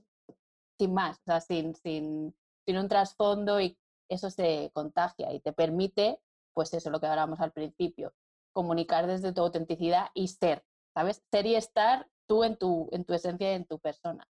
sin 0.79 0.95
más, 0.95 1.19
o 1.19 1.23
sea, 1.27 1.41
sin, 1.41 1.77
sin, 1.77 2.35
sin 2.67 2.77
un 2.77 2.89
trasfondo 2.89 3.61
y 3.61 3.79
eso 4.09 4.31
se 4.31 4.73
contagia 4.75 5.33
y 5.33 5.39
te 5.39 5.53
permite, 5.53 6.21
pues 6.55 6.75
eso, 6.75 6.91
lo 6.91 6.99
que 6.99 7.07
hablábamos 7.07 7.39
al 7.41 7.53
principio, 7.53 8.15
comunicar 8.53 9.07
desde 9.07 9.33
tu 9.33 9.43
autenticidad 9.43 10.09
y 10.13 10.27
ser, 10.27 10.65
¿sabes? 10.93 11.23
Ser 11.31 11.47
y 11.47 11.55
estar 11.55 12.09
tú 12.27 12.43
en 12.43 12.57
tu, 12.57 12.89
en 12.91 13.05
tu 13.05 13.15
esencia 13.15 13.53
y 13.53 13.55
en 13.55 13.65
tu 13.65 13.79
persona. 13.79 14.27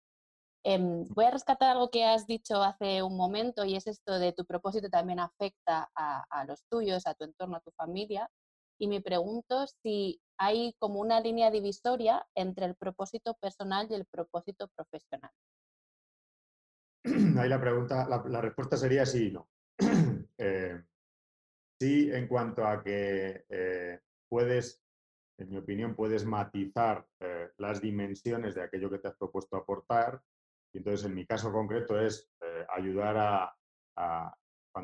Em, 0.65 1.05
voy 1.09 1.27
a 1.27 1.31
rescatar 1.33 1.73
algo 1.73 1.91
que 1.91 2.07
has 2.07 2.27
dicho 2.27 2.63
hace 2.63 3.03
un 3.03 3.19
momento 3.19 3.67
y 3.67 3.77
es 3.77 3.87
esto 3.87 4.19
de 4.19 4.33
tu 4.33 4.47
propósito 4.47 4.89
también 4.89 5.21
afecta 5.21 5.91
a, 5.95 6.25
a 6.31 6.47
los 6.47 6.65
tuyos, 6.71 7.07
a 7.07 7.13
tu 7.15 7.25
entorno, 7.25 7.59
a 7.59 7.61
tu 7.61 7.71
familia 7.73 8.31
y 8.79 8.89
me 8.89 9.01
pregunto 9.01 9.67
si 9.83 10.21
hay 10.39 10.75
como 10.79 11.01
una 11.01 11.21
línea 11.21 11.51
divisoria 11.51 12.27
entre 12.35 12.67
el 12.67 12.75
propósito 12.75 13.35
personal 13.35 13.87
y 13.91 13.95
el 13.95 14.07
propósito 14.07 14.69
profesional. 14.75 15.31
Ahí 17.39 17.49
la 17.49 17.61
pregunta, 17.61 18.09
la, 18.09 18.41
respuesta 18.41 18.77
sería 18.77 19.05
sí 19.07 19.29
y 19.29 19.33
no. 19.33 19.49
Eh, 20.37 20.83
sí, 21.81 22.11
en 22.11 22.27
cuanto 22.27 22.67
a 22.67 22.83
que 22.83 23.45
eh, 23.49 24.01
puedes, 24.29 24.83
en 25.39 25.49
mi 25.49 25.59
opinión, 25.59 25.95
puedes 25.95 26.27
matizar 26.27 27.07
eh, 27.21 27.51
las 27.59 27.81
dimensiones 27.81 28.57
de 28.57 28.63
aquello 28.63 28.91
que 28.91 28.99
te 28.99 29.07
has 29.07 29.17
propuesto 29.17 29.57
aportar. 29.57 30.21
Y 30.73 30.79
entonces, 30.79 31.07
en 31.07 31.15
mi 31.15 31.25
caso 31.25 31.53
concreto, 31.53 32.01
es 32.01 32.29
ayudar 32.69 33.17
a, 33.97 34.37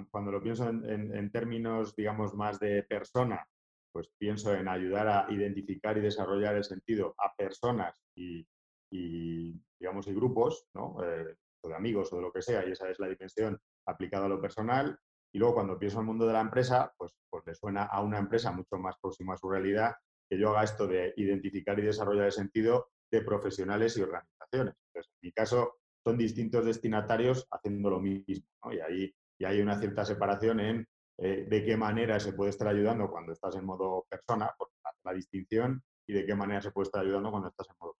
cuando, 0.09 0.31
lo 0.31 0.41
pienso 0.41 0.69
en, 0.69 1.33
términos, 1.33 1.97
digamos, 1.97 2.33
más 2.35 2.61
de 2.61 2.85
persona, 2.85 3.45
pues 3.93 4.09
pienso 4.19 4.55
en 4.55 4.69
ayudar 4.69 5.09
a 5.09 5.27
identificar 5.31 5.97
y 5.99 6.01
desarrollar 6.01 6.57
el 6.57 6.65
sentido 6.65 7.15
a 7.19 7.35
personas 7.35 8.03
y, 8.15 8.47
digamos, 8.91 10.07
y 10.07 10.15
grupos, 10.15 10.67
¿no? 10.75 10.97
Eh, 11.05 11.37
o 11.63 11.69
de 11.69 11.75
amigos 11.75 12.13
o 12.13 12.17
de 12.17 12.23
lo 12.23 12.33
que 12.33 12.43
sea, 12.43 12.67
y 12.67 12.73
esa 12.73 12.89
es 12.89 12.99
la 12.99 13.09
dimensión 13.09 13.59
aplicada 13.87 14.27
a 14.27 14.29
lo 14.29 14.41
personal. 14.41 14.99
Y 15.33 15.39
luego 15.39 15.55
cuando 15.55 15.79
pienso 15.79 15.99
en 15.99 16.03
el 16.03 16.07
mundo 16.07 16.27
de 16.27 16.33
la 16.33 16.41
empresa, 16.41 16.93
pues, 16.97 17.13
pues 17.29 17.45
le 17.47 17.55
suena 17.55 17.85
a 17.85 18.03
una 18.03 18.19
empresa 18.19 18.51
mucho 18.51 18.79
más 18.79 18.97
próxima 19.01 19.35
a 19.35 19.39
su 19.39 19.49
realidad 19.49 19.95
que 20.29 20.39
yo 20.39 20.51
haga 20.51 20.65
esto 20.65 20.87
de 20.87 21.13
identificar 21.17 21.79
y 21.79 21.83
desarrollar 21.83 22.27
el 22.27 22.33
sentido 22.33 22.91
de 23.11 23.23
profesionales 23.23 23.97
y 23.97 24.03
organizaciones. 24.03 24.75
Entonces, 24.87 25.13
en 25.13 25.29
mi 25.29 25.33
caso, 25.33 25.79
son 26.05 26.17
distintos 26.17 26.65
destinatarios 26.65 27.47
haciendo 27.51 27.91
lo 27.91 28.01
mismo. 28.01 28.47
Y 28.73 28.81
ahí 28.81 29.15
y 29.41 29.47
hay 29.47 29.61
una 29.63 29.79
cierta 29.79 30.05
separación 30.05 30.61
en 30.61 30.87
eh, 31.23 31.45
de 31.47 31.65
qué 31.65 31.77
manera 31.77 32.19
se 32.19 32.33
puede 32.33 32.51
estar 32.51 32.69
ayudando 32.69 33.11
cuando 33.11 33.33
estás 33.33 33.55
en 33.57 33.67
modo 33.67 34.07
persona, 34.09 34.55
por 34.57 34.71
la 35.05 35.13
distinción, 35.13 35.83
y 36.07 36.15
de 36.15 36.27
qué 36.27 36.35
manera 36.35 36.63
se 36.63 36.71
puede 36.71 36.87
estar 36.87 37.03
ayudando 37.03 37.31
cuando 37.31 37.49
estás 37.49 37.69
en 37.69 37.77
modo 37.79 37.97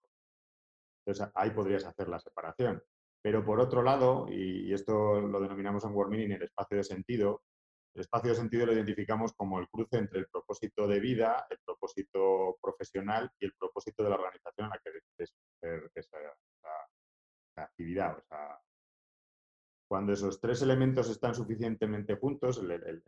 Entonces, 1.05 1.33
ahí 1.35 1.51
podrías 1.51 1.85
hacer 1.85 2.09
la 2.09 2.19
separación. 2.19 2.83
Pero 3.23 3.45
por 3.45 3.61
otro 3.61 3.83
lado, 3.83 4.27
y, 4.31 4.73
esto 4.73 5.21
lo 5.21 5.41
denominamos 5.41 5.85
en 5.85 5.93
WordMeaning 5.93 6.33
el 6.33 6.43
espacio 6.45 6.79
de 6.79 6.85
sentido, 6.85 7.43
el 7.95 8.01
espacio 8.01 8.31
de 8.31 8.37
sentido 8.37 8.67
lo 8.67 8.73
identificamos 8.73 9.33
como 9.35 9.59
el 9.59 9.69
cruce 9.69 9.99
entre 9.99 10.21
el 10.21 10.27
propósito 10.29 10.89
de 10.89 11.01
vida, 11.01 11.47
el 11.51 11.59
propósito 11.65 12.57
profesional 12.63 13.31
y 13.39 13.45
el 13.47 13.53
propósito 13.53 14.03
de 14.03 14.11
la 14.11 14.17
organización 14.17 14.67
en 14.67 14.71
la 14.71 14.79
que 14.79 14.93
decides 14.93 15.37
hacer 15.57 15.91
esa, 15.95 16.19
actividad. 17.57 18.17
O 18.17 18.23
sea, 18.23 18.59
cuando 19.91 20.13
esos 20.13 20.41
tres 20.41 20.63
elementos 20.63 21.11
están 21.11 21.35
suficientemente 21.35 22.15
juntos, 22.15 22.59
el, 22.59 23.03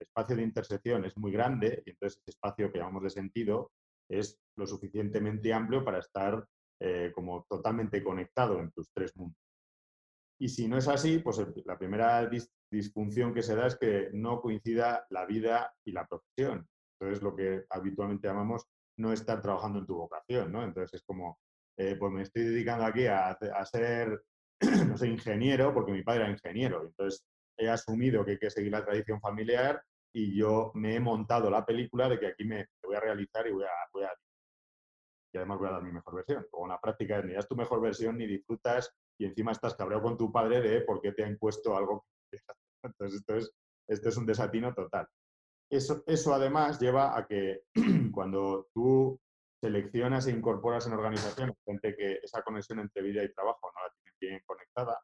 espacio 0.00 0.34
de 0.34 0.44
intersección 0.44 1.04
es 1.04 1.14
muy 1.18 1.30
grande 1.30 1.82
y 1.84 1.90
entonces 1.90 2.22
ese 2.22 2.30
espacio 2.30 2.72
que 2.72 2.78
llamamos 2.78 3.02
de 3.02 3.10
sentido 3.10 3.70
es 4.08 4.40
lo 4.56 4.66
suficientemente 4.66 5.52
amplio 5.52 5.84
para 5.84 5.98
estar 5.98 6.42
eh, 6.80 7.12
como 7.14 7.44
totalmente 7.46 8.02
conectado 8.02 8.60
en 8.60 8.70
tus 8.70 8.90
tres 8.94 9.14
mundos. 9.14 9.36
Y 10.40 10.48
si 10.48 10.68
no 10.68 10.78
es 10.78 10.88
así, 10.88 11.18
pues 11.18 11.38
la 11.66 11.76
primera 11.76 12.26
disfunción 12.70 13.34
que 13.34 13.42
se 13.42 13.54
da 13.54 13.66
es 13.66 13.76
que 13.76 14.08
no 14.14 14.40
coincida 14.40 15.06
la 15.10 15.26
vida 15.26 15.74
y 15.84 15.92
la 15.92 16.06
profesión. 16.06 16.66
Entonces, 16.98 17.22
lo 17.22 17.36
que 17.36 17.66
habitualmente 17.68 18.26
llamamos 18.26 18.64
no 18.98 19.12
estar 19.12 19.42
trabajando 19.42 19.80
en 19.80 19.86
tu 19.86 19.96
vocación, 19.96 20.50
¿no? 20.50 20.64
Entonces, 20.64 20.94
es 20.94 21.02
como, 21.02 21.38
eh, 21.78 21.96
pues 21.98 22.10
me 22.10 22.22
estoy 22.22 22.44
dedicando 22.44 22.86
aquí 22.86 23.06
a, 23.06 23.32
a, 23.32 23.66
ser, 23.66 24.22
no 24.88 24.96
sé, 24.96 25.08
ingeniero, 25.08 25.72
porque 25.74 25.92
mi 25.92 26.02
padre 26.02 26.22
era 26.22 26.30
ingeniero. 26.30 26.86
Entonces, 26.86 27.24
he 27.58 27.68
asumido 27.68 28.24
que 28.24 28.32
hay 28.32 28.38
que 28.38 28.50
seguir 28.50 28.72
la 28.72 28.84
tradición 28.84 29.20
familiar 29.20 29.82
y 30.14 30.36
yo 30.36 30.72
me 30.74 30.94
he 30.96 31.00
montado 31.00 31.50
la 31.50 31.64
película 31.64 32.08
de 32.08 32.18
que 32.18 32.26
aquí 32.28 32.44
me, 32.44 32.66
voy 32.82 32.96
a 32.96 33.00
realizar 33.00 33.46
y 33.46 33.52
voy 33.52 33.64
a, 33.64 33.70
voy 33.92 34.04
a 34.04 34.12
y 35.32 35.38
además 35.38 35.58
voy 35.58 35.68
a 35.68 35.72
dar 35.72 35.82
mi 35.82 35.92
mejor 35.92 36.14
versión. 36.14 36.46
En 36.52 36.68
la 36.68 36.80
práctica 36.80 37.20
ni 37.22 37.34
das 37.34 37.48
tu 37.48 37.56
mejor 37.56 37.80
versión 37.80 38.16
ni 38.16 38.26
disfrutas 38.26 38.90
y 39.18 39.26
encima 39.26 39.52
estás 39.52 39.74
cabreado 39.74 40.02
con 40.02 40.16
tu 40.16 40.32
padre 40.32 40.60
de 40.60 40.80
por 40.80 41.00
qué 41.00 41.12
te 41.12 41.24
ha 41.24 41.28
impuesto 41.28 41.76
algo. 41.76 42.06
Entonces, 42.82 43.20
esto 43.20 43.36
es, 43.36 43.52
esto 43.88 44.08
es 44.08 44.16
un 44.16 44.26
desatino 44.26 44.72
total. 44.74 45.06
Eso, 45.70 46.02
eso 46.06 46.32
además 46.32 46.80
lleva 46.80 47.16
a 47.18 47.26
que 47.26 47.62
cuando 48.12 48.68
tú 48.72 49.20
seleccionas 49.60 50.26
e 50.26 50.30
incorporas 50.30 50.86
en 50.86 50.92
organizaciones 50.92 51.56
gente 51.64 51.96
que 51.96 52.20
esa 52.22 52.42
conexión 52.42 52.78
entre 52.78 53.02
vida 53.02 53.24
y 53.24 53.32
trabajo 53.32 53.70
no 53.74 53.82
la 53.82 53.92
bien 54.20 54.40
conectada, 54.44 55.00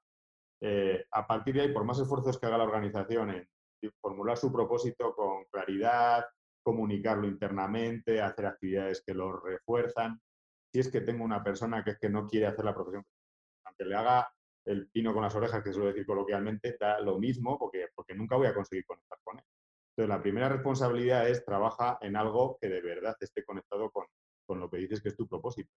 eh, 0.61 1.05
a 1.11 1.27
partir 1.27 1.55
de 1.55 1.63
ahí, 1.63 1.73
por 1.73 1.85
más 1.85 1.99
esfuerzos 1.99 2.39
que 2.39 2.47
haga 2.47 2.59
la 2.59 2.65
organización 2.65 3.31
en 3.31 3.49
formular 4.01 4.37
su 4.37 4.53
propósito 4.53 5.15
con 5.15 5.45
claridad, 5.47 6.25
comunicarlo 6.63 7.27
internamente, 7.27 8.21
hacer 8.21 8.47
actividades 8.47 9.03
que 9.05 9.15
lo 9.15 9.41
refuerzan. 9.41 10.21
Si 10.73 10.81
es 10.81 10.91
que 10.91 11.01
tengo 11.01 11.25
una 11.25 11.43
persona 11.43 11.83
que 11.83 11.91
es 11.91 11.99
que 11.99 12.09
no 12.09 12.29
quiere 12.29 12.47
hacer 12.47 12.65
la 12.65 12.75
profesión, 12.75 13.05
aunque 13.65 13.85
le 13.85 13.97
haga 13.97 14.33
el 14.65 14.89
pino 14.89 15.13
con 15.13 15.23
las 15.23 15.35
orejas, 15.35 15.63
que 15.65 15.73
suelo 15.73 15.89
decir 15.89 16.07
coloquialmente, 16.07 16.77
da 16.79 17.01
lo 17.01 17.19
mismo 17.19 17.59
porque, 17.59 17.89
porque 17.95 18.15
nunca 18.15 18.37
voy 18.37 18.47
a 18.47 18.55
conseguir 18.55 18.87
conectar 18.87 19.19
con 19.25 19.39
él. 19.39 19.45
Entonces, 19.91 20.09
la 20.09 20.23
primera 20.23 20.49
responsabilidad 20.49 21.29
es 21.29 21.45
trabaja 21.45 21.99
en 22.01 22.17
algo 22.17 22.57
que 22.61 22.69
de 22.69 22.81
verdad 22.81 23.17
esté 23.21 23.45
conectado 23.45 23.91
con, 23.91 24.07
con 24.47 24.61
lo 24.61 24.71
que 24.71 24.79
dices 24.79 25.03
que 25.03 25.09
es 25.09 25.17
tu 25.17 25.27
propósito. 25.27 25.71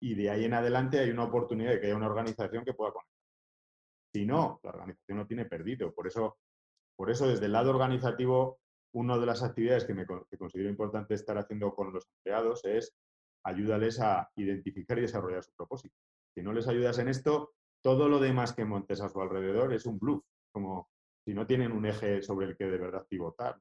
Y 0.00 0.14
de 0.14 0.30
ahí 0.30 0.44
en 0.44 0.54
adelante 0.54 0.98
hay 0.98 1.10
una 1.10 1.24
oportunidad 1.24 1.72
de 1.72 1.80
que 1.80 1.86
haya 1.86 1.96
una 1.96 2.06
organización 2.06 2.64
que 2.64 2.74
pueda 2.74 2.92
conectar. 2.92 3.20
Si 4.12 4.26
no, 4.26 4.60
la 4.62 4.70
organización 4.70 5.18
no 5.18 5.26
tiene 5.26 5.44
perdido. 5.44 5.92
Por 5.94 6.06
eso, 6.06 6.38
por 6.96 7.10
eso 7.10 7.28
desde 7.28 7.46
el 7.46 7.52
lado 7.52 7.70
organizativo 7.70 8.60
una 8.92 9.18
de 9.18 9.26
las 9.26 9.42
actividades 9.42 9.84
que, 9.84 9.94
me, 9.94 10.06
considero 10.06 10.68
importante 10.68 11.14
estar 11.14 11.38
haciendo 11.38 11.74
con 11.74 11.92
los 11.92 12.08
empleados 12.16 12.64
es 12.64 12.92
ayúdales 13.44 14.00
a 14.00 14.30
identificar 14.36 14.98
y 14.98 15.02
desarrollar 15.02 15.44
su 15.44 15.52
propósito. 15.52 15.94
Si 16.34 16.42
no 16.42 16.52
les 16.52 16.66
ayudas 16.66 16.98
en 16.98 17.08
esto, 17.08 17.54
todo 17.82 18.08
lo 18.08 18.18
demás 18.18 18.52
que 18.52 18.64
montes 18.64 19.00
a 19.00 19.08
su 19.08 19.20
alrededor 19.20 19.72
es 19.72 19.86
un 19.86 19.98
bluff, 19.98 20.24
como 20.52 20.90
si 21.24 21.34
no 21.34 21.46
tienen 21.46 21.72
un 21.72 21.86
eje 21.86 22.22
sobre 22.22 22.46
el 22.46 22.56
que 22.56 22.64
de 22.64 22.78
verdad 22.78 23.06
pivotar. 23.08 23.58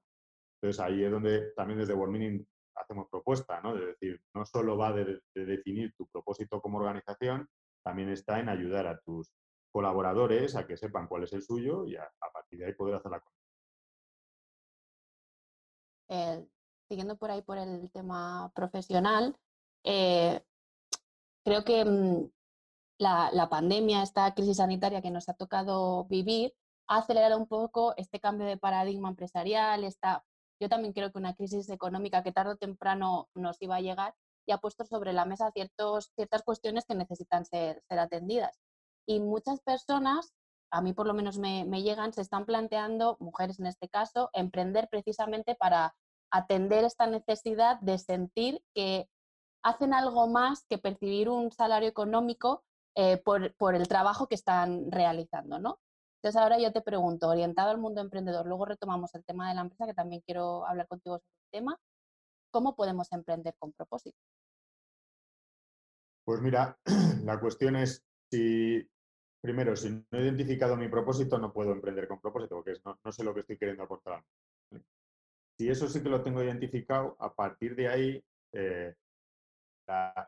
Entonces 0.56 0.80
ahí 0.82 1.04
es 1.04 1.12
donde 1.12 1.52
también 1.56 1.80
desde 1.80 1.94
World 1.94 2.46
hacemos 2.80 3.08
propuesta, 3.10 3.62
¿no? 3.62 3.76
De 3.76 3.88
decir, 3.88 4.22
no 4.34 4.46
solo 4.46 4.78
va 4.78 4.94
de, 4.94 5.22
definir 5.34 5.94
tu 5.96 6.08
propósito 6.08 6.62
como 6.62 6.80
organización, 6.80 7.48
también 7.84 8.10
está 8.10 8.40
en 8.40 8.50
ayudar 8.50 8.88
a 8.88 9.00
tus 9.00 9.32
colaboradores 9.72 10.56
a 10.56 10.66
que 10.66 10.78
sepan 10.78 11.08
cuál 11.08 11.24
es 11.24 11.34
el 11.34 11.44
suyo 11.44 11.86
y 11.86 11.96
a, 11.96 12.10
partir 12.34 12.60
de 12.60 12.66
ahí 12.66 12.74
poder 12.74 12.96
hacer 12.96 13.12
la 13.12 13.24
eh, 16.12 16.48
siguiendo 16.88 17.18
por 17.18 17.30
ahí 17.30 17.44
por 17.44 17.60
el 17.60 17.92
tema 17.92 18.52
profesional, 18.56 19.36
eh, 19.84 20.42
creo 21.46 21.64
que 21.64 21.86
mm, 21.86 22.30
la, 23.00 23.48
pandemia, 23.50 24.04
esta 24.04 24.34
crisis 24.34 24.58
sanitaria 24.58 25.02
que 25.02 25.12
nos 25.12 25.30
ha 25.30 25.34
tocado 25.34 26.06
vivir, 26.06 26.54
ha 26.88 26.98
acelerado 26.98 27.38
un 27.38 27.48
poco 27.48 27.94
este 27.98 28.20
cambio 28.20 28.48
de 28.48 28.58
paradigma 28.58 29.10
empresarial, 29.10 29.84
esta, 29.84 30.26
yo 30.60 30.70
también 30.70 30.94
creo 30.94 31.12
que 31.12 31.18
una 31.18 31.36
crisis 31.36 31.70
económica 31.70 32.24
que 32.24 32.32
tarde 32.32 32.54
o 32.54 32.58
temprano 32.58 33.30
nos 33.36 33.62
iba 33.62 33.76
a 33.76 33.82
llegar 33.82 34.14
y 34.46 34.52
ha 34.52 34.58
puesto 34.58 34.86
sobre 34.86 35.14
la 35.14 35.26
mesa 35.26 35.52
ciertos, 35.52 36.12
ciertas 36.16 36.44
cuestiones 36.44 36.86
que 36.86 36.96
necesitan 36.96 37.46
ser, 37.46 37.84
ser 37.88 38.00
atendidas. 38.00 38.60
Y 39.06 39.20
muchas 39.20 39.62
personas 39.62 40.34
a 40.72 40.82
mí 40.82 40.94
por 40.94 41.08
lo 41.08 41.14
menos 41.14 41.38
me, 41.38 41.66
llegan, 41.82 42.14
se 42.14 42.22
están 42.22 42.46
planteando, 42.46 43.18
mujeres 43.20 43.60
en 43.60 43.68
este 43.68 43.90
caso, 43.90 44.30
emprender 44.34 44.88
precisamente 44.90 45.56
para 45.56 45.96
atender 46.32 46.84
esta 46.84 47.08
necesidad 47.08 47.80
de 47.82 47.98
sentir 47.98 48.64
que 48.74 49.10
hacen 49.64 49.94
algo 49.94 50.28
más 50.28 50.66
que 50.70 50.78
percibir 50.78 51.30
un 51.30 51.52
salario 51.52 51.90
económico 51.90 52.64
eh, 52.96 53.18
por, 53.18 53.76
el 53.76 53.88
trabajo 53.88 54.28
que 54.28 54.36
están 54.36 54.92
realizando, 54.92 55.60
¿no? 55.60 55.80
Entonces 56.22 56.42
ahora 56.42 56.60
yo 56.60 56.74
te 56.74 56.82
pregunto, 56.82 57.30
orientado 57.30 57.70
al 57.70 57.78
mundo 57.78 58.02
emprendedor, 58.02 58.46
luego 58.46 58.66
retomamos 58.66 59.16
el 59.16 59.24
tema 59.24 59.48
de 59.48 59.56
la 59.56 59.62
empresa, 59.62 59.86
que 59.86 59.94
también 59.94 60.22
quiero 60.26 60.68
hablar 60.68 60.86
contigo 60.88 61.18
sobre 61.18 61.40
el 61.46 61.52
tema, 61.52 61.80
¿cómo 62.52 62.76
podemos 62.76 63.10
emprender 63.14 63.56
con 63.58 63.72
propósito? 63.72 64.18
Pues 66.26 66.42
mira, 66.42 66.78
la 67.24 67.40
cuestión 67.40 67.78
es 67.78 68.04
si 68.30 68.86
primero, 69.42 69.78
si 69.78 69.90
no 69.92 70.06
he 70.12 70.24
identificado 70.24 70.76
mi 70.76 70.90
propósito, 70.90 71.38
no 71.38 71.54
puedo 71.54 71.72
emprender 71.72 72.08
con 72.08 72.20
propósito, 72.20 72.56
porque 72.56 72.74
no, 72.84 73.12
sé 73.14 73.24
lo 73.24 73.34
que 73.34 73.40
estoy 73.40 73.58
queriendo 73.58 73.84
aportar. 73.84 74.22
Si 75.58 75.70
eso 75.70 75.88
sí 75.88 76.04
que 76.04 76.10
lo 76.10 76.22
tengo 76.22 76.44
identificado, 76.44 77.16
a 77.20 77.34
partir 77.34 77.76
de 77.76 77.88
ahí, 77.88 78.24
eh, 78.54 78.94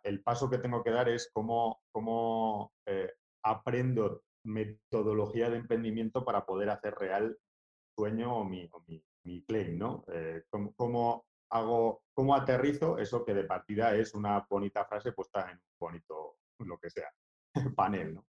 el 0.04 0.24
paso 0.24 0.50
que 0.50 0.58
tengo 0.58 0.84
que 0.84 0.92
dar 0.92 1.10
es 1.10 1.30
cómo, 1.34 1.82
cómo 1.92 2.72
eh, 2.86 3.14
aprendo 3.44 4.24
metodología 4.44 5.50
de 5.50 5.58
emprendimiento 5.58 6.26
para 6.26 6.46
poder 6.46 6.70
hacer 6.70 6.96
real 6.96 7.30
mi 7.30 7.94
sueño 7.96 8.38
o 8.38 8.44
mi, 8.44 8.70
mi, 9.24 9.44
claim, 9.44 9.78
¿no? 9.78 10.04
Eh, 10.14 10.44
cómo, 10.76 11.26
hago, 11.50 12.04
cómo 12.14 12.36
aterrizo 12.36 12.98
eso 12.98 13.24
que 13.24 13.34
de 13.34 13.44
partida 13.44 13.96
es 13.96 14.14
una 14.14 14.46
bonita 14.50 14.86
frase 14.86 15.12
puesta 15.12 15.52
en 15.52 15.58
un 15.58 15.76
bonito, 15.80 16.38
lo 16.60 16.78
que 16.78 16.90
sea, 16.90 17.12
panel, 17.76 18.16
¿no? 18.16 18.26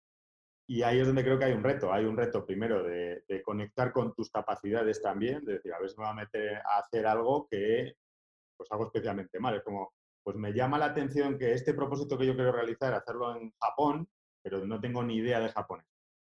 Y 0.72 0.84
ahí 0.84 1.00
es 1.00 1.08
donde 1.08 1.24
creo 1.24 1.38
que 1.38 1.44
hay 1.44 1.52
un 1.52 1.66
reto. 1.66 1.92
Hay 1.92 2.06
un 2.06 2.16
reto 2.16 2.46
primero 2.46 2.82
de, 2.82 3.26
conectar 3.44 3.92
con 3.92 4.14
tus 4.14 4.30
capacidades 4.30 5.02
también, 5.02 5.44
de 5.44 5.54
decir, 5.56 5.74
a 5.74 5.80
ver 5.80 5.90
si 5.90 5.98
me 5.98 6.06
voy 6.06 6.12
a 6.12 6.16
meter 6.16 6.56
a 6.58 6.80
hacer 6.80 7.06
algo 7.08 7.46
que 7.50 7.98
pues 8.56 8.72
hago 8.72 8.86
especialmente 8.86 9.38
mal. 9.38 9.56
Es 9.56 9.64
como, 9.64 9.94
pues 10.24 10.38
me 10.38 10.54
llama 10.54 10.78
la 10.78 10.86
atención 10.86 11.38
que 11.38 11.52
este 11.52 11.74
propósito 11.74 12.18
que 12.18 12.26
yo 12.26 12.36
quiero 12.36 12.54
realizar, 12.54 12.94
hacerlo 12.94 13.36
en 13.36 13.52
Japón, 13.60 14.08
pero 14.42 14.66
no 14.66 14.80
tengo 14.80 15.04
ni 15.04 15.18
idea 15.18 15.42
de 15.42 15.50
japonés. 15.50 15.91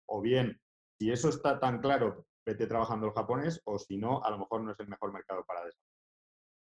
O 0.10 0.22
bien, 0.22 0.60
si 1.00 1.12
eso 1.12 1.30
está 1.30 1.60
tan 1.60 1.80
claro, 1.80 2.26
vete 2.46 2.68
trabajando 2.68 3.08
el 3.08 3.14
japonés, 3.14 3.62
o 3.66 3.78
si 3.78 3.98
no, 3.98 4.24
a 4.24 4.32
lo 4.32 4.40
mejor 4.40 4.62
no 4.62 4.72
es 4.72 4.80
el 4.80 4.88
mejor 4.88 5.14
mercado 5.14 5.44
para 5.46 5.68
eso. 5.68 5.80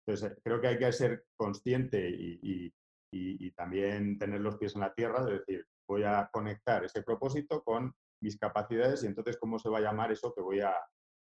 Entonces, 0.05 0.31
eh, 0.31 0.41
creo 0.43 0.61
que 0.61 0.67
hay 0.67 0.77
que 0.77 0.91
ser 0.91 1.25
consciente 1.37 2.09
y, 2.09 2.73
y 3.11 3.51
también 3.51 4.19
tener 4.19 4.41
los 4.41 4.57
pies 4.57 4.75
en 4.75 4.81
la 4.81 4.93
tierra, 4.93 5.25
de 5.25 5.39
decir, 5.39 5.65
voy 5.89 6.03
a 6.03 6.29
conectar 6.31 6.85
ese 6.85 7.01
propósito 7.01 7.63
con 7.63 7.93
mis 8.21 8.37
capacidades 8.37 9.03
y 9.03 9.07
entonces 9.07 9.37
cómo 9.37 9.57
se 9.57 9.69
va 9.69 9.79
a 9.79 9.81
llamar 9.81 10.11
eso 10.11 10.33
que 10.33 10.41
voy 10.41 10.61
a, 10.61 10.75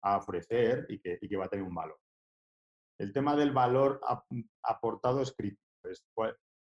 ofrecer 0.05 0.87
y 0.89 0.99
que, 0.99 1.17
que, 1.21 1.37
va 1.37 1.45
a 1.45 1.49
tener 1.49 1.65
un 1.65 1.77
valor. 1.77 1.97
El 2.99 3.13
tema 3.13 3.37
del 3.37 3.53
valor 3.53 4.01
aportado 4.65 5.23
es 5.23 5.33
crítico. 5.33 5.63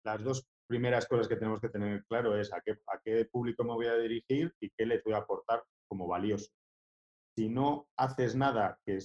las 0.03 0.23
dos 0.23 0.47
primeras 0.68 1.07
cosas 1.07 1.28
que 1.28 1.36
tenemos 1.36 1.59
que 1.59 1.70
tener 1.70 2.05
claro 2.05 2.38
es 2.38 2.53
a 2.53 2.61
qué, 2.61 2.72
a 2.72 2.99
qué 3.03 3.26
público 3.26 3.63
me 3.63 3.74
voy 3.74 3.88
a 3.88 3.95
dirigir 3.95 4.53
y 4.59 4.70
qué 4.70 4.86
le 4.86 5.01
voy 5.03 5.13
a 5.13 5.18
aportar 5.18 5.63
como 5.88 6.07
valioso. 6.07 6.51
Si 7.36 7.49
no 7.49 7.88
haces 7.97 8.36
nada 8.36 8.80
que, 8.86 8.99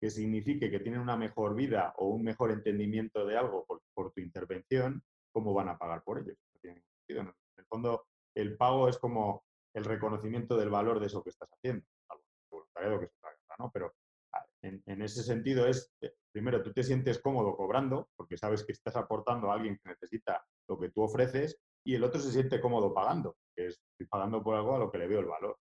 que 0.00 0.10
signifique 0.10 0.70
que 0.70 0.80
tienen 0.80 1.00
una 1.00 1.16
mejor 1.16 1.54
vida 1.54 1.94
o 1.96 2.08
un 2.08 2.22
mejor 2.22 2.50
entendimiento 2.50 3.24
de 3.26 3.36
algo 3.36 3.64
por, 3.66 3.82
por 3.94 4.12
tu 4.12 4.20
intervención, 4.20 5.02
¿cómo 5.32 5.54
van 5.54 5.68
a 5.68 5.78
pagar 5.78 6.02
por 6.02 6.18
ello? 6.18 6.34
En 6.62 6.82
el 7.18 7.66
fondo, 7.66 8.06
el 8.34 8.56
pago 8.56 8.88
es 8.88 8.98
como 8.98 9.44
el 9.74 9.84
reconocimiento 9.84 10.56
del 10.56 10.70
valor 10.70 11.00
de 11.00 11.06
eso 11.06 11.22
que 11.22 11.30
estás 11.30 11.48
haciendo, 11.52 11.86
que 12.98 13.06
es 13.06 13.12
¿no? 13.58 13.70
Pero 13.72 13.94
ah, 14.62 14.68
en, 14.86 15.02
ese 15.02 15.22
sentido 15.22 15.66
es, 15.66 15.92
eh, 16.00 16.12
primero, 16.32 16.62
tú 16.62 16.72
te 16.72 16.82
sientes 16.82 17.20
cómodo 17.20 17.56
cobrando 17.56 18.08
porque 18.16 18.36
sabes 18.36 18.64
que 18.64 18.72
estás 18.72 18.96
aportando 18.96 19.50
a 19.50 19.54
alguien 19.54 19.78
que 19.82 19.90
necesita 19.90 20.44
lo 20.68 20.78
que 20.78 20.90
tú 20.90 21.02
ofreces 21.02 21.58
y 21.84 21.94
el 21.94 22.04
otro 22.04 22.20
se 22.20 22.32
siente 22.32 22.60
cómodo 22.60 22.92
pagando, 22.92 23.36
que 23.56 23.66
es 23.66 23.80
estoy 23.92 24.06
pagando 24.06 24.42
por 24.42 24.56
algo 24.56 24.76
a 24.76 24.78
lo 24.78 24.90
que 24.90 24.98
le 24.98 25.08
veo 25.08 25.20
el 25.20 25.26
valor. 25.26 25.58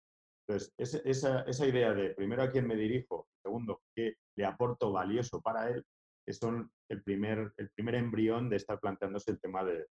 Entonces, 0.47 0.72
esa, 1.05 1.40
esa 1.43 1.66
idea 1.66 1.95
de, 1.95 2.11
primero, 2.11 2.43
a 2.43 2.51
quién 2.51 2.66
me 2.66 2.76
dirijo, 2.76 3.28
segundo, 3.43 3.80
qué 3.95 4.16
le 4.36 4.45
aporto 4.45 4.93
valioso 4.93 5.40
para 5.40 5.70
él, 5.70 5.84
son 6.30 6.70
el 6.88 7.03
primer, 7.03 7.53
el 7.57 7.70
primer 7.70 7.95
embrión 7.97 8.49
de 8.49 8.57
estar 8.57 8.78
planteándose 8.78 9.32
el 9.32 9.40
tema 9.40 9.64
de... 9.64 9.86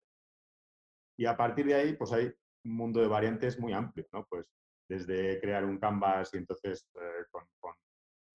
Y 1.17 1.25
a 1.25 1.35
partir 1.35 1.65
de 1.65 1.75
ahí, 1.75 1.95
pues 1.95 2.11
hay 2.13 2.31
un 2.65 2.75
mundo 2.75 3.01
de 3.01 3.07
variantes 3.07 3.59
muy 3.59 3.73
amplio, 3.73 4.07
¿no? 4.11 4.25
Pues 4.29 4.47
desde 4.89 5.39
crear 5.39 5.65
un 5.65 5.77
canvas 5.77 6.33
y 6.33 6.37
entonces 6.37 6.85
eh, 6.95 7.25
con, 7.29 7.45
con, 7.59 7.73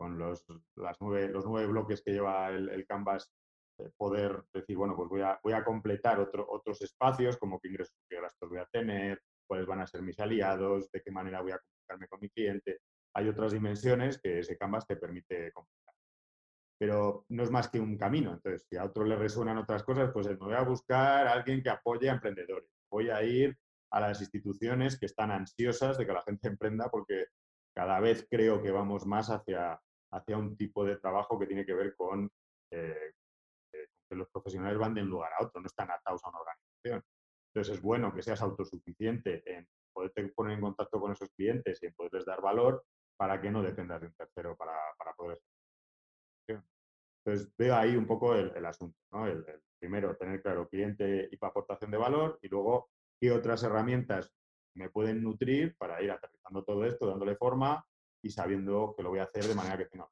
los, 0.00 0.44
las 0.76 0.96
nueve, 1.00 1.28
los 1.28 1.46
nueve 1.46 1.66
bloques 1.66 2.02
que 2.02 2.12
lleva 2.12 2.48
el, 2.50 2.86
canvas, 2.86 3.32
eh, 3.78 3.90
poder 3.96 4.44
decir, 4.52 4.76
bueno, 4.76 4.94
pues 4.96 5.08
voy 5.08 5.22
a, 5.22 5.38
voy 5.42 5.52
a 5.52 5.64
completar 5.64 6.20
otro, 6.20 6.46
otros 6.48 6.80
espacios, 6.82 7.36
como 7.36 7.60
qué 7.60 7.68
ingresos, 7.68 7.96
qué 8.08 8.20
gastos 8.20 8.48
voy 8.48 8.58
a 8.58 8.66
tener, 8.66 9.20
cuáles 9.46 9.66
van 9.66 9.80
a 9.80 9.86
ser 9.86 10.02
mis 10.02 10.18
aliados, 10.18 10.90
de 10.90 11.02
qué 11.02 11.10
manera 11.10 11.40
voy 11.40 11.52
a 11.52 11.58
comunicarme 11.58 12.08
con 12.08 12.20
mi 12.20 12.28
cliente. 12.30 12.80
Hay 13.14 13.28
otras 13.28 13.52
dimensiones 13.52 14.20
que 14.20 14.40
ese 14.40 14.56
canvas 14.56 14.86
te 14.86 14.96
permite 14.96 15.52
completar. 15.52 15.94
Pero 16.78 17.24
no 17.30 17.42
es 17.42 17.50
más 17.50 17.68
que 17.68 17.80
un 17.80 17.96
camino. 17.96 18.32
Entonces, 18.32 18.66
si 18.68 18.76
a 18.76 18.84
otro 18.84 19.04
le 19.04 19.16
resuenan 19.16 19.56
otras 19.56 19.82
cosas, 19.82 20.10
pues 20.12 20.26
me 20.26 20.34
voy 20.34 20.54
a 20.54 20.62
buscar 20.62 21.26
a 21.26 21.32
alguien 21.32 21.62
que 21.62 21.70
apoye 21.70 22.10
a 22.10 22.14
emprendedores. 22.14 22.68
Voy 22.90 23.08
a 23.08 23.22
ir 23.22 23.56
a 23.90 24.00
las 24.00 24.20
instituciones 24.20 24.98
que 24.98 25.06
están 25.06 25.30
ansiosas 25.30 25.96
de 25.96 26.06
que 26.06 26.12
la 26.12 26.22
gente 26.22 26.48
emprenda 26.48 26.90
porque 26.90 27.26
cada 27.74 28.00
vez 28.00 28.26
creo 28.30 28.62
que 28.62 28.70
vamos 28.70 29.06
más 29.06 29.30
hacia, 29.30 29.80
hacia 30.12 30.36
un 30.36 30.56
tipo 30.56 30.84
de 30.84 30.96
trabajo 30.96 31.38
que 31.38 31.46
tiene 31.46 31.66
que 31.66 31.74
ver 31.74 31.94
con 31.96 32.30
eh, 32.70 33.12
eh, 33.72 33.86
que 34.08 34.16
los 34.16 34.28
profesionales 34.30 34.78
van 34.78 34.94
de 34.94 35.02
un 35.02 35.10
lugar 35.10 35.32
a 35.32 35.44
otro, 35.44 35.60
no 35.60 35.66
están 35.66 35.90
atados 35.90 36.24
a 36.24 36.28
una 36.28 36.38
organización. 36.38 37.04
Entonces 37.52 37.76
es 37.76 37.82
bueno 37.82 38.14
que 38.14 38.22
seas 38.22 38.42
autosuficiente 38.42 39.42
en 39.46 39.66
poderte 39.92 40.28
poner 40.28 40.54
en 40.54 40.60
contacto 40.60 41.00
con 41.00 41.12
esos 41.12 41.30
clientes 41.30 41.82
y 41.82 41.86
en 41.86 41.94
poderles 41.94 42.26
dar 42.26 42.40
valor 42.40 42.84
para 43.16 43.40
que 43.40 43.50
no 43.50 43.62
dependas 43.62 44.00
de 44.00 44.08
un 44.08 44.14
tercero 44.14 44.56
para, 44.56 44.76
para 44.98 45.14
poder 45.14 45.40
entonces, 47.26 47.52
veo 47.58 47.74
ahí 47.74 47.96
un 47.96 48.06
poco 48.06 48.34
el, 48.36 48.64
asunto. 48.64 48.96
¿no? 49.10 49.26
El, 49.26 49.44
primero, 49.80 50.16
tener 50.16 50.40
claro 50.42 50.68
cliente 50.68 51.28
y 51.30 51.36
aportación 51.44 51.90
de 51.90 51.96
valor 51.96 52.38
y 52.40 52.48
luego 52.48 52.88
qué 53.20 53.32
otras 53.32 53.64
herramientas 53.64 54.32
me 54.76 54.90
pueden 54.90 55.22
nutrir 55.22 55.76
para 55.76 56.00
ir 56.02 56.12
aterrizando 56.12 56.62
todo 56.62 56.84
esto, 56.84 57.08
dándole 57.08 57.34
forma 57.34 57.84
y 58.26 58.30
sabiendo 58.30 58.94
que 58.96 59.02
lo 59.02 59.10
voy 59.10 59.20
a 59.20 59.24
hacer 59.24 59.44
de 59.44 59.54
manera 59.54 59.78
que 59.78 59.86
tenga. 59.86 60.08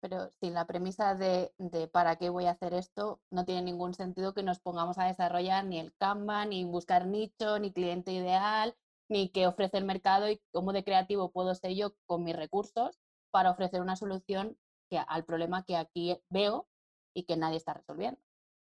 Pero 0.00 0.30
si 0.40 0.50
la 0.50 0.66
premisa 0.66 1.14
de, 1.14 1.52
para 1.92 2.16
qué 2.16 2.28
voy 2.28 2.46
a 2.46 2.52
hacer 2.52 2.74
esto 2.74 3.20
no 3.30 3.44
tiene 3.44 3.62
ningún 3.62 3.94
sentido 3.94 4.34
que 4.34 4.42
nos 4.42 4.58
pongamos 4.58 4.98
a 4.98 5.04
desarrollar 5.04 5.64
ni 5.64 5.78
el 5.78 5.94
Canva, 5.94 6.44
ni 6.44 6.64
buscar 6.64 7.06
nicho, 7.06 7.58
ni 7.60 7.72
cliente 7.72 8.12
ideal, 8.12 8.74
ni 9.08 9.30
qué 9.30 9.46
ofrece 9.46 9.78
el 9.78 9.84
mercado 9.84 10.28
y 10.28 10.40
cómo 10.52 10.72
de 10.72 10.82
creativo 10.82 11.30
puedo 11.30 11.54
ser 11.54 11.74
yo 11.74 11.94
con 12.06 12.24
mis 12.24 12.34
recursos 12.34 12.98
para 13.30 13.50
ofrecer 13.50 13.80
una 13.80 13.94
solución 13.94 14.56
que, 14.90 14.98
al 14.98 15.24
problema 15.24 15.64
que 15.64 15.76
aquí 15.76 16.18
veo 16.30 16.66
y 17.14 17.24
que 17.24 17.36
nadie 17.36 17.58
está 17.58 17.74
resolviendo. 17.74 18.20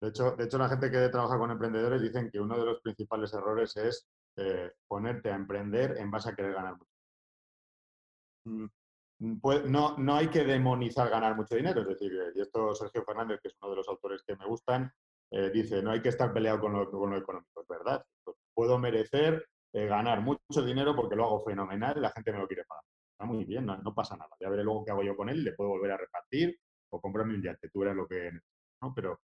De 0.02 0.08
hecho, 0.08 0.32
de 0.32 0.44
hecho, 0.44 0.58
la 0.58 0.68
gente 0.68 0.90
que 0.90 1.08
trabaja 1.08 1.38
con 1.38 1.50
emprendedores 1.50 2.02
dicen 2.02 2.30
que 2.30 2.40
uno 2.40 2.58
de 2.58 2.66
los 2.66 2.80
principales 2.80 3.32
errores 3.32 3.74
es 3.76 4.06
eh, 4.36 4.72
ponerte 4.86 5.30
a 5.30 5.36
emprender 5.36 5.96
en 5.98 6.10
base 6.10 6.28
a 6.28 6.34
querer 6.34 6.54
ganar 6.54 6.76
mucho. 6.76 6.91
Mm, 8.44 8.66
mm, 9.18 9.40
pues, 9.40 9.64
no, 9.66 9.96
no 9.98 10.16
hay 10.16 10.28
que 10.28 10.44
demonizar 10.44 11.10
ganar 11.10 11.36
mucho 11.36 11.54
dinero, 11.56 11.82
es 11.82 11.88
decir, 11.88 12.12
y 12.34 12.40
esto 12.40 12.74
Sergio 12.74 13.04
Fernández, 13.04 13.40
que 13.40 13.48
es 13.48 13.56
uno 13.60 13.70
de 13.70 13.76
los 13.76 13.88
autores 13.88 14.22
que 14.26 14.36
me 14.36 14.46
gustan, 14.46 14.92
eh, 15.30 15.50
dice, 15.50 15.82
no 15.82 15.90
hay 15.92 16.02
que 16.02 16.10
estar 16.10 16.32
peleado 16.32 16.60
con 16.60 16.72
lo, 16.72 16.90
con 16.90 17.14
económico, 17.14 17.62
es 17.62 17.68
verdad. 17.68 18.04
Puedo 18.54 18.78
merecer 18.78 19.46
eh, 19.72 19.86
ganar 19.86 20.20
mucho 20.20 20.62
dinero 20.64 20.94
porque 20.94 21.16
lo 21.16 21.24
hago 21.24 21.44
fenomenal 21.44 21.96
y 21.96 22.00
la 22.00 22.10
gente 22.10 22.32
me 22.32 22.38
lo 22.38 22.46
quiere 22.46 22.64
pagar. 22.64 22.84
Está 23.12 23.24
muy 23.24 23.44
bien, 23.44 23.64
no, 23.64 23.78
no, 23.78 23.94
pasa 23.94 24.16
nada. 24.16 24.30
Ya 24.40 24.50
veré 24.50 24.64
luego 24.64 24.84
qué 24.84 24.90
hago 24.90 25.02
yo 25.02 25.16
con 25.16 25.28
él, 25.28 25.42
le 25.42 25.52
puedo 25.52 25.70
volver 25.70 25.92
a 25.92 25.96
repartir 25.96 26.58
o 26.90 27.00
comprarme 27.00 27.34
un 27.34 27.42
yate, 27.42 27.70
tú 27.70 27.80
verás 27.80 27.96
lo 27.96 28.06
que... 28.06 28.30
¿no? 28.82 28.92
Pero 28.94 29.20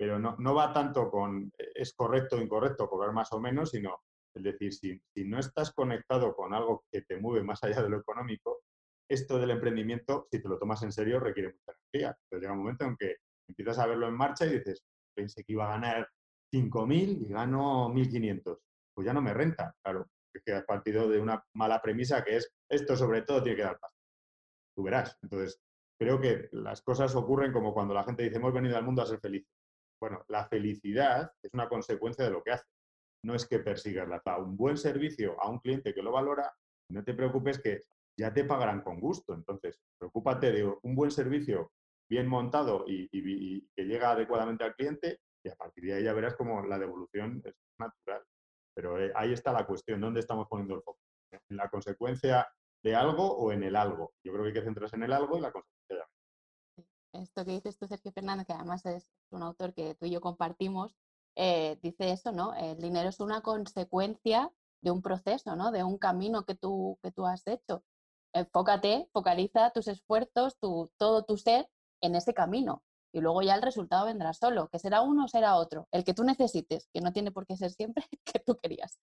pero 0.00 0.18
no, 0.18 0.34
no, 0.38 0.54
va 0.54 0.72
tanto 0.72 1.10
con 1.10 1.52
eh, 1.58 1.72
es 1.74 1.92
correcto 1.92 2.36
o 2.36 2.40
incorrecto 2.40 2.88
cobrar 2.88 3.12
más 3.12 3.30
o 3.34 3.38
menos, 3.38 3.68
sino 3.68 4.00
es 4.34 4.42
decir, 4.42 4.72
si, 4.72 5.00
no 5.24 5.38
estás 5.38 5.72
conectado 5.72 6.34
con 6.34 6.54
algo 6.54 6.84
que 6.90 7.02
te 7.02 7.18
mueve 7.18 7.44
más 7.44 7.62
allá 7.62 7.82
de 7.82 7.88
lo 7.88 7.98
económico, 7.98 8.62
esto 9.08 9.38
del 9.38 9.50
emprendimiento, 9.50 10.28
si 10.30 10.40
te 10.40 10.48
lo 10.48 10.58
tomas 10.58 10.82
en 10.82 10.92
serio, 10.92 11.18
requiere 11.18 11.52
mucha 11.52 11.78
energía. 11.92 12.16
Entonces 12.24 12.40
llega 12.42 12.52
un 12.52 12.58
momento 12.60 12.84
en 12.84 12.96
que 12.96 13.16
empiezas 13.48 13.78
a 13.78 13.86
verlo 13.86 14.06
en 14.06 14.14
marcha 14.14 14.46
y 14.46 14.58
dices, 14.58 14.84
pensé 15.14 15.42
que 15.44 15.52
iba 15.52 15.66
a 15.66 15.72
ganar 15.72 16.08
5.000 16.52 17.22
y 17.22 17.32
gano 17.32 17.88
1.500. 17.88 18.58
Pues 18.94 19.06
ya 19.06 19.12
no 19.12 19.22
me 19.22 19.34
renta, 19.34 19.74
claro, 19.82 20.06
es 20.32 20.42
que 20.44 20.52
has 20.52 20.64
partido 20.64 21.08
de 21.08 21.20
una 21.20 21.42
mala 21.54 21.80
premisa 21.82 22.22
que 22.22 22.36
es 22.36 22.52
esto 22.68 22.96
sobre 22.96 23.22
todo 23.22 23.42
tiene 23.42 23.56
que 23.56 23.64
dar 23.64 23.78
pasta. 23.78 23.98
Tú 24.76 24.84
verás. 24.84 25.16
Entonces, 25.22 25.60
creo 25.98 26.20
que 26.20 26.48
las 26.52 26.82
cosas 26.82 27.14
ocurren 27.14 27.52
como 27.52 27.74
cuando 27.74 27.94
la 27.94 28.04
gente 28.04 28.22
dice, 28.22 28.36
hemos 28.36 28.54
venido 28.54 28.76
al 28.76 28.84
mundo 28.84 29.02
a 29.02 29.06
ser 29.06 29.20
felices. 29.20 29.50
Bueno, 30.00 30.24
la 30.28 30.46
felicidad 30.48 31.32
es 31.42 31.52
una 31.52 31.68
consecuencia 31.68 32.24
de 32.24 32.30
lo 32.30 32.42
que 32.42 32.52
haces. 32.52 32.68
No 33.22 33.34
es 33.34 33.46
que 33.46 33.58
persigas 33.58 34.08
la 34.08 34.22
Un 34.38 34.56
buen 34.56 34.76
servicio 34.76 35.40
a 35.40 35.48
un 35.50 35.58
cliente 35.58 35.94
que 35.94 36.02
lo 36.02 36.12
valora, 36.12 36.52
no 36.90 37.04
te 37.04 37.14
preocupes 37.14 37.60
que 37.60 37.80
ya 38.18 38.32
te 38.32 38.44
pagarán 38.44 38.82
con 38.82 39.00
gusto. 39.00 39.34
Entonces, 39.34 39.78
preocúpate 39.98 40.52
de 40.52 40.64
un 40.64 40.94
buen 40.94 41.10
servicio 41.10 41.72
bien 42.08 42.26
montado 42.26 42.84
y, 42.86 43.08
que 43.76 43.84
llega 43.84 44.10
adecuadamente 44.10 44.64
al 44.64 44.74
cliente 44.74 45.20
y 45.44 45.48
a 45.48 45.54
partir 45.54 45.84
de 45.84 45.94
ahí 45.94 46.04
ya 46.04 46.12
verás 46.12 46.34
como 46.34 46.64
la 46.66 46.78
devolución 46.78 47.40
es 47.44 47.54
natural. 47.78 48.22
Pero 48.74 48.98
eh, 48.98 49.12
ahí 49.14 49.32
está 49.32 49.52
la 49.52 49.66
cuestión, 49.66 50.00
¿dónde 50.00 50.20
estamos 50.20 50.48
poniendo 50.48 50.74
el 50.74 50.82
foco? 50.82 50.98
¿En 51.48 51.56
la 51.56 51.68
consecuencia 51.68 52.48
de 52.82 52.94
algo 52.94 53.36
o 53.36 53.52
en 53.52 53.62
el 53.62 53.76
algo? 53.76 54.12
Yo 54.24 54.32
creo 54.32 54.42
que 54.42 54.48
hay 54.48 54.54
que 54.54 54.64
centrarse 54.64 54.96
en 54.96 55.04
el 55.04 55.12
algo 55.12 55.38
y 55.38 55.40
la 55.40 55.52
consecuencia 55.52 55.96
de 55.96 56.02
algo 56.02 56.20
esto 57.12 57.44
que 57.44 57.52
dices 57.52 57.76
tú, 57.76 57.86
Sergio 57.86 58.12
Fernández, 58.12 58.46
que 58.46 58.52
además 58.52 58.84
es 58.86 59.10
un 59.30 59.42
autor 59.42 59.74
que 59.74 59.94
tú 59.94 60.06
y 60.06 60.10
yo 60.10 60.20
compartimos, 60.20 60.96
eh, 61.36 61.78
dice 61.82 62.10
eso, 62.12 62.32
¿no? 62.32 62.54
El 62.54 62.78
dinero 62.78 63.08
es 63.08 63.20
una 63.20 63.40
consecuencia 63.40 64.52
de 64.82 64.90
un 64.90 65.02
proceso, 65.02 65.56
¿no? 65.56 65.70
De 65.70 65.84
un 65.84 65.98
camino 65.98 66.44
que 66.44 66.54
tú, 66.54 66.98
que 67.02 67.12
tú 67.12 67.26
has 67.26 67.46
hecho. 67.46 67.84
Enfócate, 68.32 69.08
focaliza 69.12 69.70
tus 69.70 69.88
esfuerzos, 69.88 70.58
tu, 70.58 70.90
todo 70.96 71.24
tu 71.24 71.36
ser 71.36 71.68
en 72.00 72.14
ese 72.14 72.34
camino. 72.34 72.82
Y 73.12 73.20
luego 73.20 73.42
ya 73.42 73.54
el 73.56 73.62
resultado 73.62 74.06
vendrá 74.06 74.32
solo, 74.32 74.68
que 74.68 74.78
será 74.78 75.02
uno 75.02 75.24
o 75.24 75.28
será 75.28 75.56
otro, 75.56 75.88
el 75.90 76.04
que 76.04 76.14
tú 76.14 76.22
necesites, 76.22 76.88
que 76.92 77.00
no 77.00 77.12
tiene 77.12 77.32
por 77.32 77.46
qué 77.46 77.56
ser 77.56 77.72
siempre 77.72 78.04
que 78.24 78.38
tú 78.38 78.56
querías. 78.56 79.00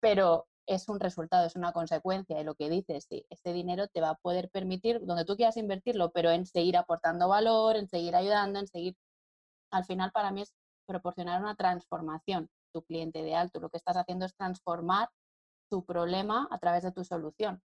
Pero 0.00 0.48
es 0.66 0.88
un 0.88 1.00
resultado, 1.00 1.46
es 1.46 1.56
una 1.56 1.72
consecuencia 1.72 2.36
de 2.36 2.44
lo 2.44 2.54
que 2.54 2.70
dices. 2.70 3.06
Sí, 3.08 3.26
este 3.28 3.52
dinero 3.52 3.88
te 3.88 4.00
va 4.00 4.10
a 4.10 4.14
poder 4.14 4.50
permitir, 4.50 5.04
donde 5.04 5.24
tú 5.24 5.36
quieras 5.36 5.56
invertirlo, 5.56 6.10
pero 6.12 6.30
en 6.30 6.46
seguir 6.46 6.76
aportando 6.76 7.28
valor, 7.28 7.76
en 7.76 7.88
seguir 7.88 8.14
ayudando, 8.16 8.60
en 8.60 8.66
seguir... 8.66 8.96
Al 9.72 9.84
final 9.84 10.10
para 10.12 10.32
mí 10.32 10.42
es 10.42 10.54
proporcionar 10.90 11.40
una 11.40 11.54
transformación. 11.54 12.48
Tu 12.72 12.82
cliente 12.82 13.20
ideal, 13.20 13.50
tú 13.52 13.60
lo 13.60 13.70
que 13.70 13.76
estás 13.76 13.96
haciendo 13.96 14.26
es 14.26 14.34
transformar 14.34 15.08
tu 15.70 15.84
problema 15.84 16.48
a 16.50 16.58
través 16.58 16.82
de 16.82 16.92
tu 16.92 17.04
solución. 17.04 17.62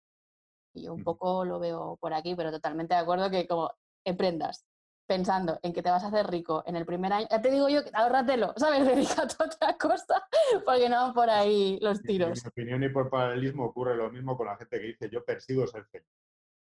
Y 0.74 0.84
yo 0.84 0.94
un 0.94 1.02
poco 1.02 1.44
lo 1.44 1.58
veo 1.58 1.96
por 2.00 2.12
aquí, 2.12 2.34
pero 2.34 2.50
totalmente 2.50 2.94
de 2.94 3.00
acuerdo 3.00 3.30
que 3.30 3.46
como 3.46 3.70
emprendas, 4.04 4.66
pensando 5.06 5.58
en 5.62 5.72
que 5.72 5.82
te 5.82 5.90
vas 5.90 6.04
a 6.04 6.08
hacer 6.08 6.26
rico 6.26 6.62
en 6.66 6.76
el 6.76 6.84
primer 6.84 7.12
año, 7.12 7.26
ya 7.30 7.40
te 7.40 7.50
digo 7.50 7.68
yo, 7.68 7.80
ahórratelo, 7.94 8.52
¿sabes? 8.56 8.84
Dedícate 8.86 9.36
a 9.38 9.46
otra 9.46 9.78
cosa 9.78 10.26
porque 10.64 10.88
no 10.88 10.96
van 10.96 11.14
por 11.14 11.30
ahí 11.30 11.78
los 11.80 12.02
tiros. 12.02 12.38
En 12.38 12.44
mi 12.44 12.48
opinión 12.48 12.82
y 12.84 12.88
por 12.92 13.08
paralelismo 13.08 13.64
ocurre 13.64 13.96
lo 13.96 14.10
mismo 14.10 14.36
con 14.36 14.46
la 14.46 14.56
gente 14.56 14.78
que 14.78 14.86
dice 14.86 15.08
yo 15.10 15.24
persigo 15.24 15.66
ser 15.66 15.86
feliz. 15.86 16.08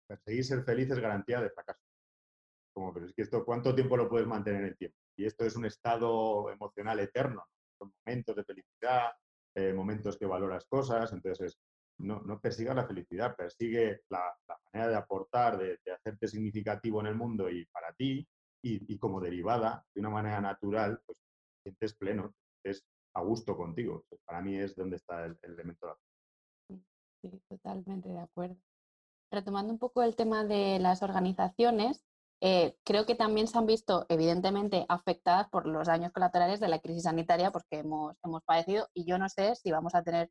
Perseguir 0.07 0.45
ser 0.45 0.63
feliz 0.63 0.91
es 0.91 0.99
garantía 0.99 1.41
de 1.41 1.49
fracaso. 1.49 1.81
Como, 2.73 2.93
pero 2.93 3.05
es 3.05 3.13
que 3.13 3.21
esto, 3.21 3.43
¿cuánto 3.43 3.75
tiempo 3.75 3.97
lo 3.97 4.07
puedes 4.07 4.27
mantener 4.27 4.61
en 4.61 4.67
el 4.67 4.77
tiempo? 4.77 4.97
Y 5.15 5.25
esto 5.25 5.45
es 5.45 5.55
un 5.55 5.65
estado 5.65 6.49
emocional 6.49 6.99
eterno. 6.99 7.43
Son 7.77 7.93
momentos 8.05 8.35
de 8.35 8.43
felicidad, 8.43 9.11
eh, 9.55 9.73
momentos 9.73 10.17
que 10.17 10.25
valoras 10.25 10.65
cosas, 10.65 11.11
entonces 11.13 11.59
no, 11.99 12.21
no 12.21 12.39
persiga 12.39 12.73
la 12.73 12.87
felicidad, 12.87 13.35
persigue 13.35 14.01
la, 14.09 14.35
manera 14.71 14.89
de 14.89 14.95
aportar, 14.95 15.57
de, 15.57 15.79
hacerte 15.91 16.27
significativo 16.27 17.01
en 17.01 17.07
el 17.07 17.15
mundo 17.15 17.49
y 17.49 17.65
para 17.65 17.93
ti, 17.93 18.27
y, 18.65 18.97
como 18.97 19.19
derivada, 19.19 19.85
de 19.93 19.99
una 19.99 20.09
manera 20.09 20.39
natural, 20.39 21.01
pues 21.05 21.17
te 21.17 21.69
sientes 21.69 21.93
pleno, 21.95 22.33
es 22.63 22.81
a 23.13 23.21
gusto 23.21 23.57
contigo. 23.57 24.05
Para 24.25 24.41
mí 24.41 24.55
es 24.55 24.73
donde 24.73 24.95
está 24.95 25.25
el, 25.25 25.37
elemento 25.41 25.87
de 25.87 26.77
Sí, 27.21 27.41
totalmente 27.49 28.07
de 28.07 28.19
acuerdo. 28.19 28.55
Retomando 29.31 29.73
un 29.73 29.79
poco 29.79 30.01
el 30.01 30.15
tema 30.15 30.45
de 30.45 30.79
las 30.79 31.03
organizaciones, 31.03 32.05
eh, 32.45 32.75
creo 32.83 33.05
que 33.05 33.15
también 33.15 33.47
se 33.47 33.57
han 33.57 33.65
visto 33.65 34.05
evidentemente 34.09 34.85
afectadas 34.89 35.47
por 35.49 35.65
los 35.65 35.87
daños 35.87 36.11
colaterales 36.11 36.59
de 36.59 36.67
la 36.67 36.79
crisis 36.79 37.03
sanitaria 37.03 37.51
porque 37.51 37.79
hemos, 37.79 38.17
hemos 38.21 38.43
padecido 38.43 38.89
y 38.93 39.05
yo 39.05 39.17
no 39.17 39.29
sé 39.29 39.55
si 39.55 39.71
vamos 39.71 39.95
a 39.95 40.03
tener 40.03 40.29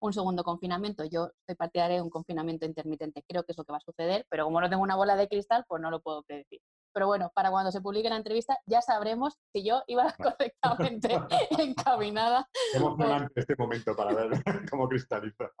un 0.00 0.12
segundo 0.12 0.42
confinamiento. 0.42 1.04
Yo 1.04 1.30
soy 1.46 1.54
partidaria 1.54 1.96
de 1.96 2.02
un 2.02 2.10
confinamiento 2.10 2.66
intermitente. 2.66 3.22
Creo 3.28 3.44
que 3.44 3.52
es 3.52 3.58
lo 3.58 3.64
que 3.64 3.70
va 3.70 3.78
a 3.78 3.82
suceder, 3.82 4.26
pero 4.28 4.46
como 4.46 4.60
no 4.60 4.68
tengo 4.68 4.82
una 4.82 4.96
bola 4.96 5.14
de 5.14 5.28
cristal, 5.28 5.64
pues 5.68 5.80
no 5.80 5.92
lo 5.92 6.00
puedo 6.00 6.24
predecir. 6.24 6.60
Pero 6.92 7.06
bueno, 7.06 7.30
para 7.32 7.52
cuando 7.52 7.70
se 7.70 7.80
publique 7.80 8.08
la 8.08 8.16
entrevista 8.16 8.58
ya 8.66 8.82
sabremos 8.82 9.38
si 9.52 9.64
yo 9.64 9.84
iba 9.86 10.12
correctamente 10.36 11.20
encaminada. 11.58 12.48
Emocionante 12.74 13.40
este 13.40 13.54
momento 13.56 13.94
para 13.94 14.12
ver 14.12 14.30
cómo 14.70 14.88
cristaliza. 14.88 15.52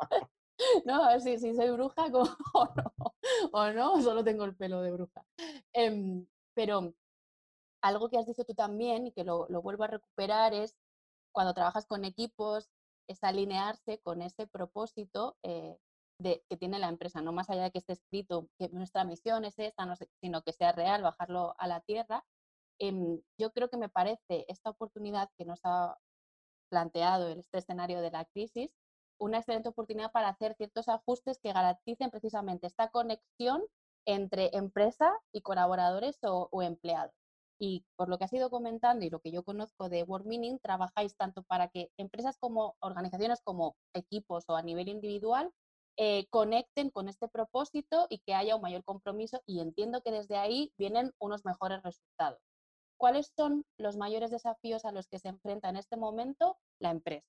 No, 0.84 1.04
a 1.04 1.08
ver 1.10 1.20
si, 1.20 1.38
soy 1.38 1.70
bruja 1.70 2.06
o, 2.12 2.24
no, 2.76 3.13
o 3.52 3.72
no, 3.72 4.00
solo 4.02 4.24
tengo 4.24 4.44
el 4.44 4.54
pelo 4.56 4.82
de 4.82 4.92
bruja. 4.92 5.24
Em, 5.72 6.26
pero 6.54 6.94
algo 7.82 8.08
que 8.08 8.18
has 8.18 8.26
dicho 8.26 8.44
tú 8.44 8.54
también 8.54 9.06
y 9.06 9.12
que 9.12 9.24
lo, 9.24 9.46
vuelvo 9.62 9.84
a 9.84 9.88
recuperar 9.88 10.54
es 10.54 10.76
cuando 11.32 11.54
trabajas 11.54 11.86
con 11.86 12.04
equipos, 12.04 12.70
es 13.08 13.22
alinearse 13.24 13.98
con 14.00 14.22
ese 14.22 14.46
propósito 14.46 15.36
eh, 15.42 15.76
de, 16.18 16.44
que 16.48 16.56
tiene 16.56 16.78
la 16.78 16.88
empresa, 16.88 17.20
no 17.20 17.32
más 17.32 17.50
allá 17.50 17.64
de 17.64 17.70
que 17.70 17.78
esté 17.78 17.92
escrito 17.94 18.48
que 18.58 18.68
nuestra 18.70 19.04
misión 19.04 19.44
es 19.44 19.58
esta, 19.58 19.86
sino 20.20 20.42
que 20.42 20.52
sea 20.52 20.72
real, 20.72 21.02
bajarlo 21.02 21.54
a 21.58 21.66
la 21.66 21.80
tierra. 21.80 22.24
Em, 22.78 23.20
yo 23.38 23.52
creo 23.52 23.68
que 23.68 23.76
me 23.76 23.88
parece 23.88 24.44
esta 24.48 24.70
oportunidad 24.70 25.30
que 25.36 25.44
nos 25.44 25.60
ha 25.64 25.98
planteado 26.70 27.28
este 27.28 27.58
escenario 27.58 28.00
de 28.00 28.10
la 28.10 28.24
crisis 28.24 28.70
una 29.18 29.38
excelente 29.38 29.68
oportunidad 29.68 30.12
para 30.12 30.28
hacer 30.28 30.54
ciertos 30.54 30.88
ajustes 30.88 31.38
que 31.40 31.52
garanticen 31.52 32.10
precisamente 32.10 32.66
esta 32.66 32.88
conexión 32.88 33.62
entre 34.06 34.50
empresa 34.56 35.12
y 35.32 35.40
colaboradores 35.40 36.18
o 36.22 36.62
empleados. 36.62 37.14
Y 37.58 37.84
por 37.96 38.08
lo 38.08 38.18
que 38.18 38.24
has 38.24 38.32
ido 38.32 38.50
comentando 38.50 39.04
y 39.04 39.10
lo 39.10 39.20
que 39.20 39.30
yo 39.30 39.44
conozco 39.44 39.88
de 39.88 40.02
World 40.02 40.26
Meaning, 40.26 40.58
trabajáis 40.58 41.16
tanto 41.16 41.42
para 41.44 41.68
que 41.68 41.90
empresas 41.96 42.36
como 42.38 42.76
organizaciones 42.80 43.40
como 43.42 43.76
equipos 43.94 44.44
o 44.48 44.56
a 44.56 44.62
nivel 44.62 44.88
individual 44.88 45.52
eh, 45.96 46.26
conecten 46.30 46.90
con 46.90 47.08
este 47.08 47.28
propósito 47.28 48.06
y 48.10 48.18
que 48.18 48.34
haya 48.34 48.56
un 48.56 48.62
mayor 48.62 48.82
compromiso 48.84 49.40
y 49.46 49.60
entiendo 49.60 50.02
que 50.02 50.10
desde 50.10 50.36
ahí 50.36 50.72
vienen 50.76 51.12
unos 51.20 51.44
mejores 51.44 51.82
resultados. 51.82 52.40
¿Cuáles 52.96 53.32
son 53.36 53.64
los 53.78 53.96
mayores 53.96 54.30
desafíos 54.30 54.84
a 54.84 54.92
los 54.92 55.06
que 55.06 55.20
se 55.20 55.28
enfrenta 55.28 55.68
en 55.68 55.76
este 55.76 55.96
momento 55.96 56.58
la 56.80 56.90
empresa? 56.90 57.26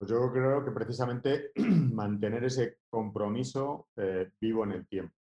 Pues 0.00 0.12
yo 0.12 0.32
creo 0.32 0.64
que 0.64 0.70
precisamente 0.70 1.52
mantener 1.92 2.44
ese 2.44 2.78
compromiso 2.88 3.88
eh, 3.96 4.30
vivo 4.40 4.64
en 4.64 4.72
el 4.72 4.86
tiempo. 4.88 5.14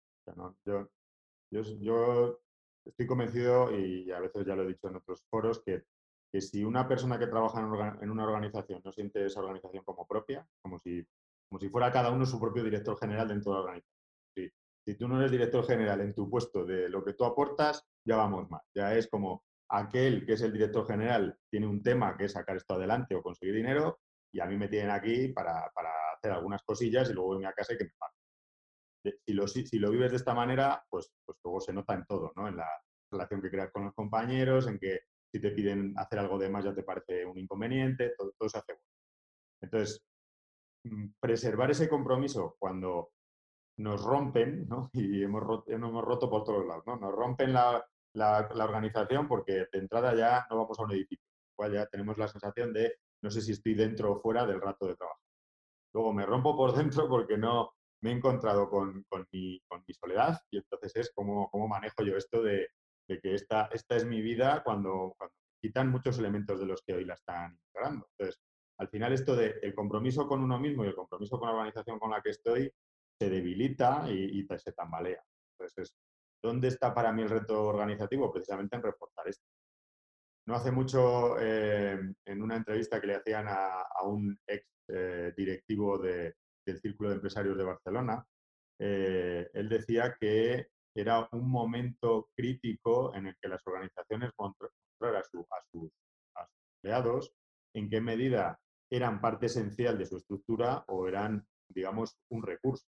yo, 0.61 2.39
estoy 2.85 3.07
convencido, 3.07 3.75
y 3.75 4.11
a 4.11 4.19
veces 4.19 4.45
ya 4.45 4.55
lo 4.55 4.61
he 4.61 4.67
dicho 4.67 4.87
en 4.87 4.97
otros 4.97 5.25
foros, 5.31 5.63
que, 5.65 5.85
que 6.31 6.41
si 6.41 6.63
una 6.63 6.87
persona 6.87 7.17
que 7.17 7.25
trabaja 7.25 7.59
en, 7.59 8.11
una 8.11 8.23
organización 8.23 8.83
no 8.85 8.91
siente 8.91 9.25
esa 9.25 9.39
organización 9.39 9.83
como 9.83 10.05
propia, 10.05 10.47
como 10.61 10.77
si, 10.77 11.03
como 11.49 11.59
si 11.59 11.69
fuera 11.69 11.91
cada 11.91 12.11
uno 12.11 12.27
su 12.27 12.39
propio 12.39 12.63
director 12.63 12.99
general 12.99 13.29
dentro 13.29 13.53
de 13.53 13.55
la 13.55 13.63
organización. 13.63 13.99
Si, 14.35 14.51
si 14.85 14.95
tú 14.95 15.07
no 15.07 15.17
eres 15.17 15.31
director 15.31 15.65
general 15.65 16.01
en 16.01 16.13
tu 16.13 16.29
puesto 16.29 16.63
de 16.63 16.87
lo 16.87 17.03
que 17.03 17.13
tú 17.13 17.25
aportas, 17.25 17.83
ya 18.05 18.17
vamos 18.17 18.47
mal. 18.47 18.61
Ya 18.75 18.93
es 18.93 19.07
como 19.07 19.43
aquel 19.69 20.23
que 20.23 20.33
es 20.33 20.41
el 20.43 20.53
director 20.53 20.85
general 20.85 21.35
tiene 21.49 21.65
un 21.65 21.81
tema 21.81 22.15
que 22.15 22.25
es 22.25 22.33
sacar 22.33 22.57
esto 22.57 22.75
adelante 22.75 23.15
o 23.15 23.23
conseguir 23.23 23.55
dinero 23.55 23.99
y 24.31 24.39
a 24.39 24.45
mí 24.45 24.57
me 24.57 24.67
tienen 24.67 24.91
aquí 24.91 25.29
para, 25.29 25.71
para 25.73 25.89
hacer 26.15 26.31
algunas 26.31 26.63
cosillas 26.63 27.09
y 27.09 27.13
luego 27.13 27.31
venir 27.31 27.47
a 27.47 27.53
casa 27.53 27.73
y 27.73 27.77
que 27.77 27.85
me 27.85 27.91
paguen 27.97 28.17
si 29.25 29.33
lo, 29.33 29.47
si 29.47 29.79
lo 29.79 29.91
vives 29.91 30.11
de 30.11 30.17
esta 30.17 30.33
manera, 30.33 30.83
pues, 30.89 31.11
pues 31.25 31.37
luego 31.43 31.61
se 31.61 31.73
nota 31.73 31.93
en 31.93 32.05
todo, 32.05 32.31
¿no? 32.35 32.47
En 32.47 32.57
la 32.57 32.67
relación 33.11 33.41
que 33.41 33.49
creas 33.49 33.71
con 33.71 33.85
los 33.85 33.93
compañeros, 33.93 34.67
en 34.67 34.79
que 34.79 35.01
si 35.31 35.39
te 35.39 35.51
piden 35.51 35.93
hacer 35.97 36.19
algo 36.19 36.37
de 36.37 36.49
más 36.49 36.65
ya 36.65 36.73
te 36.73 36.83
parece 36.83 37.25
un 37.25 37.37
inconveniente, 37.37 38.13
todo, 38.17 38.33
todo 38.37 38.49
se 38.49 38.57
hace 38.57 38.73
bueno. 38.73 38.85
Entonces, 39.61 40.03
mm, 40.83 41.07
preservar 41.19 41.71
ese 41.71 41.89
compromiso 41.89 42.55
cuando 42.59 43.11
nos 43.77 44.03
rompen, 44.03 44.67
¿no? 44.67 44.89
y 44.93 45.23
hemos 45.23 45.43
roto, 45.43 45.71
hemos 45.71 46.03
roto 46.03 46.29
por 46.29 46.43
todos 46.43 46.65
lados, 46.65 46.83
¿no? 46.85 46.97
nos 46.97 47.13
rompen 47.13 47.53
la, 47.53 47.85
la, 48.13 48.49
la, 48.53 48.63
organización 48.65 49.27
porque 49.27 49.67
de 49.71 49.79
entrada 49.79 50.15
ya 50.15 50.47
no 50.49 50.57
vamos 50.57 50.79
a 50.79 50.83
un 50.83 50.91
edificio, 50.91 51.25
cual 51.55 51.73
ya 51.73 51.85
tenemos 51.87 52.17
la 52.17 52.27
sensación 52.27 52.73
de 52.73 52.95
no 53.23 53.31
sé 53.31 53.41
si 53.41 53.51
estoy 53.51 53.73
dentro 53.73 54.11
o 54.11 54.19
fuera 54.19 54.45
del 54.45 54.61
rato 54.61 54.87
de 54.87 54.95
trabajo. 54.95 55.21
Luego 55.93 56.13
me 56.13 56.25
rompo 56.25 56.55
por 56.55 56.73
dentro 56.77 57.07
porque 57.07 57.37
no, 57.37 57.71
me 58.01 58.11
he 58.11 58.13
encontrado 58.13 58.69
con, 58.69 59.05
mi, 59.31 59.61
soledad 59.93 60.39
y 60.51 60.57
entonces 60.57 60.95
es 60.95 61.11
cómo, 61.13 61.49
cómo 61.49 61.67
manejo 61.67 62.03
yo 62.03 62.15
esto 62.15 62.41
de, 62.41 62.69
que 63.07 63.33
esta, 63.33 63.69
esta 63.71 63.95
es 63.95 64.05
mi 64.05 64.21
vida 64.21 64.61
cuando, 64.63 65.15
quitan 65.61 65.89
muchos 65.89 66.19
elementos 66.19 66.59
de 66.59 66.65
los 66.65 66.81
que 66.83 66.93
hoy 66.93 67.05
la 67.05 67.15
están 67.15 67.53
integrando. 67.53 68.07
Entonces, 68.11 68.39
al 68.79 68.89
final 68.89 69.13
esto 69.13 69.35
de 69.35 69.59
el 69.61 69.73
compromiso 69.73 70.27
con 70.27 70.43
uno 70.43 70.59
mismo 70.59 70.85
y 70.85 70.87
el 70.87 70.95
compromiso 70.95 71.39
con 71.39 71.47
la 71.47 71.55
organización 71.55 71.97
con 71.99 72.11
la 72.11 72.21
que 72.21 72.29
estoy 72.29 72.71
se 73.19 73.29
debilita 73.29 74.05
y, 74.11 74.45
se 74.57 74.71
tambalea. 74.73 75.23
Entonces, 75.53 75.95
¿dónde 76.43 76.67
está 76.67 76.93
para 76.93 77.11
mí 77.11 77.23
el 77.23 77.29
reto 77.29 77.63
organizativo? 77.63 78.31
Precisamente 78.31 78.75
en 78.75 78.83
reforzar 78.83 79.27
esto. 79.27 79.45
No 80.47 80.55
hace 80.55 80.71
mucho, 80.71 81.37
eh, 81.39 81.99
en 82.25 82.41
una 82.41 82.55
entrevista 82.55 83.01
que 83.01 83.07
le 83.07 83.15
hacían 83.15 83.47
a, 83.49 83.83
un 84.05 84.39
ex 84.47 84.65
eh, 84.87 85.33
directivo 85.35 85.97
de, 85.97 86.35
del 86.65 86.79
Círculo 86.79 87.09
de 87.09 87.15
Empresarios 87.15 87.57
de 87.57 87.65
Barcelona, 87.65 88.25
eh, 88.79 89.49
él 89.53 89.67
decía 89.67 90.15
que 90.17 90.69
era 90.95 91.27
un 91.33 91.49
momento 91.49 92.29
crítico 92.33 93.13
en 93.13 93.27
el 93.27 93.35
que 93.41 93.49
las 93.49 93.61
organizaciones 93.67 94.31
mostraran 94.37 95.21
a, 95.21 95.23
sus, 95.69 95.91
empleados 96.81 97.33
en 97.75 97.89
qué 97.89 97.99
medida 97.99 98.57
eran 98.89 99.19
parte 99.19 99.47
esencial 99.47 99.97
de 99.97 100.05
su 100.05 100.15
estructura 100.15 100.85
o 100.87 101.09
eran, 101.09 101.45
digamos, 101.67 102.17
un 102.31 102.41
recurso. 102.41 102.87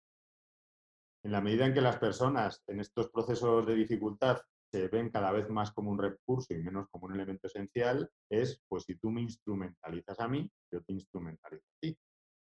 En 1.23 1.31
la 1.31 1.39
medida 1.39 1.65
en 1.65 1.73
que 1.73 1.81
las 1.81 1.97
personas 1.99 2.61
en 2.67 2.81
estos 2.81 3.09
procesos 3.11 3.65
de 3.65 3.75
dificultad 3.75 4.41
se 4.75 4.89
ven 4.89 5.09
cada 5.09 5.31
vez 5.31 5.49
más 5.49 5.71
como 5.71 5.89
un 5.89 5.97
recurso 5.97 6.53
y 6.53 6.57
menos 6.57 6.89
como 6.89 7.05
un 7.05 7.13
elemento 7.13 7.47
esencial, 7.47 8.09
es, 8.29 8.61
pues 8.67 8.83
si 8.83 8.95
tú 8.95 9.09
me 9.09 9.21
instrumentalizas 9.21 10.19
a 10.19 10.27
mí, 10.27 10.51
yo 10.69 10.83
te 10.83 10.91
instrumentalizo 10.91 11.63
a 11.63 11.79
ti. 11.79 11.97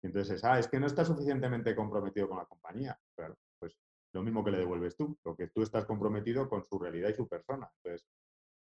Entonces, 0.05 0.45
ah, 0.45 0.57
es 0.59 0.68
que 0.68 0.78
no 0.78 0.87
está 0.87 1.05
suficientemente 1.05 1.74
comprometido 1.74 2.28
con 2.28 2.39
la 2.39 2.47
compañía. 2.47 2.97
Claro, 3.16 3.37
pues 3.59 3.76
lo 4.14 4.22
mismo 4.22 4.45
que 4.45 4.53
le 4.53 4.59
devuelves 4.59 4.97
tú, 4.97 5.18
lo 5.24 5.35
que 5.35 5.49
tú 5.49 5.62
estás 5.62 5.87
comprometido 5.87 6.49
con 6.49 6.64
su 6.64 6.78
realidad 6.78 7.09
y 7.11 7.14
su 7.14 7.26
persona. 7.26 7.68
Entonces, 7.83 8.07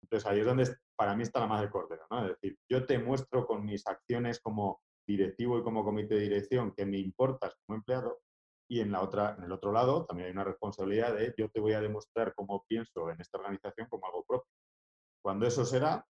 entonces 0.02 0.28
ahí 0.28 0.40
es 0.40 0.46
donde 0.46 0.76
para 0.96 1.16
mí 1.16 1.22
está 1.22 1.40
la 1.40 1.48
madre 1.48 1.70
cordera, 1.70 2.06
¿no? 2.10 2.26
Es 2.26 2.30
decir, 2.30 2.58
yo 2.68 2.84
te 2.88 2.98
muestro 2.98 3.46
con 3.46 3.64
mis 3.64 3.86
acciones 3.86 4.42
como 4.42 4.82
directivo 5.08 5.60
y 5.60 5.64
como 5.64 5.84
comité 5.84 6.16
de 6.16 6.22
dirección 6.22 6.74
que 6.74 6.86
me 6.88 6.98
importas 6.98 7.56
como 7.64 7.78
empleado 7.78 8.22
y 8.72 8.80
en, 8.80 8.90
la 8.90 9.02
otra, 9.02 9.36
en 9.38 9.44
el 9.44 9.52
otro 9.52 9.74
lado 9.74 10.06
también 10.06 10.28
hay 10.28 10.32
una 10.32 10.46
responsabilidad 10.46 11.14
de 11.14 11.34
yo 11.38 11.50
te 11.50 11.60
voy 11.60 11.74
a 11.74 11.82
demostrar 11.82 12.34
cómo 12.34 12.64
pienso 12.66 13.10
en 13.10 13.20
esta 13.20 13.38
organización 13.38 13.90
como 13.90 14.06
algo 14.06 14.24
propio. 14.24 14.50
Cuando 15.22 15.46
eso 15.46 15.66
será, 15.66 16.08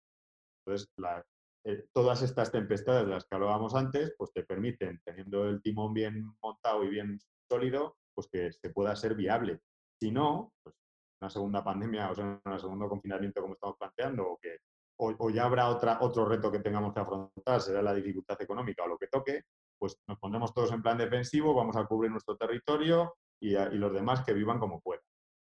entonces 0.60 0.92
la, 0.98 1.26
eh, 1.64 1.86
todas 1.94 2.22
estas 2.22 2.52
tempestades 2.52 3.06
de 3.06 3.14
las 3.14 3.24
que 3.24 3.34
hablábamos 3.34 3.76
antes, 3.76 4.14
pues 4.18 4.34
te 4.34 4.44
permiten, 4.44 5.00
teniendo 5.06 5.48
el 5.48 5.62
timón 5.62 5.94
bien 5.94 6.26
montado 6.44 6.84
y 6.84 6.90
bien 6.90 7.18
sólido, 7.50 7.96
pues 8.14 8.28
que 8.30 8.52
se 8.52 8.72
pueda 8.72 8.94
ser 8.98 9.16
viable. 9.16 9.62
Si 9.98 10.12
no, 10.12 10.52
pues 10.62 10.76
una 11.22 11.30
segunda 11.30 11.64
pandemia, 11.64 12.12
o 12.12 12.16
sea, 12.16 12.42
un 12.44 12.60
segundo 12.60 12.90
confinamiento 12.90 13.40
como 13.42 13.54
estamos 13.54 13.78
planteando, 13.78 14.32
o 14.32 14.38
que 14.38 14.58
o, 14.98 15.30
ya 15.30 15.46
habrá 15.46 15.70
otra, 15.70 16.00
otro 16.02 16.26
reto 16.26 16.52
que 16.52 16.60
tengamos 16.60 16.94
que 16.94 17.00
afrontar, 17.00 17.62
será 17.62 17.82
la 17.82 17.94
dificultad 17.94 18.42
económica 18.42 18.84
o 18.84 18.88
lo 18.90 18.98
que 18.98 19.08
toque, 19.08 19.44
pues 19.80 19.98
nos 20.08 20.20
pondremos 20.20 20.54
todos 20.54 20.72
en 20.72 20.82
plan 20.82 20.98
defensivo, 20.98 21.54
vamos 21.54 21.76
a 21.76 21.86
cubrir 21.86 22.12
nuestro 22.12 22.36
territorio 22.38 23.16
y, 23.42 23.56
y 23.56 23.78
los 23.78 23.94
demás 23.94 24.24
que 24.26 24.34
vivan 24.34 24.60
como 24.60 24.82
puedan. 24.82 25.04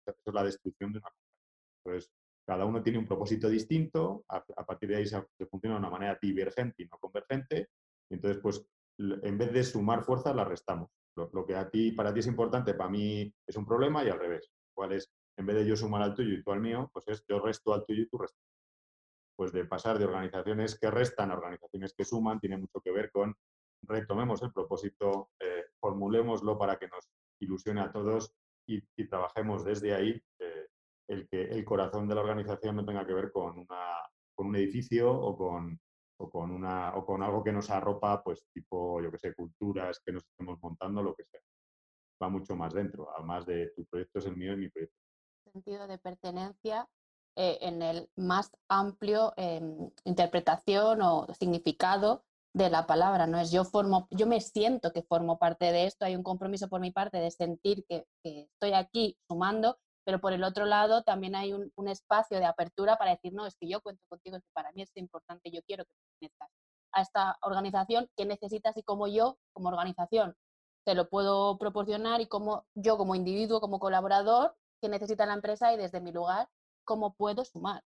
Esa 0.06 0.16
es 0.24 0.34
la 0.34 0.44
destrucción 0.44 0.92
de 0.92 0.98
una 0.98 1.08
compañía. 1.10 1.30
Entonces, 1.84 2.12
cada 2.50 2.64
uno 2.64 2.82
tiene 2.82 2.98
un 2.98 3.06
propósito 3.06 3.48
distinto, 3.48 4.24
a, 4.28 4.42
partir 4.64 4.88
de 4.88 4.96
ahí 4.96 5.06
se, 5.06 5.22
funciona 5.46 5.76
de 5.76 5.80
una 5.80 5.90
manera 5.90 6.18
divergente 6.20 6.82
y 6.82 6.86
no 6.86 6.98
convergente, 6.98 7.68
entonces, 8.10 8.42
pues, 8.42 8.66
en 8.98 9.38
vez 9.38 9.52
de 9.52 9.62
sumar 9.62 10.02
fuerzas, 10.02 10.34
las 10.34 10.48
restamos. 10.48 10.90
Lo, 11.16 11.46
que 11.46 11.54
a 11.54 11.70
ti, 11.70 11.92
para 11.92 12.12
ti 12.12 12.20
es 12.20 12.26
importante, 12.26 12.74
para 12.74 12.90
mí 12.90 13.32
es 13.46 13.56
un 13.56 13.64
problema 13.64 14.04
y 14.04 14.08
al 14.08 14.18
revés. 14.18 14.50
¿Cuál 14.74 14.92
es? 14.92 15.12
En 15.36 15.46
vez 15.46 15.56
de 15.56 15.66
yo 15.66 15.76
sumar 15.76 16.02
al 16.02 16.14
tuyo 16.14 16.34
y 16.34 16.42
tú 16.42 16.50
al 16.50 16.60
mío, 16.60 16.90
pues 16.92 17.06
es 17.08 17.24
yo 17.28 17.38
resto 17.38 17.72
al 17.72 17.84
tuyo 17.84 18.02
y 18.02 18.08
tú 18.08 18.18
restas. 18.18 18.42
Pues 19.36 19.52
de 19.52 19.64
pasar 19.64 19.98
de 19.98 20.06
organizaciones 20.06 20.78
que 20.78 20.90
restan 20.90 21.30
a 21.30 21.34
organizaciones 21.34 21.94
que 21.94 22.04
suman, 22.04 22.40
tiene 22.40 22.58
mucho 22.58 22.80
que 22.80 22.90
ver 22.90 23.10
con 23.10 23.34
retomemos 23.82 24.42
el 24.42 24.52
propósito, 24.52 25.30
eh, 25.38 25.64
formulémoslo 25.80 26.58
para 26.58 26.78
que 26.78 26.88
nos 26.88 27.08
ilusione 27.40 27.80
a 27.80 27.92
todos 27.92 28.34
y, 28.66 28.80
trabajemos 29.08 29.64
desde 29.64 29.94
ahí. 29.94 30.22
el 31.08 31.28
que 31.28 31.42
el 31.42 31.64
corazón 31.64 32.06
de 32.06 32.14
la 32.14 32.20
organización 32.20 32.76
no 32.76 32.84
tenga 32.84 33.04
que 33.04 33.14
ver 33.14 33.32
con, 33.32 33.58
una, 33.58 33.96
con 34.32 34.46
un 34.46 34.56
edificio 34.56 35.10
o 35.12 35.36
con, 35.36 35.80
o 36.20 36.30
con, 36.30 36.50
una, 36.50 36.94
o 36.96 37.04
con 37.04 37.22
algo 37.22 37.42
que 37.42 37.52
nos 37.52 37.70
arropa, 37.70 38.22
pues 38.22 38.46
tipo, 38.52 39.00
yo 39.00 39.10
que 39.10 39.18
sé, 39.18 39.34
culturas 39.34 40.00
que 40.04 40.12
nos 40.12 40.22
estemos 40.24 40.58
montando, 40.62 41.02
lo 41.02 41.14
que 41.14 41.24
sea. 41.24 41.40
Va 42.22 42.28
mucho 42.28 42.54
más 42.54 42.74
dentro, 42.74 43.08
además 43.16 43.46
de 43.46 43.72
tu 43.74 43.86
proyecto 43.86 44.18
es 44.18 44.26
el 44.26 44.36
mío 44.36 44.52
y 44.52 44.56
mi 44.58 44.68
proyecto. 44.68 44.96
Sentido 45.50 45.86
de 45.88 45.98
pertenencia 45.98 46.86
eh, 47.36 47.58
en 47.62 47.80
el 47.80 48.10
más 48.16 48.52
amplio 48.68 49.32
em, 49.36 49.90
interpretación 50.04 51.00
o 51.00 51.26
significado 51.32 52.24
de 52.52 52.68
la 52.68 52.86
palabra, 52.86 53.26
no 53.26 53.38
es 53.38 53.50
yo 53.50 53.64
formo, 53.64 54.08
yo 54.10 54.26
me 54.26 54.40
siento 54.40 54.92
que 54.92 55.02
formo 55.02 55.38
parte 55.38 55.66
de 55.72 55.86
esto, 55.86 56.04
hay 56.04 56.16
un 56.16 56.22
compromiso 56.22 56.68
por 56.68 56.80
mi 56.80 56.90
parte 56.90 57.18
de 57.18 57.30
sentir 57.30 57.84
que, 57.88 58.06
estoy 58.24 58.72
aquí 58.72 59.16
sumando, 59.28 59.78
pero 60.04 60.20
por 60.20 60.32
el 60.32 60.42
otro 60.42 60.64
lado 60.64 61.02
también 61.02 61.36
hay 61.36 61.52
un, 61.52 61.88
espacio 61.88 62.38
de 62.38 62.46
apertura 62.46 62.96
para 62.96 63.12
decir, 63.12 63.32
no, 63.32 63.46
es 63.46 63.56
que 63.56 63.68
yo 63.68 63.80
cuento 63.80 64.02
contigo, 64.08 64.36
es 64.36 64.42
que 64.42 64.50
para 64.52 64.72
mí 64.72 64.82
es 64.82 64.90
importante, 64.96 65.50
yo 65.50 65.60
quiero 65.62 65.84
que 65.84 65.92
pertenezcas 65.94 66.50
a 66.92 67.02
esta 67.02 67.38
organización, 67.42 68.08
que 68.16 68.26
necesitas 68.26 68.76
y 68.76 68.82
como 68.82 69.06
yo, 69.06 69.38
como 69.52 69.68
organización, 69.68 70.34
te 70.84 70.94
lo 70.94 71.08
puedo 71.08 71.56
proporcionar 71.58 72.20
y 72.20 72.26
como 72.26 72.66
yo 72.74 72.96
como 72.96 73.14
individuo, 73.14 73.60
como 73.60 73.78
colaborador, 73.78 74.56
que 74.80 74.88
necesita 74.88 75.24
la 75.26 75.34
empresa 75.34 75.72
y 75.72 75.76
desde 75.76 76.00
mi 76.00 76.10
lugar, 76.10 76.48
cómo 76.84 77.14
puedo 77.14 77.44
sumar. 77.44 77.84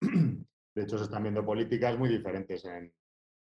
De 0.00 0.82
hecho, 0.82 0.96
se 0.96 1.04
están 1.04 1.24
viendo 1.24 1.44
políticas 1.44 1.98
muy 1.98 2.08
diferentes 2.08 2.64
en, 2.64 2.94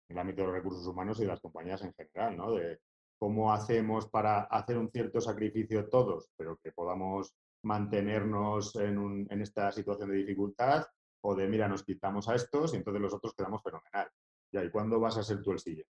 el 0.08 0.18
ámbito 0.18 0.42
de 0.42 0.48
los 0.48 0.56
recursos 0.56 0.86
humanos 0.86 1.18
y 1.18 1.22
de 1.22 1.28
las 1.28 1.40
compañías 1.40 1.82
en 1.82 1.92
general, 1.94 2.36
¿no? 2.36 2.52
De 2.52 2.80
cómo 3.18 3.52
hacemos 3.52 4.08
para 4.08 4.42
hacer 4.42 4.78
un 4.78 4.90
cierto 4.90 5.20
sacrificio 5.20 5.88
todos, 5.88 6.28
pero 6.36 6.58
que 6.62 6.72
podamos 6.72 7.34
mantenernos 7.64 8.76
en, 8.76 9.26
esta 9.40 9.72
situación 9.72 10.10
de 10.10 10.16
dificultad, 10.16 10.84
o 11.22 11.34
de, 11.34 11.48
mira, 11.48 11.66
nos 11.66 11.82
quitamos 11.82 12.28
a 12.28 12.34
estos 12.34 12.72
y 12.72 12.76
entonces 12.76 13.02
los 13.02 13.14
otros 13.14 13.34
quedamos 13.34 13.62
fenomenal. 13.62 14.08
Ya, 14.52 14.62
¿y 14.62 14.70
cuándo 14.70 15.00
vas 15.00 15.16
a 15.16 15.24
ser 15.24 15.42
tú 15.42 15.52
el 15.52 15.58
siguiente? 15.58 15.90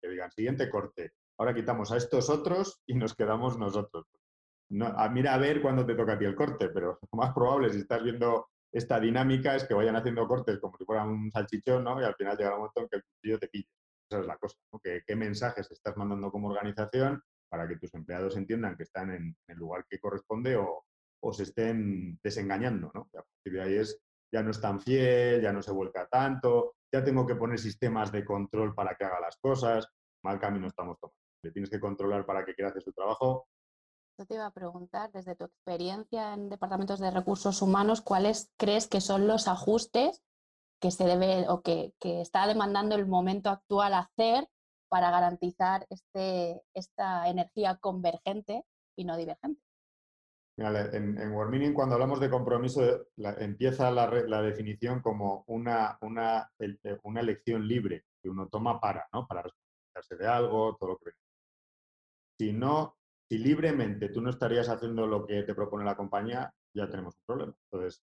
Que 0.00 0.08
digan, 0.08 0.30
siguiente 0.30 0.70
corte, 0.70 1.12
ahora 1.38 1.54
quitamos 1.54 1.90
a 1.90 1.96
estos 1.96 2.30
otros 2.30 2.80
y 2.86 2.94
nos 2.94 3.14
quedamos 3.14 3.58
nosotros. 3.58 4.06
No, 4.70 4.94
mira 5.10 5.34
a 5.34 5.38
ver 5.38 5.62
cuándo 5.62 5.84
te 5.84 5.94
toca 5.94 6.12
a 6.12 6.18
ti 6.18 6.26
el 6.26 6.36
corte, 6.36 6.68
pero 6.68 6.98
lo 7.10 7.18
más 7.18 7.32
probable, 7.34 7.70
si 7.70 7.78
estás 7.78 8.02
viendo 8.02 8.48
esta 8.72 9.00
dinámica 9.00 9.56
es 9.56 9.64
que 9.64 9.74
vayan 9.74 9.96
haciendo 9.96 10.26
cortes 10.26 10.58
como 10.58 10.76
si 10.76 10.84
fuera 10.84 11.04
un 11.04 11.30
salchichón, 11.30 11.84
¿no? 11.84 12.00
Y 12.00 12.04
al 12.04 12.14
final 12.14 12.36
llega 12.36 12.54
un 12.54 12.58
momento 12.58 12.80
en 12.82 12.88
que 12.88 12.96
el 12.96 13.04
cuchillo 13.04 13.38
te 13.38 13.48
pille. 13.48 13.68
Esa 14.10 14.20
es 14.20 14.26
la 14.26 14.36
cosa, 14.36 14.58
¿no? 14.72 14.80
¿Qué, 14.80 15.16
mensajes 15.16 15.70
estás 15.70 15.96
mandando 15.96 16.30
como 16.30 16.48
organización 16.48 17.22
para 17.48 17.66
que 17.66 17.76
tus 17.76 17.94
empleados 17.94 18.36
entiendan 18.36 18.76
que 18.76 18.82
están 18.82 19.10
en, 19.10 19.36
el 19.46 19.56
lugar 19.56 19.86
que 19.88 19.98
corresponde 19.98 20.56
o, 20.56 20.84
se 21.32 21.42
estén 21.42 22.18
desengañando, 22.22 22.92
¿no? 22.94 23.08
a 23.14 23.24
de 23.44 23.60
ahí 23.60 23.74
es, 23.74 24.00
ya 24.32 24.42
no 24.42 24.50
es 24.50 24.60
tan 24.60 24.80
fiel, 24.80 25.42
ya 25.42 25.52
no 25.52 25.62
se 25.62 25.72
vuelca 25.72 26.06
tanto, 26.06 26.76
ya 26.92 27.02
tengo 27.02 27.26
que 27.26 27.34
poner 27.34 27.58
sistemas 27.58 28.12
de 28.12 28.24
control 28.24 28.74
para 28.74 28.94
que 28.94 29.04
haga 29.04 29.20
las 29.20 29.36
cosas, 29.38 29.88
mal 30.22 30.38
camino 30.38 30.68
estamos 30.68 30.98
tomando. 31.00 31.18
Le 31.42 31.50
tienes 31.50 31.70
que 31.70 31.80
controlar 31.80 32.24
para 32.24 32.44
que 32.44 32.54
quiera 32.54 32.70
hacer 32.70 32.82
su 32.82 32.92
trabajo, 32.92 33.48
yo 34.18 34.26
te 34.26 34.34
iba 34.34 34.46
a 34.46 34.52
preguntar, 34.52 35.12
desde 35.12 35.36
tu 35.36 35.44
experiencia 35.44 36.34
en 36.34 36.48
departamentos 36.48 36.98
de 36.98 37.10
recursos 37.10 37.62
humanos, 37.62 38.00
¿cuáles 38.00 38.50
crees 38.56 38.88
que 38.88 39.00
son 39.00 39.28
los 39.28 39.46
ajustes 39.46 40.24
que 40.80 40.90
se 40.90 41.04
debe 41.04 41.48
o 41.48 41.62
que, 41.62 41.94
está 42.02 42.46
demandando 42.48 42.96
el 42.96 43.06
momento 43.06 43.48
actual 43.48 43.94
hacer 43.94 44.48
para 44.88 45.10
garantizar 45.10 45.86
este, 45.88 46.62
esta 46.74 47.28
energía 47.28 47.76
convergente 47.76 48.64
y 48.96 49.04
no 49.04 49.16
divergente? 49.16 49.62
en, 50.56 51.16
en 51.18 51.74
cuando 51.74 51.94
hablamos 51.94 52.18
de 52.18 52.30
compromiso, 52.30 52.82
empieza 53.16 53.92
la, 53.92 54.42
definición 54.42 55.00
como 55.00 55.44
una, 55.46 55.96
una, 56.00 56.50
una, 57.04 57.20
elección 57.20 57.68
libre 57.68 58.06
que 58.20 58.28
uno 58.28 58.48
toma 58.48 58.80
para, 58.80 59.06
¿no? 59.12 59.28
para 59.28 59.42
responsabilizarse 59.42 60.16
de 60.16 60.26
algo, 60.26 60.76
todo 60.76 60.90
lo 60.90 60.98
que... 60.98 61.12
Si 62.40 62.52
no 62.52 62.97
si 63.28 63.38
libremente 63.38 64.08
tú 64.08 64.20
no 64.22 64.30
estarías 64.30 64.68
haciendo 64.68 65.06
lo 65.06 65.26
que 65.26 65.42
te 65.42 65.54
propone 65.54 65.84
la 65.84 65.96
compañía, 65.96 66.52
ya 66.74 66.88
tenemos 66.88 67.14
un 67.16 67.22
problema. 67.26 67.54
Entonces, 67.70 68.02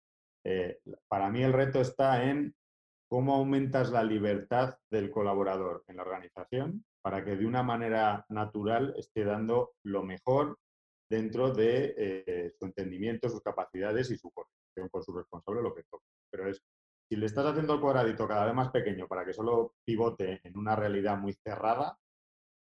eh, 0.44 0.80
para 1.08 1.28
mí 1.30 1.42
el 1.42 1.52
reto 1.52 1.80
está 1.80 2.24
en 2.24 2.54
cómo 3.08 3.34
aumentas 3.34 3.90
la 3.90 4.02
libertad 4.02 4.78
del 4.90 5.10
colaborador 5.10 5.84
en 5.88 5.96
la 5.96 6.02
organización 6.02 6.84
para 7.02 7.24
que 7.24 7.36
de 7.36 7.46
una 7.46 7.62
manera 7.62 8.24
natural 8.28 8.94
esté 8.96 9.24
dando 9.24 9.72
lo 9.84 10.02
mejor 10.02 10.58
dentro 11.10 11.52
de 11.52 11.94
eh, 11.98 12.52
su 12.58 12.66
entendimiento, 12.66 13.28
sus 13.28 13.42
capacidades 13.42 14.10
y 14.10 14.16
su 14.16 14.30
coordinación 14.30 14.88
con 14.90 15.02
su 15.02 15.12
responsable, 15.12 15.62
lo 15.62 15.74
que 15.74 15.82
toca. 15.90 16.04
Pero 16.30 16.48
es, 16.48 16.62
si 17.08 17.16
le 17.16 17.26
estás 17.26 17.46
haciendo 17.46 17.74
el 17.74 17.80
cuadradito 17.80 18.28
cada 18.28 18.46
vez 18.46 18.54
más 18.54 18.70
pequeño 18.70 19.08
para 19.08 19.24
que 19.24 19.32
solo 19.32 19.74
pivote 19.84 20.40
en 20.44 20.56
una 20.56 20.76
realidad 20.76 21.18
muy 21.18 21.32
cerrada, 21.32 21.98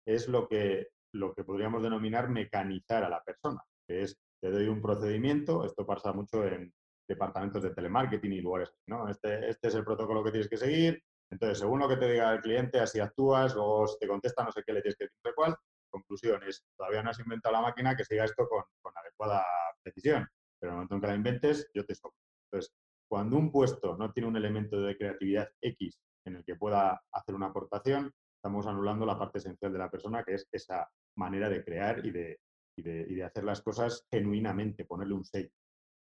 es 0.08 0.28
lo 0.28 0.48
que 0.48 0.90
lo 1.14 1.34
que 1.34 1.44
podríamos 1.44 1.82
denominar 1.84 2.30
mecanizar 2.30 3.04
a 3.04 3.10
la 3.10 3.24
persona, 3.24 3.62
que 3.88 4.04
es, 4.04 4.18
te 4.42 4.52
doy 4.52 4.68
un 4.68 4.82
procedimiento, 4.82 5.66
esto 5.66 5.86
pasa 5.86 6.14
mucho 6.14 6.46
en 6.46 6.74
departamentos 7.08 7.64
de 7.64 7.74
telemarketing 7.74 8.34
y 8.34 8.42
lugares 8.42 8.72
¿no? 8.88 9.10
Este, 9.10 9.50
este 9.50 9.68
es 9.68 9.76
el 9.76 9.84
protocolo 9.84 10.24
que 10.24 10.32
tienes 10.32 10.50
que 10.50 10.58
seguir, 10.58 11.02
entonces, 11.32 11.60
según 11.60 11.80
lo 11.80 11.88
que 11.88 11.98
te 11.98 12.12
diga 12.12 12.34
el 12.34 12.42
cliente, 12.42 12.80
así 12.80 13.00
actúas, 13.00 13.54
luego 13.54 13.88
si 13.88 14.00
te 14.00 14.08
contesta 14.08 14.44
no 14.44 14.52
sé 14.52 14.64
qué 14.66 14.74
le 14.74 14.82
tienes 14.82 14.98
que 14.98 15.06
decir 15.06 15.20
de 15.24 15.34
cuál. 15.34 15.56
Conclusiones, 15.92 16.64
todavía 16.76 17.04
no 17.04 17.10
has 17.10 17.20
inventado 17.20 17.54
la 17.54 17.62
máquina 17.62 17.96
que 17.96 18.06
siga 18.06 18.26
esto 18.26 18.48
con, 18.48 18.64
con 18.82 18.94
adecuada 18.98 19.44
precisión, 19.82 20.28
pero 20.60 20.72
en 20.72 20.74
el 20.74 20.76
momento 20.76 20.96
en 20.96 21.02
que 21.02 21.08
la 21.08 21.16
inventes, 21.16 21.70
yo 21.74 21.86
te 21.86 21.96
sobro. 21.96 22.16
Entonces, 22.46 22.74
cuando 23.08 23.38
un 23.38 23.52
puesto 23.52 23.98
no 23.98 24.12
tiene 24.12 24.30
un 24.30 24.38
elemento 24.38 24.80
de 24.82 24.98
creatividad 24.98 25.50
X 25.62 26.00
en 26.26 26.38
el 26.38 26.44
que 26.44 26.56
pueda 26.56 27.02
hacer 27.12 27.36
una 27.36 27.48
aportación, 27.48 28.12
estamos 28.40 28.66
anulando 28.68 29.06
la 29.06 29.20
parte 29.20 29.40
esencial 29.40 29.74
de 29.74 29.80
la 29.80 29.92
persona, 29.92 30.24
que 30.24 30.36
es 30.36 30.48
esa 30.52 30.90
manera 31.18 31.50
de 31.50 31.64
crear 31.64 32.06
y 32.06 32.12
de, 32.12 32.40
y 32.78 32.82
de, 32.82 33.24
hacer 33.24 33.44
las 33.44 33.62
cosas 33.62 34.06
genuinamente, 34.10 34.86
ponerle 34.86 35.14
un 35.14 35.26
sello. 35.26 35.52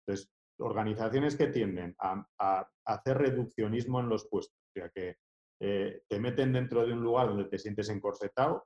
Entonces, 0.01 0.31
organizaciones 0.59 1.35
que 1.35 1.47
tienden 1.47 1.95
a, 1.99 2.67
hacer 2.85 3.17
reduccionismo 3.17 3.99
en 3.99 4.09
los 4.09 4.27
puestos, 4.27 4.57
o 4.57 4.79
sea, 4.79 4.89
que 4.89 5.17
eh, 5.61 6.01
te 6.07 6.19
meten 6.19 6.51
dentro 6.51 6.85
de 6.85 6.93
un 6.93 7.03
lugar 7.03 7.27
donde 7.27 7.45
te 7.45 7.59
sientes 7.59 7.89
encorsetado, 7.89 8.65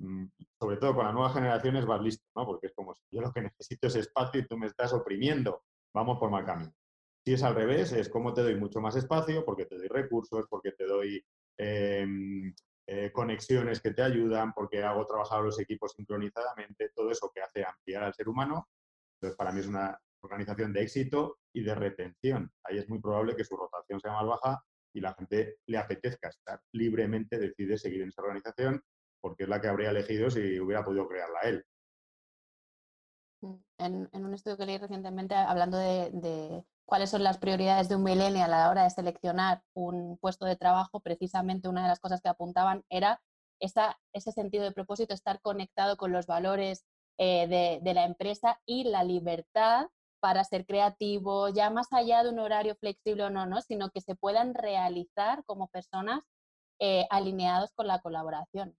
mm, 0.00 0.26
sobre 0.60 0.76
todo 0.76 0.94
con 0.94 1.06
las 1.06 1.14
nuevas 1.14 1.34
generaciones 1.34 1.86
vas 1.86 2.02
listo, 2.02 2.24
¿no? 2.36 2.44
Porque 2.44 2.66
es 2.66 2.74
como 2.74 2.94
si 2.94 3.02
yo 3.10 3.22
lo 3.22 3.32
que 3.32 3.42
necesito 3.52 3.86
es 3.86 3.96
espacio 3.96 4.40
y 4.40 4.46
tú 4.46 4.58
me 4.58 4.66
estás 4.66 4.92
oprimiendo, 4.92 5.62
vamos 5.94 6.18
por 6.18 6.30
mal 6.30 6.44
camino. 6.44 6.72
Si 7.24 7.32
es 7.32 7.42
al 7.42 7.54
revés, 7.54 7.92
es 7.92 8.10
como 8.10 8.34
te 8.34 8.42
doy 8.42 8.56
mucho 8.56 8.80
más 8.80 8.96
espacio, 8.96 9.44
porque 9.44 9.64
te 9.66 9.76
doy 9.76 9.88
recursos, 9.88 10.46
porque 10.48 10.72
te 10.72 10.86
doy 10.86 11.22
em, 11.58 12.54
eh, 12.92 13.12
conexiones 13.12 13.80
que 13.80 13.92
te 13.92 14.02
ayudan, 14.02 14.52
porque 14.52 14.82
hago 14.82 15.06
trabajar 15.06 15.42
los 15.42 15.60
equipos 15.60 15.92
sincronizadamente, 15.92 16.90
todo 16.92 17.12
eso 17.12 17.30
que 17.32 17.40
hace 17.40 17.64
ampliar 17.64 18.02
al 18.02 18.14
ser 18.14 18.28
humano. 18.28 18.68
Entonces, 19.14 19.36
para 19.36 19.52
mí 19.52 19.60
es 19.60 19.68
una 19.68 19.96
organización 20.20 20.72
de 20.72 20.82
éxito 20.82 21.38
y 21.54 21.62
de 21.62 21.76
retención. 21.76 22.50
Ahí 22.64 22.78
es 22.78 22.88
muy 22.88 23.00
probable 23.00 23.36
que 23.36 23.44
su 23.44 23.56
rotación 23.56 24.00
sea 24.00 24.10
más 24.10 24.26
baja 24.26 24.64
y 24.92 25.00
la 25.00 25.14
gente 25.14 25.58
le 25.66 25.78
apetezca 25.78 26.30
estar 26.30 26.60
libremente, 26.72 27.38
decide 27.38 27.78
seguir 27.78 28.02
en 28.02 28.08
esa 28.08 28.22
organización 28.22 28.82
porque 29.20 29.44
es 29.44 29.48
la 29.48 29.60
que 29.60 29.68
habría 29.68 29.90
elegido 29.90 30.28
si 30.28 30.58
hubiera 30.58 30.84
podido 30.84 31.06
crearla 31.06 31.40
él. 31.42 31.64
En, 33.78 34.08
un 34.12 34.34
estudio 34.34 34.56
que 34.56 34.66
leí 34.66 34.78
recientemente 34.78 35.36
hablando 35.36 35.78
de 35.78 36.64
cuáles 36.90 37.10
son 37.10 37.22
las 37.22 37.38
prioridades 37.38 37.88
de 37.88 37.94
un 37.94 38.02
millennial 38.02 38.52
a 38.52 38.58
la 38.58 38.68
hora 38.68 38.82
de 38.82 38.90
seleccionar 38.90 39.62
un 39.74 40.18
puesto 40.18 40.44
de 40.44 40.56
trabajo, 40.56 40.98
precisamente 40.98 41.68
una 41.68 41.84
de 41.84 41.88
las 41.88 42.00
cosas 42.00 42.20
que 42.20 42.28
apuntaban 42.28 42.84
era 42.90 43.22
ese 43.60 44.32
sentido 44.32 44.64
de 44.64 44.72
propósito, 44.72 45.14
estar 45.14 45.40
conectado 45.40 45.96
con 45.96 46.10
los 46.10 46.26
valores 46.26 46.84
eh, 47.16 47.80
de, 47.80 47.94
la 47.94 48.04
empresa 48.04 48.60
y 48.66 48.84
la 48.84 49.04
libertad 49.04 49.86
para 50.18 50.42
ser 50.42 50.66
creativo, 50.66 51.48
ya 51.48 51.70
más 51.70 51.92
allá 51.92 52.24
de 52.24 52.30
un 52.30 52.40
horario 52.40 52.74
flexible 52.74 53.22
o 53.22 53.30
no, 53.30 53.46
¿no? 53.46 53.62
sino 53.62 53.90
que 53.90 54.00
se 54.00 54.16
puedan 54.16 54.52
realizar 54.52 55.44
como 55.44 55.68
personas 55.68 56.24
eh, 56.80 57.06
alineados 57.10 57.70
con 57.72 57.86
la 57.86 58.00
colaboración. 58.00 58.76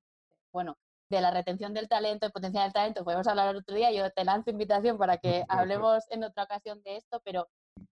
Bueno, 0.52 0.76
de 1.10 1.22
la 1.22 1.32
retención 1.32 1.74
del 1.74 1.88
talento, 1.88 2.26
el 2.26 2.34
potencial 2.34 2.66
del 2.66 2.74
talento, 2.74 3.06
podemos 3.06 3.28
hablar 3.28 3.56
otro 3.56 3.74
día, 3.74 3.90
yo 3.92 4.10
te 4.12 4.26
lanzo 4.26 4.50
invitación 4.50 4.98
para 4.98 5.18
que 5.18 5.46
hablemos 5.48 6.04
en 6.10 6.26
otra 6.26 6.44
ocasión 6.44 6.82
de 6.84 6.98
esto, 6.98 7.22
pero 7.24 7.48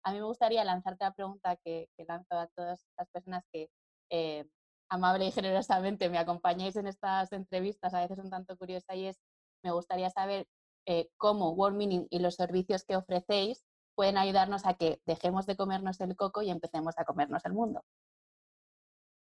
a 0.03 0.13
mí 0.13 0.19
me 0.19 0.25
gustaría 0.25 0.65
lanzarte 0.65 1.05
la 1.05 1.13
pregunta 1.13 1.57
que, 1.57 1.89
lanzo 2.07 2.39
a 2.39 2.47
todas 2.49 2.87
las 2.97 3.09
personas 3.11 3.45
que 3.53 3.69
eh, 4.11 4.47
amable 4.91 5.27
y 5.27 5.33
generosamente 5.33 6.11
me 6.11 6.19
acompañáis 6.19 6.77
en 6.77 6.87
estas 6.87 7.33
entrevistas, 7.33 7.95
a 7.95 8.01
veces 8.01 8.19
un 8.19 8.31
tanto 8.31 8.57
curiosa, 8.57 8.95
y 8.95 9.07
es, 9.07 9.21
me 9.63 9.73
gustaría 9.73 10.11
saber 10.11 10.47
eh, 10.87 11.09
cómo 11.17 11.53
World 11.53 11.77
Meaning 11.77 12.07
y 12.11 12.19
los 12.19 12.35
servicios 12.35 12.85
que 12.85 12.97
ofrecéis 12.97 13.65
pueden 13.95 14.19
ayudarnos 14.19 14.67
a 14.67 14.75
que 14.75 15.01
dejemos 15.07 15.47
de 15.47 15.57
comernos 15.57 16.01
el 16.01 16.17
coco 16.17 16.43
y 16.43 16.51
empecemos 16.51 16.95
a 16.99 17.05
comernos 17.05 17.45
el 17.45 17.53
mundo. 17.53 17.83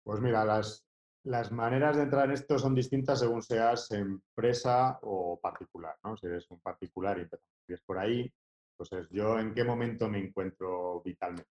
Pues 0.05 0.21
mira, 0.21 0.45
las, 0.45 0.85
las 1.25 1.53
maneras 1.53 1.97
de 1.97 2.05
entrar 2.05 2.27
en 2.27 2.33
esto 2.33 2.59
son 2.59 2.75
distintas 2.75 3.21
según 3.21 3.43
seas 3.43 3.91
empresa 3.91 4.99
o 5.03 5.39
particular, 5.39 5.97
¿no? 6.03 6.17
Si 6.17 6.27
eres 6.27 6.51
un 6.51 6.61
particular 6.61 7.19
y 7.19 7.23
empiezas 7.23 7.85
por 7.85 7.99
ahí, 7.99 8.33
pues 8.81 8.93
es 8.93 9.11
yo 9.11 9.39
en 9.39 9.53
qué 9.53 9.63
momento 9.63 10.09
me 10.09 10.19
encuentro 10.19 11.03
vitalmente. 11.05 11.51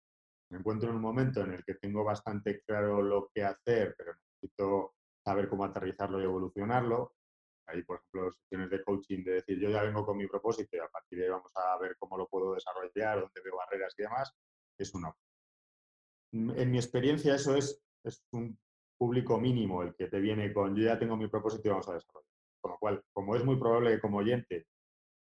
Me 0.50 0.60
encuentro 0.60 0.88
en 0.88 0.96
un 0.96 1.02
momento 1.02 1.42
en 1.42 1.52
el 1.52 1.62
que 1.62 1.74
tengo 1.74 2.02
bastante 2.02 2.62
claro 2.62 3.02
lo 3.02 3.30
que 3.34 3.44
hacer, 3.44 3.94
pero 3.98 4.14
necesito 4.14 4.94
saber 5.22 5.46
cómo 5.46 5.66
aterrizarlo 5.66 6.18
y 6.18 6.24
evolucionarlo. 6.24 7.12
Ahí, 7.66 7.82
por 7.82 7.98
ejemplo, 7.98 8.32
sesiones 8.32 8.70
de 8.70 8.82
coaching 8.82 9.24
de 9.24 9.32
decir, 9.32 9.60
yo 9.60 9.68
ya 9.68 9.82
vengo 9.82 10.06
con 10.06 10.16
mi 10.16 10.26
propósito 10.26 10.74
y 10.74 10.80
a 10.80 10.88
partir 10.88 11.18
de 11.18 11.24
ahí 11.26 11.30
vamos 11.30 11.52
a 11.54 11.78
ver 11.78 11.96
cómo 11.98 12.16
lo 12.16 12.26
puedo 12.28 12.54
desarrollar, 12.54 13.20
dónde 13.20 13.42
veo 13.44 13.56
barreras 13.58 13.94
y 13.98 14.02
demás, 14.04 14.34
es 14.78 14.94
una. 14.94 15.14
En 16.32 16.70
mi 16.70 16.78
experiencia 16.78 17.34
eso 17.34 17.54
es, 17.56 17.78
es 18.04 18.24
un 18.32 18.58
público 18.96 19.38
mínimo 19.38 19.82
el 19.82 19.94
que 19.94 20.06
te 20.06 20.18
viene 20.18 20.50
con, 20.54 20.74
yo 20.74 20.84
ya 20.84 20.98
tengo 20.98 21.18
mi 21.18 21.28
propósito 21.28 21.68
y 21.68 21.70
vamos 21.72 21.88
a 21.90 21.92
desarrollar. 21.92 22.32
Con 22.62 22.70
lo 22.70 22.78
cual, 22.78 23.04
como 23.12 23.36
es 23.36 23.44
muy 23.44 23.56
probable 23.56 23.90
que 23.90 24.00
como 24.00 24.16
oyente 24.16 24.66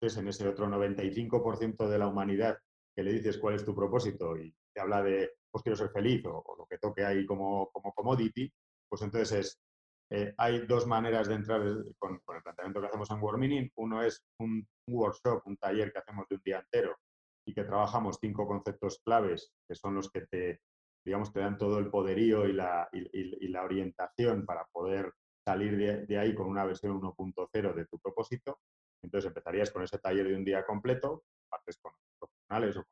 en 0.02 0.28
ese 0.28 0.48
otro 0.48 0.68
95% 0.68 1.88
de 1.88 1.98
la 1.98 2.08
humanidad 2.08 2.58
que 2.96 3.04
le 3.04 3.14
dices 3.14 3.38
cuál 3.38 3.56
es 3.56 3.66
tu 3.66 3.76
propósito 3.76 4.38
y 4.38 4.54
te 4.74 4.82
habla 4.82 5.02
de, 5.02 5.32
pues 5.52 5.64
quiero 5.64 5.76
ser 5.76 5.90
feliz 5.90 6.24
o, 6.26 6.44
lo 6.58 6.66
que 6.66 6.78
toque 6.78 7.04
ahí 7.04 7.26
como, 7.26 7.70
como 7.72 7.94
commodity, 7.94 8.52
pues 8.88 9.02
entonces 9.02 9.32
es, 9.40 9.60
eh, 10.10 10.34
hay 10.38 10.66
dos 10.66 10.86
maneras 10.86 11.28
de 11.28 11.36
entrar 11.36 11.62
con, 11.98 12.14
el 12.14 12.42
planteamiento 12.42 12.80
que 12.80 12.88
hacemos 12.88 13.12
en 13.12 13.22
World 13.22 13.72
Uno 13.76 14.04
es 14.04 14.24
un, 14.40 14.68
workshop, 14.90 15.42
un 15.46 15.58
taller 15.58 15.92
que 15.92 16.00
hacemos 16.00 16.28
de 16.30 16.36
un 16.36 16.42
día 16.46 16.60
entero 16.60 16.96
y 17.46 17.54
que 17.54 17.64
trabajamos 17.64 18.18
cinco 18.22 18.48
conceptos 18.48 19.02
claves 19.04 19.52
que 19.68 19.76
son 19.76 19.96
los 19.96 20.10
que 20.10 20.22
te, 20.28 20.62
digamos, 21.06 21.34
te 21.34 21.42
dan 21.42 21.58
todo 21.58 21.80
el 21.80 21.90
poderío 21.90 22.48
y, 22.48 22.54
la 22.54 23.64
orientación 23.64 24.46
para 24.46 24.66
poder 24.72 25.14
salir 25.46 26.06
de, 26.08 26.18
ahí 26.18 26.36
con 26.36 26.48
una 26.48 26.66
versión 26.66 27.02
1.0 27.02 27.74
de 27.74 27.86
tu 27.86 28.00
propósito. 28.00 28.60
Entonces 29.02 29.28
empezarías 29.28 29.72
con 29.72 29.84
ese 29.84 30.00
taller 30.00 30.28
de 30.28 30.36
un 30.36 30.46
día 30.46 30.66
completo, 30.66 31.24
partes 31.50 31.78
con 31.78 31.94
profesionales 32.20 32.78
o 32.78 32.84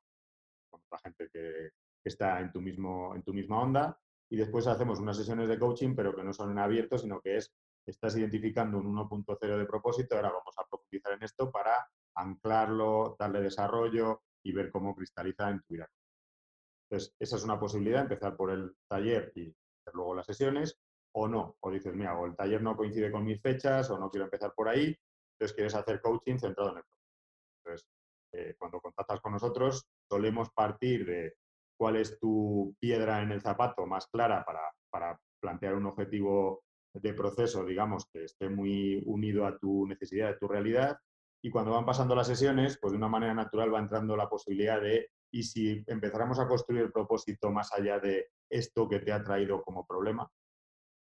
con, 0.70 0.82
otra 0.86 1.00
gente 1.00 1.30
que, 1.32 1.72
está 2.04 2.40
en 2.40 2.52
tu, 2.52 2.62
mismo, 2.62 3.16
en 3.16 3.24
tu 3.24 3.34
misma 3.34 3.62
onda 3.64 4.00
y 4.30 4.38
después 4.38 4.68
hacemos 4.68 5.00
unas 5.00 5.18
sesiones 5.18 5.48
de 5.48 5.58
coaching, 5.58 5.96
pero 5.96 6.16
que 6.16 6.24
no 6.24 6.34
son 6.34 6.52
en 6.52 6.60
abierto, 6.60 7.00
sino 7.00 7.20
que 7.20 7.38
es, 7.38 7.52
estás 7.84 8.16
identificando 8.16 8.78
un 8.78 8.96
1.0 8.96 9.58
de 9.58 9.66
propósito, 9.66 10.16
ahora 10.16 10.30
vamos 10.30 10.56
a 10.58 10.66
profundizar 10.70 11.14
en 11.14 11.24
esto 11.24 11.52
para 11.52 11.88
anclarlo, 12.16 13.16
darle 13.18 13.42
desarrollo 13.42 14.22
y 14.44 14.52
ver 14.54 14.72
cómo 14.72 14.96
cristaliza 14.96 15.50
en 15.50 15.62
tu 15.62 15.74
vida. 15.74 15.90
Entonces, 16.90 17.16
esa 17.20 17.36
es 17.38 17.44
una 17.44 17.60
posibilidad, 17.60 18.02
empezar 18.02 18.36
por 18.36 18.52
el 18.52 18.76
taller 18.88 19.32
y 19.36 19.56
luego 19.94 20.16
las 20.16 20.26
sesiones, 20.26 20.78
o 21.14 21.28
no, 21.28 21.58
o 21.60 21.72
dices, 21.72 21.94
mira, 21.96 22.18
o 22.18 22.26
el 22.26 22.36
taller 22.36 22.62
no 22.62 22.76
coincide 22.76 23.12
con 23.12 23.24
mis 23.24 23.42
fechas, 23.42 23.90
o 23.90 23.98
no 23.98 24.10
quiero 24.10 24.26
empezar 24.26 24.54
por 24.54 24.68
ahí, 24.70 24.96
entonces 25.36 25.56
quieres 25.56 25.76
hacer 25.76 26.02
coaching 26.02 26.38
centrado 26.38 26.72
en 26.72 26.78
el 26.78 26.84
propósito. 26.84 27.16
Entonces, 27.64 27.88
eh, 28.34 28.56
cuando 28.58 28.80
contactas 28.80 29.20
con 29.22 29.34
nosotros, 29.34 29.86
solemos 30.10 30.50
partir 30.52 31.06
de 31.06 31.36
cuál 31.78 31.98
es 31.98 32.18
tu 32.20 32.76
piedra 32.80 33.22
en 33.22 33.32
el 33.32 33.42
zapato 33.42 33.86
más 33.86 34.08
clara 34.08 34.44
para, 34.46 34.62
para 34.90 35.20
plantear 35.42 35.76
un 35.76 35.86
objetivo 35.86 36.64
de 36.94 37.14
proceso, 37.14 37.66
digamos, 37.66 38.06
que 38.12 38.24
esté 38.24 38.50
muy 38.50 39.04
unido 39.06 39.46
a 39.46 39.58
tu 39.58 39.86
necesidad, 39.86 40.30
a 40.30 40.38
tu 40.38 40.48
realidad. 40.48 40.98
Y 41.44 41.50
cuando 41.50 41.72
van 41.72 41.86
pasando 41.86 42.16
las 42.16 42.28
sesiones, 42.28 42.78
pues 42.82 42.92
de 42.92 42.98
una 42.98 43.10
manera 43.10 43.34
natural 43.34 43.74
va 43.74 43.80
entrando 43.80 44.16
la 44.16 44.30
posibilidad 44.30 44.82
de, 44.82 45.10
y 45.32 45.44
si 45.44 45.84
empezáramos 45.88 46.40
a 46.40 46.48
construir 46.48 46.84
el 46.84 46.92
propósito 46.92 47.52
más 47.52 47.74
allá 47.74 48.00
de 48.00 48.30
esto 48.50 48.88
que 48.88 49.00
te 49.00 49.12
ha 49.12 49.22
traído 49.22 49.62
como 49.62 49.86
problema, 49.86 50.30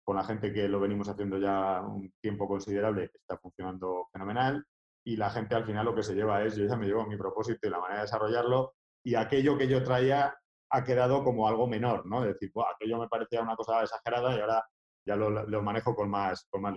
con 0.03 0.15
la 0.15 0.23
gente 0.23 0.51
que 0.51 0.67
lo 0.67 0.79
venimos 0.79 1.07
haciendo 1.07 1.37
ya 1.37 1.81
un 1.81 2.11
tiempo 2.19 2.47
considerable, 2.47 3.09
que 3.09 3.17
está 3.17 3.37
funcionando 3.37 4.07
fenomenal, 4.11 4.65
y 5.03 5.15
la 5.15 5.29
gente 5.29 5.55
al 5.55 5.65
final 5.65 5.85
lo 5.85 5.95
que 5.95 6.03
se 6.03 6.15
lleva 6.15 6.43
es, 6.43 6.55
yo 6.55 6.65
ya 6.65 6.75
me 6.75 6.85
llevo 6.85 7.05
mi 7.05 7.17
propósito 7.17 7.67
y 7.67 7.69
la 7.69 7.79
manera 7.79 7.99
de 7.99 8.05
desarrollarlo, 8.05 8.73
y 9.03 9.15
aquello 9.15 9.57
que 9.57 9.67
yo 9.67 9.83
traía 9.83 10.35
ha 10.71 10.83
quedado 10.83 11.23
como 11.23 11.47
algo 11.47 11.67
menor, 11.67 12.05
¿no? 12.05 12.23
Es 12.23 12.33
decir, 12.33 12.51
aquello 12.75 12.99
me 12.99 13.07
parecía 13.07 13.41
una 13.41 13.55
cosa 13.55 13.81
exagerada 13.81 14.35
y 14.35 14.39
ahora 14.39 14.63
ya 15.05 15.15
lo, 15.15 15.63
manejo 15.63 15.95
con 15.95 16.09
más, 16.09 16.45
con 16.49 16.61
más. 16.61 16.75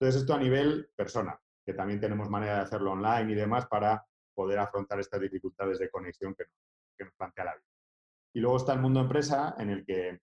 Entonces, 0.00 0.22
esto 0.22 0.34
a 0.34 0.38
nivel 0.38 0.90
persona, 0.96 1.38
que 1.64 1.74
también 1.74 2.00
tenemos 2.00 2.28
manera 2.28 2.56
de 2.56 2.60
hacerlo 2.62 2.92
online 2.92 3.32
y 3.32 3.34
demás 3.36 3.66
para 3.66 4.04
poder 4.34 4.58
afrontar 4.58 4.98
estas 4.98 5.20
dificultades 5.20 5.78
de 5.78 5.90
conexión 5.90 6.34
que, 6.34 6.44
que 6.98 7.04
nos 7.04 7.14
plantea 7.14 7.44
la 7.44 7.54
vida. 7.54 7.66
Y 8.34 8.40
luego 8.40 8.56
está 8.56 8.72
el 8.72 8.80
mundo 8.80 9.00
empresa, 9.00 9.54
en 9.58 9.70
el 9.70 9.84
que 9.84 10.20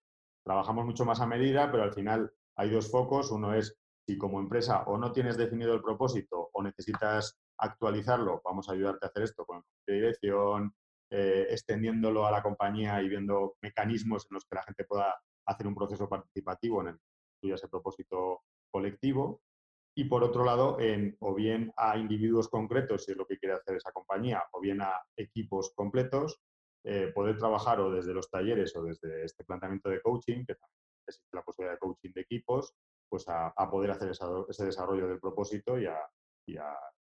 trabajamos 0.50 0.84
mucho 0.84 1.06
más 1.06 1.22
a 1.22 1.28
medida, 1.28 1.70
pero 1.70 1.84
al 1.84 1.94
final 1.94 2.34
hay 2.56 2.72
dos 2.72 2.90
focos. 2.90 3.30
Uno 3.30 3.54
es 3.54 3.78
si 4.08 4.18
como 4.18 4.40
empresa 4.40 4.82
o 4.88 4.98
no 4.98 5.12
tienes 5.12 5.38
definido 5.38 5.76
el 5.76 5.84
propósito 5.84 6.50
o 6.52 6.64
necesitas 6.64 7.38
actualizarlo, 7.60 8.42
vamos 8.44 8.68
a 8.68 8.72
ayudarte 8.72 9.06
a 9.06 9.10
hacer 9.10 9.22
esto 9.22 9.46
con 9.46 9.62
el 9.86 9.96
dirección, 9.96 10.74
eh, 11.12 11.46
extendiéndolo 11.52 12.26
a 12.26 12.32
la 12.32 12.42
compañía 12.42 13.00
y 13.04 13.10
viendo 13.10 13.58
mecanismos 13.62 14.26
en 14.28 14.36
los 14.36 14.46
que 14.46 14.56
la 14.56 14.64
gente 14.64 14.86
pueda 14.86 15.16
hacer 15.46 15.68
un 15.68 15.76
proceso 15.76 16.10
participativo 16.10 16.82
en 16.82 16.88
el 16.88 17.00
que 17.40 17.54
ese 17.54 17.68
propósito 17.68 18.42
colectivo. 18.72 19.44
Y 19.96 20.06
por 20.06 20.24
otro 20.24 20.44
lado, 20.44 20.80
en, 20.80 21.16
o 21.20 21.36
bien 21.36 21.72
a 21.78 21.96
individuos 21.96 22.50
concretos, 22.50 23.06
si 23.06 23.12
es 23.12 23.18
lo 23.18 23.28
que 23.28 23.38
quiere 23.38 23.54
hacer 23.54 23.76
esa 23.76 23.92
compañía, 23.92 24.42
o 24.54 24.60
bien 24.60 24.82
a 24.82 24.94
equipos 25.16 25.74
completos, 25.76 26.42
eh, 26.84 27.12
poder 27.14 27.38
trabajar 27.38 27.80
o 27.80 27.92
desde 27.92 28.14
los 28.14 28.30
talleres 28.30 28.76
o 28.76 28.84
desde 28.84 29.26
este 29.26 29.44
planteamiento 29.44 29.90
de 29.90 30.02
coaching, 30.02 30.46
que 30.46 30.56
también 30.56 30.80
existe 31.08 31.36
la 31.36 31.44
posibilidad 31.44 31.74
de 31.74 31.80
coaching 31.80 32.12
de 32.14 32.22
equipos, 32.22 32.74
pues 33.10 33.26
a, 33.28 33.54
poder 33.70 33.92
hacer 33.92 34.12
ese 34.12 34.66
desarrollo 34.66 35.08
del 35.08 35.20
propósito 35.20 35.78
y 35.80 35.88
a, 35.88 35.98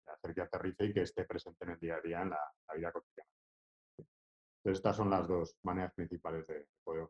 hacer 0.07 0.35
que 0.35 0.41
aterrice 0.41 0.85
y 0.85 0.93
que 0.93 1.01
esté 1.01 1.25
presente 1.25 1.65
en 1.65 1.71
el 1.71 1.79
día 1.79 1.95
a 1.95 2.01
día 2.01 2.21
en 2.21 2.29
la 2.29 2.75
vida 2.75 2.91
cotidiana 2.91 3.27
estas 4.71 4.95
son 4.95 5.09
las 5.09 5.27
dos 5.27 5.55
maneras 5.63 5.93
principales 5.93 6.47
de 6.47 6.67
poder. 6.83 7.09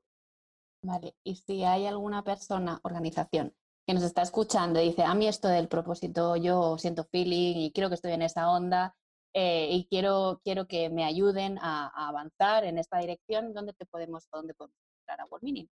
Vale, 0.83 1.15
y 1.23 1.35
si 1.35 1.63
hay 1.63 1.85
alguna 1.85 2.23
persona, 2.23 2.79
organización, 2.83 3.53
que 3.85 3.93
nos 3.93 4.03
está 4.03 4.21
escuchando 4.21 4.81
y 4.81 4.89
dice, 4.89 5.03
a 5.03 5.13
mí 5.13 5.27
esto 5.27 5.47
del 5.47 5.67
propósito, 5.67 6.35
yo 6.35 6.77
siento 6.77 7.05
feeling 7.05 7.55
y 7.57 7.71
quiero 7.71 7.89
que 7.89 7.95
estoy 7.95 8.13
en 8.13 8.21
esa 8.21 8.49
onda 8.49 8.95
eh, 9.33 9.67
y 9.71 9.87
quiero, 9.87 10.39
quiero 10.43 10.67
que 10.67 10.89
me 10.89 11.03
ayuden 11.03 11.57
a, 11.59 11.87
avanzar 12.07 12.63
en 12.65 12.77
esta 12.77 12.99
dirección, 12.99 13.53
¿dónde 13.53 13.73
te 13.73 13.85
podemos, 13.85 14.29
dónde 14.31 14.53
podemos 14.53 14.77
entrar 14.99 15.21
a 15.21 15.25
World 15.25 15.67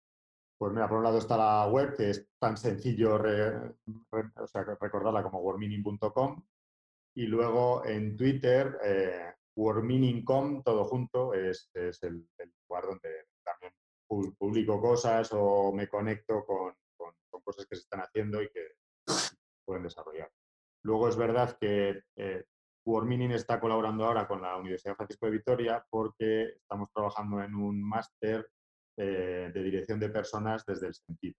Pues 0.57 0.73
mira, 0.73 0.89
por 0.89 0.97
un 0.97 1.03
lado 1.03 1.19
está 1.19 1.37
la 1.37 1.67
web, 1.67 1.95
que 1.95 2.09
es 2.09 2.27
tan 2.39 2.57
sencillo 2.57 3.17
recordarla 3.17 5.23
como 5.23 5.39
worldmeaning.com 5.39 6.43
y 7.15 7.27
luego 7.27 7.85
en 7.85 8.15
Twitter 8.15 8.77
eh, 8.83 9.33
WordMeaningCom, 9.55 10.63
todo 10.63 10.85
junto, 10.85 11.33
es, 11.33 11.69
el, 11.73 12.27
lugar 12.67 12.85
donde 12.85 13.27
también 13.43 13.73
publico 14.37 14.81
cosas 14.81 15.29
o 15.33 15.71
me 15.73 15.87
conecto 15.87 16.45
con, 16.45 16.73
cosas 17.43 17.65
que 17.65 17.75
se 17.75 17.81
están 17.81 18.01
haciendo 18.01 18.41
y 18.41 18.49
que 18.49 18.75
pueden 19.65 19.83
desarrollar. 19.83 20.31
Luego 20.83 21.09
es 21.09 21.17
verdad 21.17 21.57
que 21.59 22.03
eh, 22.15 22.45
está 23.35 23.59
colaborando 23.59 24.05
ahora 24.05 24.27
con 24.27 24.41
la 24.41 24.57
Universidad 24.57 24.95
Francisco 24.95 25.25
de 25.25 25.33
Vitoria 25.33 25.85
porque 25.89 26.43
estamos 26.55 26.89
trabajando 26.93 27.41
en 27.41 27.55
un 27.55 27.81
máster 27.81 28.49
eh, 28.97 29.51
de 29.53 29.63
dirección 29.63 29.99
de 29.99 30.09
personas 30.09 30.65
desde 30.65 30.87
el 30.87 30.93
sentido. 30.93 31.35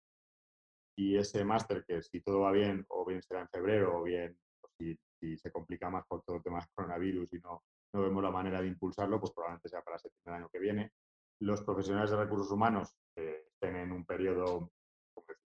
Y 0.98 1.18
ese 1.18 1.44
máster, 1.44 1.84
que 1.86 2.02
si 2.02 2.22
todo 2.22 2.42
va 2.42 2.52
bien, 2.52 2.86
o 2.90 3.06
bien 3.06 3.22
será 3.22 3.42
en 3.42 3.50
febrero, 3.50 4.00
o 4.00 4.04
bien 4.04 4.38
si, 4.78 4.98
si, 5.20 5.38
se 5.38 5.52
complica 5.52 5.90
más 5.90 6.06
por 6.08 6.22
todo 6.24 6.38
el 6.38 6.44
tema 6.44 6.60
del 6.60 6.70
coronavirus 6.74 7.34
y 7.34 7.40
no, 7.40 7.64
no 7.94 8.02
vemos 8.02 8.24
la 8.24 8.32
manera 8.32 8.62
de 8.62 8.68
impulsarlo, 8.68 9.20
pues 9.20 9.32
probablemente 9.34 9.70
sea 9.70 9.82
para 9.82 9.98
septiembre 9.98 10.34
del 10.34 10.42
año 10.44 10.50
que 10.52 10.60
viene. 10.60 10.92
Los 11.40 11.64
profesionales 11.64 12.12
de 12.12 12.18
recursos 12.18 12.52
humanos 12.52 12.94
eh, 13.16 13.46
estén 13.48 13.78
en 13.78 13.92
un 13.92 14.06
periodo 14.06 14.72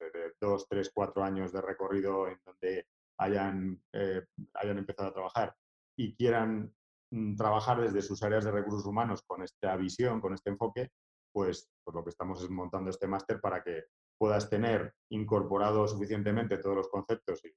de 0.01 0.33
dos, 0.41 0.67
tres, 0.69 0.91
cuatro 0.95 1.23
años 1.23 1.53
de 1.53 1.61
recorrido 1.61 2.29
en 2.29 2.39
donde 2.45 2.87
hayan, 3.19 3.83
eh, 3.93 4.25
hayan 4.55 4.79
empezado 4.79 5.09
a 5.09 5.13
trabajar 5.13 5.55
y 5.97 6.15
quieran 6.15 6.73
mm, 7.11 7.37
trabajar 7.37 7.81
desde 7.81 8.03
sus 8.03 8.23
áreas 8.23 8.45
de 8.45 8.51
recursos 8.51 8.87
humanos 8.87 9.23
con 9.27 9.43
esta 9.43 9.77
visión, 9.77 10.21
con 10.21 10.35
este 10.35 10.51
enfoque, 10.51 10.91
pues, 11.33 11.71
pues 11.85 11.95
lo 11.95 12.05
que 12.05 12.11
estamos 12.11 12.43
es 12.43 12.51
montando 12.51 12.91
este 12.91 13.07
máster 13.07 13.41
para 13.41 13.63
que 13.63 13.85
puedas 14.19 14.49
tener 14.49 14.95
incorporado 15.11 15.87
suficientemente 15.89 16.59
todos 16.59 16.77
los 16.77 16.89
conceptos 16.89 17.43
y, 17.45 17.55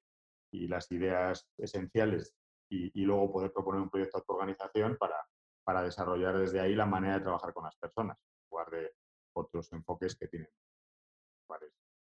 las 0.68 0.92
ideas 0.92 1.48
esenciales 1.58 2.34
y, 2.70 3.06
luego 3.06 3.32
poder 3.32 3.52
proponer 3.54 3.82
un 3.82 3.90
proyecto 3.90 4.18
a 4.18 4.22
tu 4.22 4.34
organización 4.34 4.98
para, 4.98 5.16
para 5.64 5.84
desarrollar 5.84 6.38
desde 6.38 6.60
ahí 6.60 6.74
la 6.74 6.86
manera 6.86 7.16
de 7.16 7.24
trabajar 7.24 7.54
con 7.54 7.66
las 7.66 7.76
personas, 7.76 8.18
en 8.18 8.50
lugar 8.50 8.70
de 8.72 8.92
otros 9.34 9.72
enfoques 9.74 10.16
que 10.16 10.28
tienen 10.28 10.50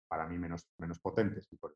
para 0.07 0.27
mí 0.27 0.37
menos, 0.37 0.67
menos 0.77 0.99
potentes 0.99 1.51
y 1.51 1.57
por. 1.57 1.74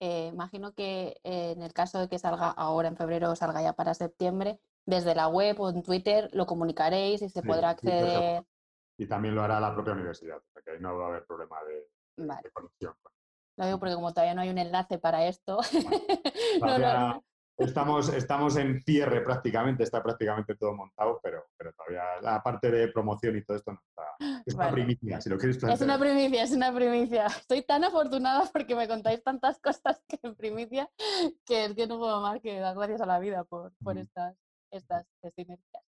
Eh, 0.00 0.28
imagino 0.32 0.74
que 0.74 1.20
eh, 1.24 1.52
en 1.52 1.62
el 1.62 1.72
caso 1.72 1.98
de 1.98 2.08
que 2.08 2.18
salga 2.18 2.50
ahora 2.50 2.88
en 2.88 2.96
febrero 2.96 3.30
o 3.30 3.36
salga 3.36 3.62
ya 3.62 3.72
para 3.72 3.94
septiembre, 3.94 4.60
desde 4.84 5.14
la 5.14 5.28
web 5.28 5.58
o 5.60 5.70
en 5.70 5.82
Twitter 5.82 6.28
lo 6.32 6.46
comunicaréis 6.46 7.22
y 7.22 7.28
se 7.28 7.42
podrá 7.42 7.70
acceder. 7.70 8.44
y 8.98 9.06
también 9.06 9.34
lo 9.34 9.42
hará 9.42 9.58
la 9.58 9.74
propia 9.74 9.94
universidad, 9.94 10.36
o 10.36 10.60
que 10.62 10.70
ahí 10.70 10.80
no 10.80 10.96
va 10.96 11.06
a 11.06 11.08
haber 11.08 11.26
problema 11.26 11.56
de, 11.64 11.88
conexión. 12.52 12.94
Lo 13.56 13.64
digo 13.64 13.78
porque 13.78 13.94
como 13.94 14.12
todavía 14.12 14.34
no 14.34 14.42
hay 14.42 14.50
un 14.50 14.58
enlace 14.58 14.98
para 14.98 15.26
esto, 15.26 15.60
Estamos, 17.58 18.10
estamos 18.10 18.56
en 18.56 18.82
cierre 18.82 19.22
prácticamente, 19.22 19.82
está 19.82 20.02
prácticamente 20.02 20.54
todo 20.56 20.74
montado, 20.74 21.18
pero, 21.22 21.46
pero 21.56 21.72
todavía 21.72 22.20
la 22.20 22.42
parte 22.42 22.70
de 22.70 22.88
promoción 22.88 23.34
y 23.36 23.44
todo 23.44 23.56
esto 23.56 23.72
no 23.72 23.80
está. 23.88 24.42
Es 24.44 24.54
una 24.54 24.70
primicia, 24.70 25.20
si 25.22 25.30
lo 25.30 25.38
quieres 25.38 25.62
Es 25.62 25.80
una 25.80 25.98
primicia, 25.98 26.42
es 26.42 26.52
una 26.52 26.74
primicia. 26.74 27.26
Estoy 27.26 27.62
tan 27.62 27.84
afortunada 27.84 28.44
porque 28.52 28.76
me 28.76 28.86
contáis 28.86 29.22
tantas 29.22 29.58
cosas 29.58 30.02
que 30.06 30.18
en 30.22 30.34
primicia 30.34 30.90
que 31.46 31.64
es 31.64 31.74
que 31.74 31.86
no 31.86 31.98
puedo 31.98 32.20
más 32.20 32.40
que 32.40 32.58
dar 32.58 32.76
gracias 32.76 33.00
a 33.00 33.06
la 33.06 33.18
vida 33.18 33.44
por, 33.44 33.72
por 33.82 33.96
estas, 33.96 34.36
estas 34.70 35.06
sinergias. 35.34 35.82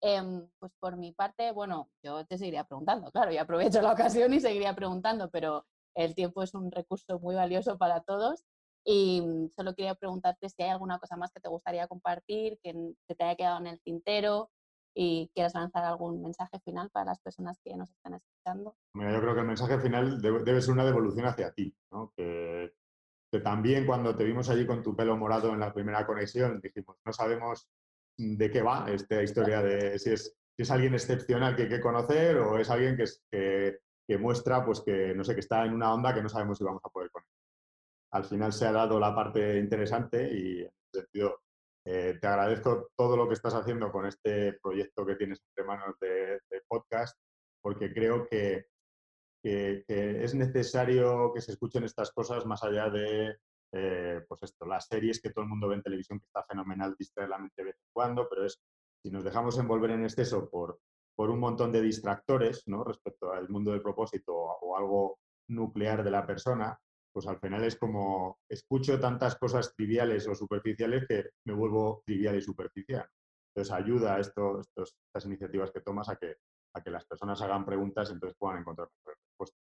Em, 0.00 0.48
pues 0.58 0.72
por 0.80 0.96
mi 0.96 1.12
parte, 1.12 1.52
bueno, 1.52 1.90
yo 2.02 2.24
te 2.26 2.38
seguiría 2.38 2.64
preguntando, 2.64 3.12
claro, 3.12 3.32
y 3.32 3.38
aprovecho 3.38 3.82
la 3.82 3.92
ocasión 3.92 4.32
y 4.32 4.40
seguiría 4.40 4.74
preguntando, 4.74 5.30
pero 5.30 5.66
el 5.94 6.14
tiempo 6.14 6.42
es 6.42 6.54
un 6.54 6.72
recurso 6.72 7.20
muy 7.20 7.34
valioso 7.34 7.78
para 7.78 8.00
todos 8.00 8.44
y 8.84 9.20
mm, 9.20 9.50
solo 9.56 9.74
quería 9.74 9.94
preguntarte 9.94 10.48
si 10.48 10.62
hay 10.62 10.70
alguna 10.70 10.98
cosa 10.98 11.16
más 11.16 11.30
que 11.32 11.40
te 11.40 11.48
gustaría 11.48 11.86
compartir, 11.86 12.58
que 12.62 12.74
te 13.14 13.24
haya 13.24 13.36
quedado 13.36 13.60
en 13.60 13.66
el 13.68 13.80
tintero 13.80 14.50
y 14.94 15.30
quieras 15.34 15.54
lanzar 15.54 15.84
algún 15.84 16.22
mensaje 16.22 16.60
final 16.64 16.90
para 16.90 17.06
las 17.06 17.20
personas 17.20 17.58
que 17.64 17.76
nos 17.76 17.90
están 17.90 18.14
escuchando. 18.14 18.76
Mira, 18.94 19.12
yo 19.12 19.20
creo 19.20 19.34
que 19.34 19.40
el 19.40 19.46
mensaje 19.46 19.78
final 19.80 20.20
debe, 20.20 20.60
ser 20.60 20.72
una 20.72 20.84
devolución 20.84 21.26
hacia 21.26 21.52
ti, 21.52 21.74
¿no? 21.90 22.12
que, 22.16 22.74
que, 23.30 23.40
también 23.40 23.86
cuando 23.86 24.14
te 24.14 24.24
vimos 24.24 24.50
allí 24.50 24.66
con 24.66 24.82
tu 24.82 24.94
pelo 24.94 25.16
morado 25.16 25.52
en 25.52 25.60
la 25.60 25.72
primera 25.72 26.06
conexión, 26.06 26.60
dijimos, 26.60 26.96
no 27.04 27.12
sabemos 27.12 27.68
de 28.18 28.50
qué 28.50 28.60
va 28.60 28.86
esta 28.90 29.22
historia 29.22 29.62
de 29.62 29.98
si 29.98 30.10
es, 30.10 30.36
si 30.54 30.62
es 30.62 30.70
alguien 30.70 30.92
excepcional 30.92 31.56
que 31.56 31.62
hay 31.62 31.68
que 31.68 31.80
conocer 31.80 32.36
o 32.36 32.58
es 32.58 32.68
alguien 32.68 32.96
que, 32.96 33.04
que, 33.30 33.78
que 34.06 34.18
muestra 34.18 34.64
pues 34.64 34.82
que, 34.82 35.14
no 35.14 35.24
sé, 35.24 35.32
que 35.32 35.40
está 35.40 35.64
en 35.64 35.72
una 35.72 35.94
onda 35.94 36.12
que 36.12 36.22
no 36.22 36.28
sabemos 36.28 36.58
si 36.58 36.64
vamos 36.64 36.82
a 36.84 36.90
poder 36.90 37.10
conectar 37.10 37.31
al 38.12 38.24
final 38.24 38.52
se 38.52 38.66
ha 38.66 38.72
dado 38.72 39.00
la 39.00 39.14
parte 39.14 39.58
interesante 39.58 40.30
y 40.30 40.68
eh, 41.84 42.18
te 42.20 42.26
agradezco 42.26 42.90
todo 42.94 43.16
lo 43.16 43.26
que 43.26 43.34
estás 43.34 43.54
haciendo 43.54 43.90
con 43.90 44.06
este 44.06 44.54
proyecto 44.62 45.06
que 45.06 45.16
tienes 45.16 45.42
entre 45.48 45.64
manos 45.64 45.96
de, 45.98 46.40
podcast, 46.68 47.18
porque 47.60 47.92
creo 47.92 48.26
que, 48.26 48.66
es 49.42 50.34
necesario 50.34 51.32
que 51.34 51.40
se 51.40 51.52
escuchen 51.52 51.82
estas 51.84 52.12
cosas 52.12 52.46
más 52.46 52.62
allá 52.62 52.88
de 52.90 53.36
eh, 53.72 54.20
pues 54.28 54.42
esto, 54.44 54.66
las 54.66 54.86
series 54.86 55.20
que 55.20 55.30
todo 55.30 55.42
el 55.42 55.48
mundo 55.48 55.68
ve 55.68 55.76
en 55.76 55.82
televisión, 55.82 56.20
que 56.20 56.26
está 56.26 56.44
fenomenal 56.44 56.94
distraer 56.96 57.30
la 57.30 57.38
mente 57.38 57.54
de 57.56 57.64
vez 57.64 57.76
en 57.76 57.90
cuando, 57.92 58.28
pero 58.28 58.46
es 58.46 58.60
si 59.02 59.10
nos 59.10 59.24
dejamos 59.24 59.58
envolver 59.58 59.90
en 59.90 60.04
exceso 60.04 60.48
por, 60.48 60.78
por 61.16 61.30
un 61.30 61.40
montón 61.40 61.72
de 61.72 61.80
distractores 61.80 62.62
¿no? 62.68 62.84
respecto 62.84 63.32
al 63.32 63.48
mundo 63.48 63.72
del 63.72 63.82
propósito 63.82 64.32
o 64.34 64.76
algo 64.76 65.18
nuclear 65.48 66.04
de 66.04 66.10
la 66.10 66.24
persona, 66.24 66.78
pues 67.12 67.26
al 67.26 67.38
final 67.38 67.62
es 67.64 67.76
como 67.76 68.40
escucho 68.48 68.98
tantas 68.98 69.36
cosas 69.36 69.74
triviales 69.76 70.26
o 70.26 70.34
superficiales 70.34 71.06
que 71.06 71.30
me 71.44 71.54
vuelvo 71.54 72.02
trivial 72.06 72.36
y 72.36 72.42
superficial. 72.42 73.06
Entonces 73.54 73.72
ayuda 73.72 74.16
a 74.16 74.20
esto, 74.20 74.60
estas 74.60 75.26
iniciativas 75.26 75.70
que 75.70 75.82
tomas 75.82 76.08
a 76.08 76.16
que, 76.16 76.36
a 76.74 76.82
que 76.82 76.90
las 76.90 77.04
personas 77.04 77.40
hagan 77.42 77.66
preguntas 77.66 78.08
y 78.08 78.14
entonces 78.14 78.36
puedan 78.38 78.60
encontrar 78.60 78.88
respuestas. 79.04 79.60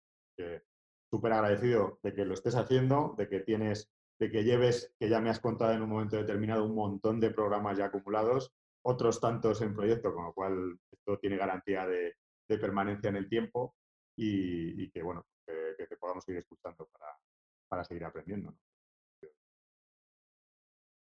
Súper 1.12 1.34
agradecido 1.34 2.00
de 2.04 2.14
que 2.14 2.24
lo 2.24 2.36
estés 2.36 2.56
haciendo, 2.56 3.16
de 3.18 3.28
que 3.28 3.40
tienes, 3.40 3.90
de 4.20 4.30
que 4.30 4.44
lleves, 4.44 4.94
que 5.00 5.10
ya 5.10 5.20
me 5.20 5.32
has 5.32 5.40
contado 5.40 5.74
en 5.74 5.82
un 5.82 5.90
momento 5.90 6.18
determinado, 6.18 6.66
un 6.66 6.76
montón 6.76 7.20
de 7.20 7.32
programas 7.32 7.80
ya 7.80 7.86
acumulados, 7.86 8.54
otros 8.86 9.20
tantos 9.20 9.62
en 9.64 9.74
proyecto, 9.74 10.14
con 10.14 10.26
lo 10.26 10.34
cual 10.34 10.80
esto 10.92 11.18
tiene 11.18 11.38
garantía 11.38 11.88
de, 11.88 12.16
permanencia 12.48 13.10
en 13.10 13.16
el 13.16 13.30
tiempo 13.30 13.76
y, 14.16 14.90
que, 14.92 15.04
bueno, 15.04 15.26
que 15.46 15.86
te 15.88 15.98
podamos 15.98 16.28
ir 16.30 16.38
escuchando 16.38 16.88
para, 16.88 17.16
para 17.70 17.84
seguir 17.84 18.04
aprendiendo. 18.04 18.54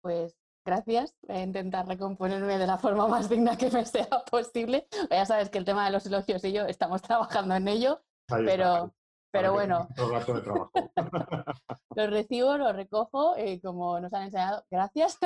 Pues 0.03 0.37
gracias. 0.67 1.15
Voy 1.23 1.37
a 1.37 1.43
intentar 1.43 1.87
recomponerme 1.87 2.59
de 2.59 2.67
la 2.67 2.79
forma 2.79 3.07
más 3.07 3.29
digna 3.29 3.57
que 3.57 3.71
me 3.71 3.85
sea 3.85 4.09
posible. 4.31 4.89
Ya 5.11 5.27
sabes 5.27 5.51
que 5.51 5.59
el 5.59 5.65
tema 5.65 5.87
de 5.87 5.93
los 5.93 6.07
elogios 6.07 6.43
y 6.45 6.53
yo 6.53 6.67
estamos 6.67 7.03
trabajando 7.03 7.55
en 7.55 7.69
ello, 7.69 8.03
pero, 8.29 8.95
pero 9.31 9.53
bueno. 9.53 9.89
lo 11.97 12.07
recibo, 12.09 12.57
lo 12.57 12.73
recojo, 12.73 13.39
y 13.39 13.61
como 13.61 14.01
nos 14.01 14.13
han 14.13 14.25
enseñado, 14.25 14.65
gracias. 14.71 15.19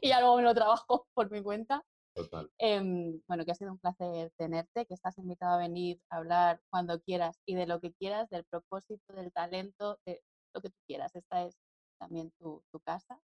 y 0.00 0.08
ya 0.08 0.20
luego 0.20 0.36
me 0.36 0.42
lo 0.42 0.54
trabajo 0.54 1.06
por 1.14 1.30
mi 1.30 1.42
cuenta. 1.42 1.84
Total. 2.18 2.50
Em, 2.58 3.20
bueno, 3.28 3.44
que 3.44 3.52
ha 3.52 3.54
sido 3.54 3.70
un 3.70 3.78
placer 3.78 4.32
tenerte, 4.36 4.86
que 4.86 4.94
estás 4.94 5.18
invitado 5.18 5.54
a 5.54 5.58
venir 5.58 6.00
a 6.10 6.16
hablar 6.16 6.60
cuando 6.68 7.00
quieras 7.00 7.40
y 7.46 7.54
de 7.54 7.66
lo 7.66 7.80
que 7.80 7.92
quieras, 7.92 8.28
del 8.28 8.44
propósito, 8.44 9.14
del 9.14 9.32
talento, 9.32 9.98
de 10.04 10.20
lo 10.52 10.60
que 10.60 10.70
tú 10.70 10.78
quieras. 10.88 11.14
Esta 11.14 11.44
es 11.44 11.56
también 12.00 12.32
tu, 12.40 12.62
casa. 12.84 13.20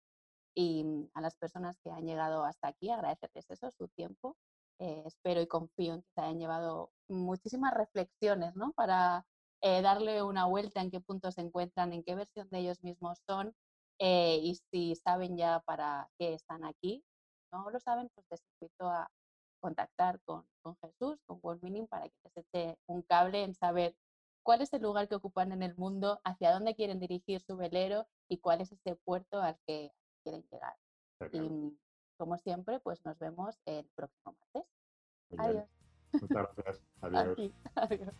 Y 0.55 0.83
mm, 0.83 1.09
a 1.13 1.21
las 1.21 1.35
personas 1.35 1.77
que 1.83 1.91
han 1.91 2.05
llegado 2.05 2.43
hasta 2.43 2.67
aquí, 2.69 2.89
agradecerles 2.89 3.49
eso, 3.49 3.71
su 3.71 3.87
tiempo. 3.89 4.35
Eh, 4.79 5.03
espero 5.05 5.41
y 5.41 5.47
confío 5.47 5.93
en 5.93 6.01
que 6.01 6.09
te 6.15 6.21
hayan 6.21 6.39
llevado 6.39 6.91
muchísimas 7.07 7.73
reflexiones, 7.73 8.55
¿no? 8.55 8.73
Para 8.73 9.25
eh, 9.61 9.81
darle 9.81 10.21
una 10.23 10.47
vuelta 10.47 10.81
en 10.81 10.91
qué 10.91 10.99
punto 10.99 11.31
se 11.31 11.41
encuentran, 11.41 11.93
en 11.93 12.03
qué 12.03 12.15
versión 12.15 12.49
de 12.49 12.59
ellos 12.59 12.83
mismos 12.83 13.19
son 13.25 13.53
eh, 13.99 14.39
y 14.41 14.55
si 14.71 14.95
saben 14.95 15.37
ya 15.37 15.61
para 15.65 16.09
qué 16.17 16.33
están 16.33 16.65
aquí 16.65 17.03
no 17.51 17.69
lo 17.69 17.79
saben, 17.79 18.09
pues 18.13 18.25
les 18.29 18.43
invito 18.59 18.87
a 18.87 19.09
contactar 19.59 20.19
con, 20.21 20.45
Jesús, 20.81 21.19
con 21.25 21.39
World 21.41 21.63
Meaning, 21.63 21.87
para 21.87 22.09
que 22.09 22.15
les 22.23 22.37
eche 22.37 22.77
un 22.87 23.01
cable 23.03 23.43
en 23.43 23.53
saber 23.53 23.95
cuál 24.43 24.61
es 24.61 24.73
el 24.73 24.81
lugar 24.81 25.07
que 25.07 25.15
ocupan 25.15 25.51
en 25.51 25.63
el 25.63 25.75
mundo, 25.75 26.19
hacia 26.23 26.51
dónde 26.51 26.75
quieren 26.75 26.99
dirigir 26.99 27.41
su 27.41 27.57
velero 27.57 28.07
y 28.27 28.39
cuál 28.39 28.61
es 28.61 28.71
ese 28.71 28.95
puerto 28.95 29.41
al 29.41 29.57
que 29.65 29.91
quieren 30.23 30.43
llegar. 30.51 30.75
Y 31.31 31.77
como 32.17 32.37
siempre, 32.37 32.79
pues 32.79 33.05
nos 33.05 33.17
vemos 33.19 33.59
el 33.65 33.87
próximo 33.95 34.35
martes. 34.53 34.69
Adiós. 35.37 35.69
Muchas 36.13 36.55
gracias. 36.55 36.83
Adiós. 37.75 38.15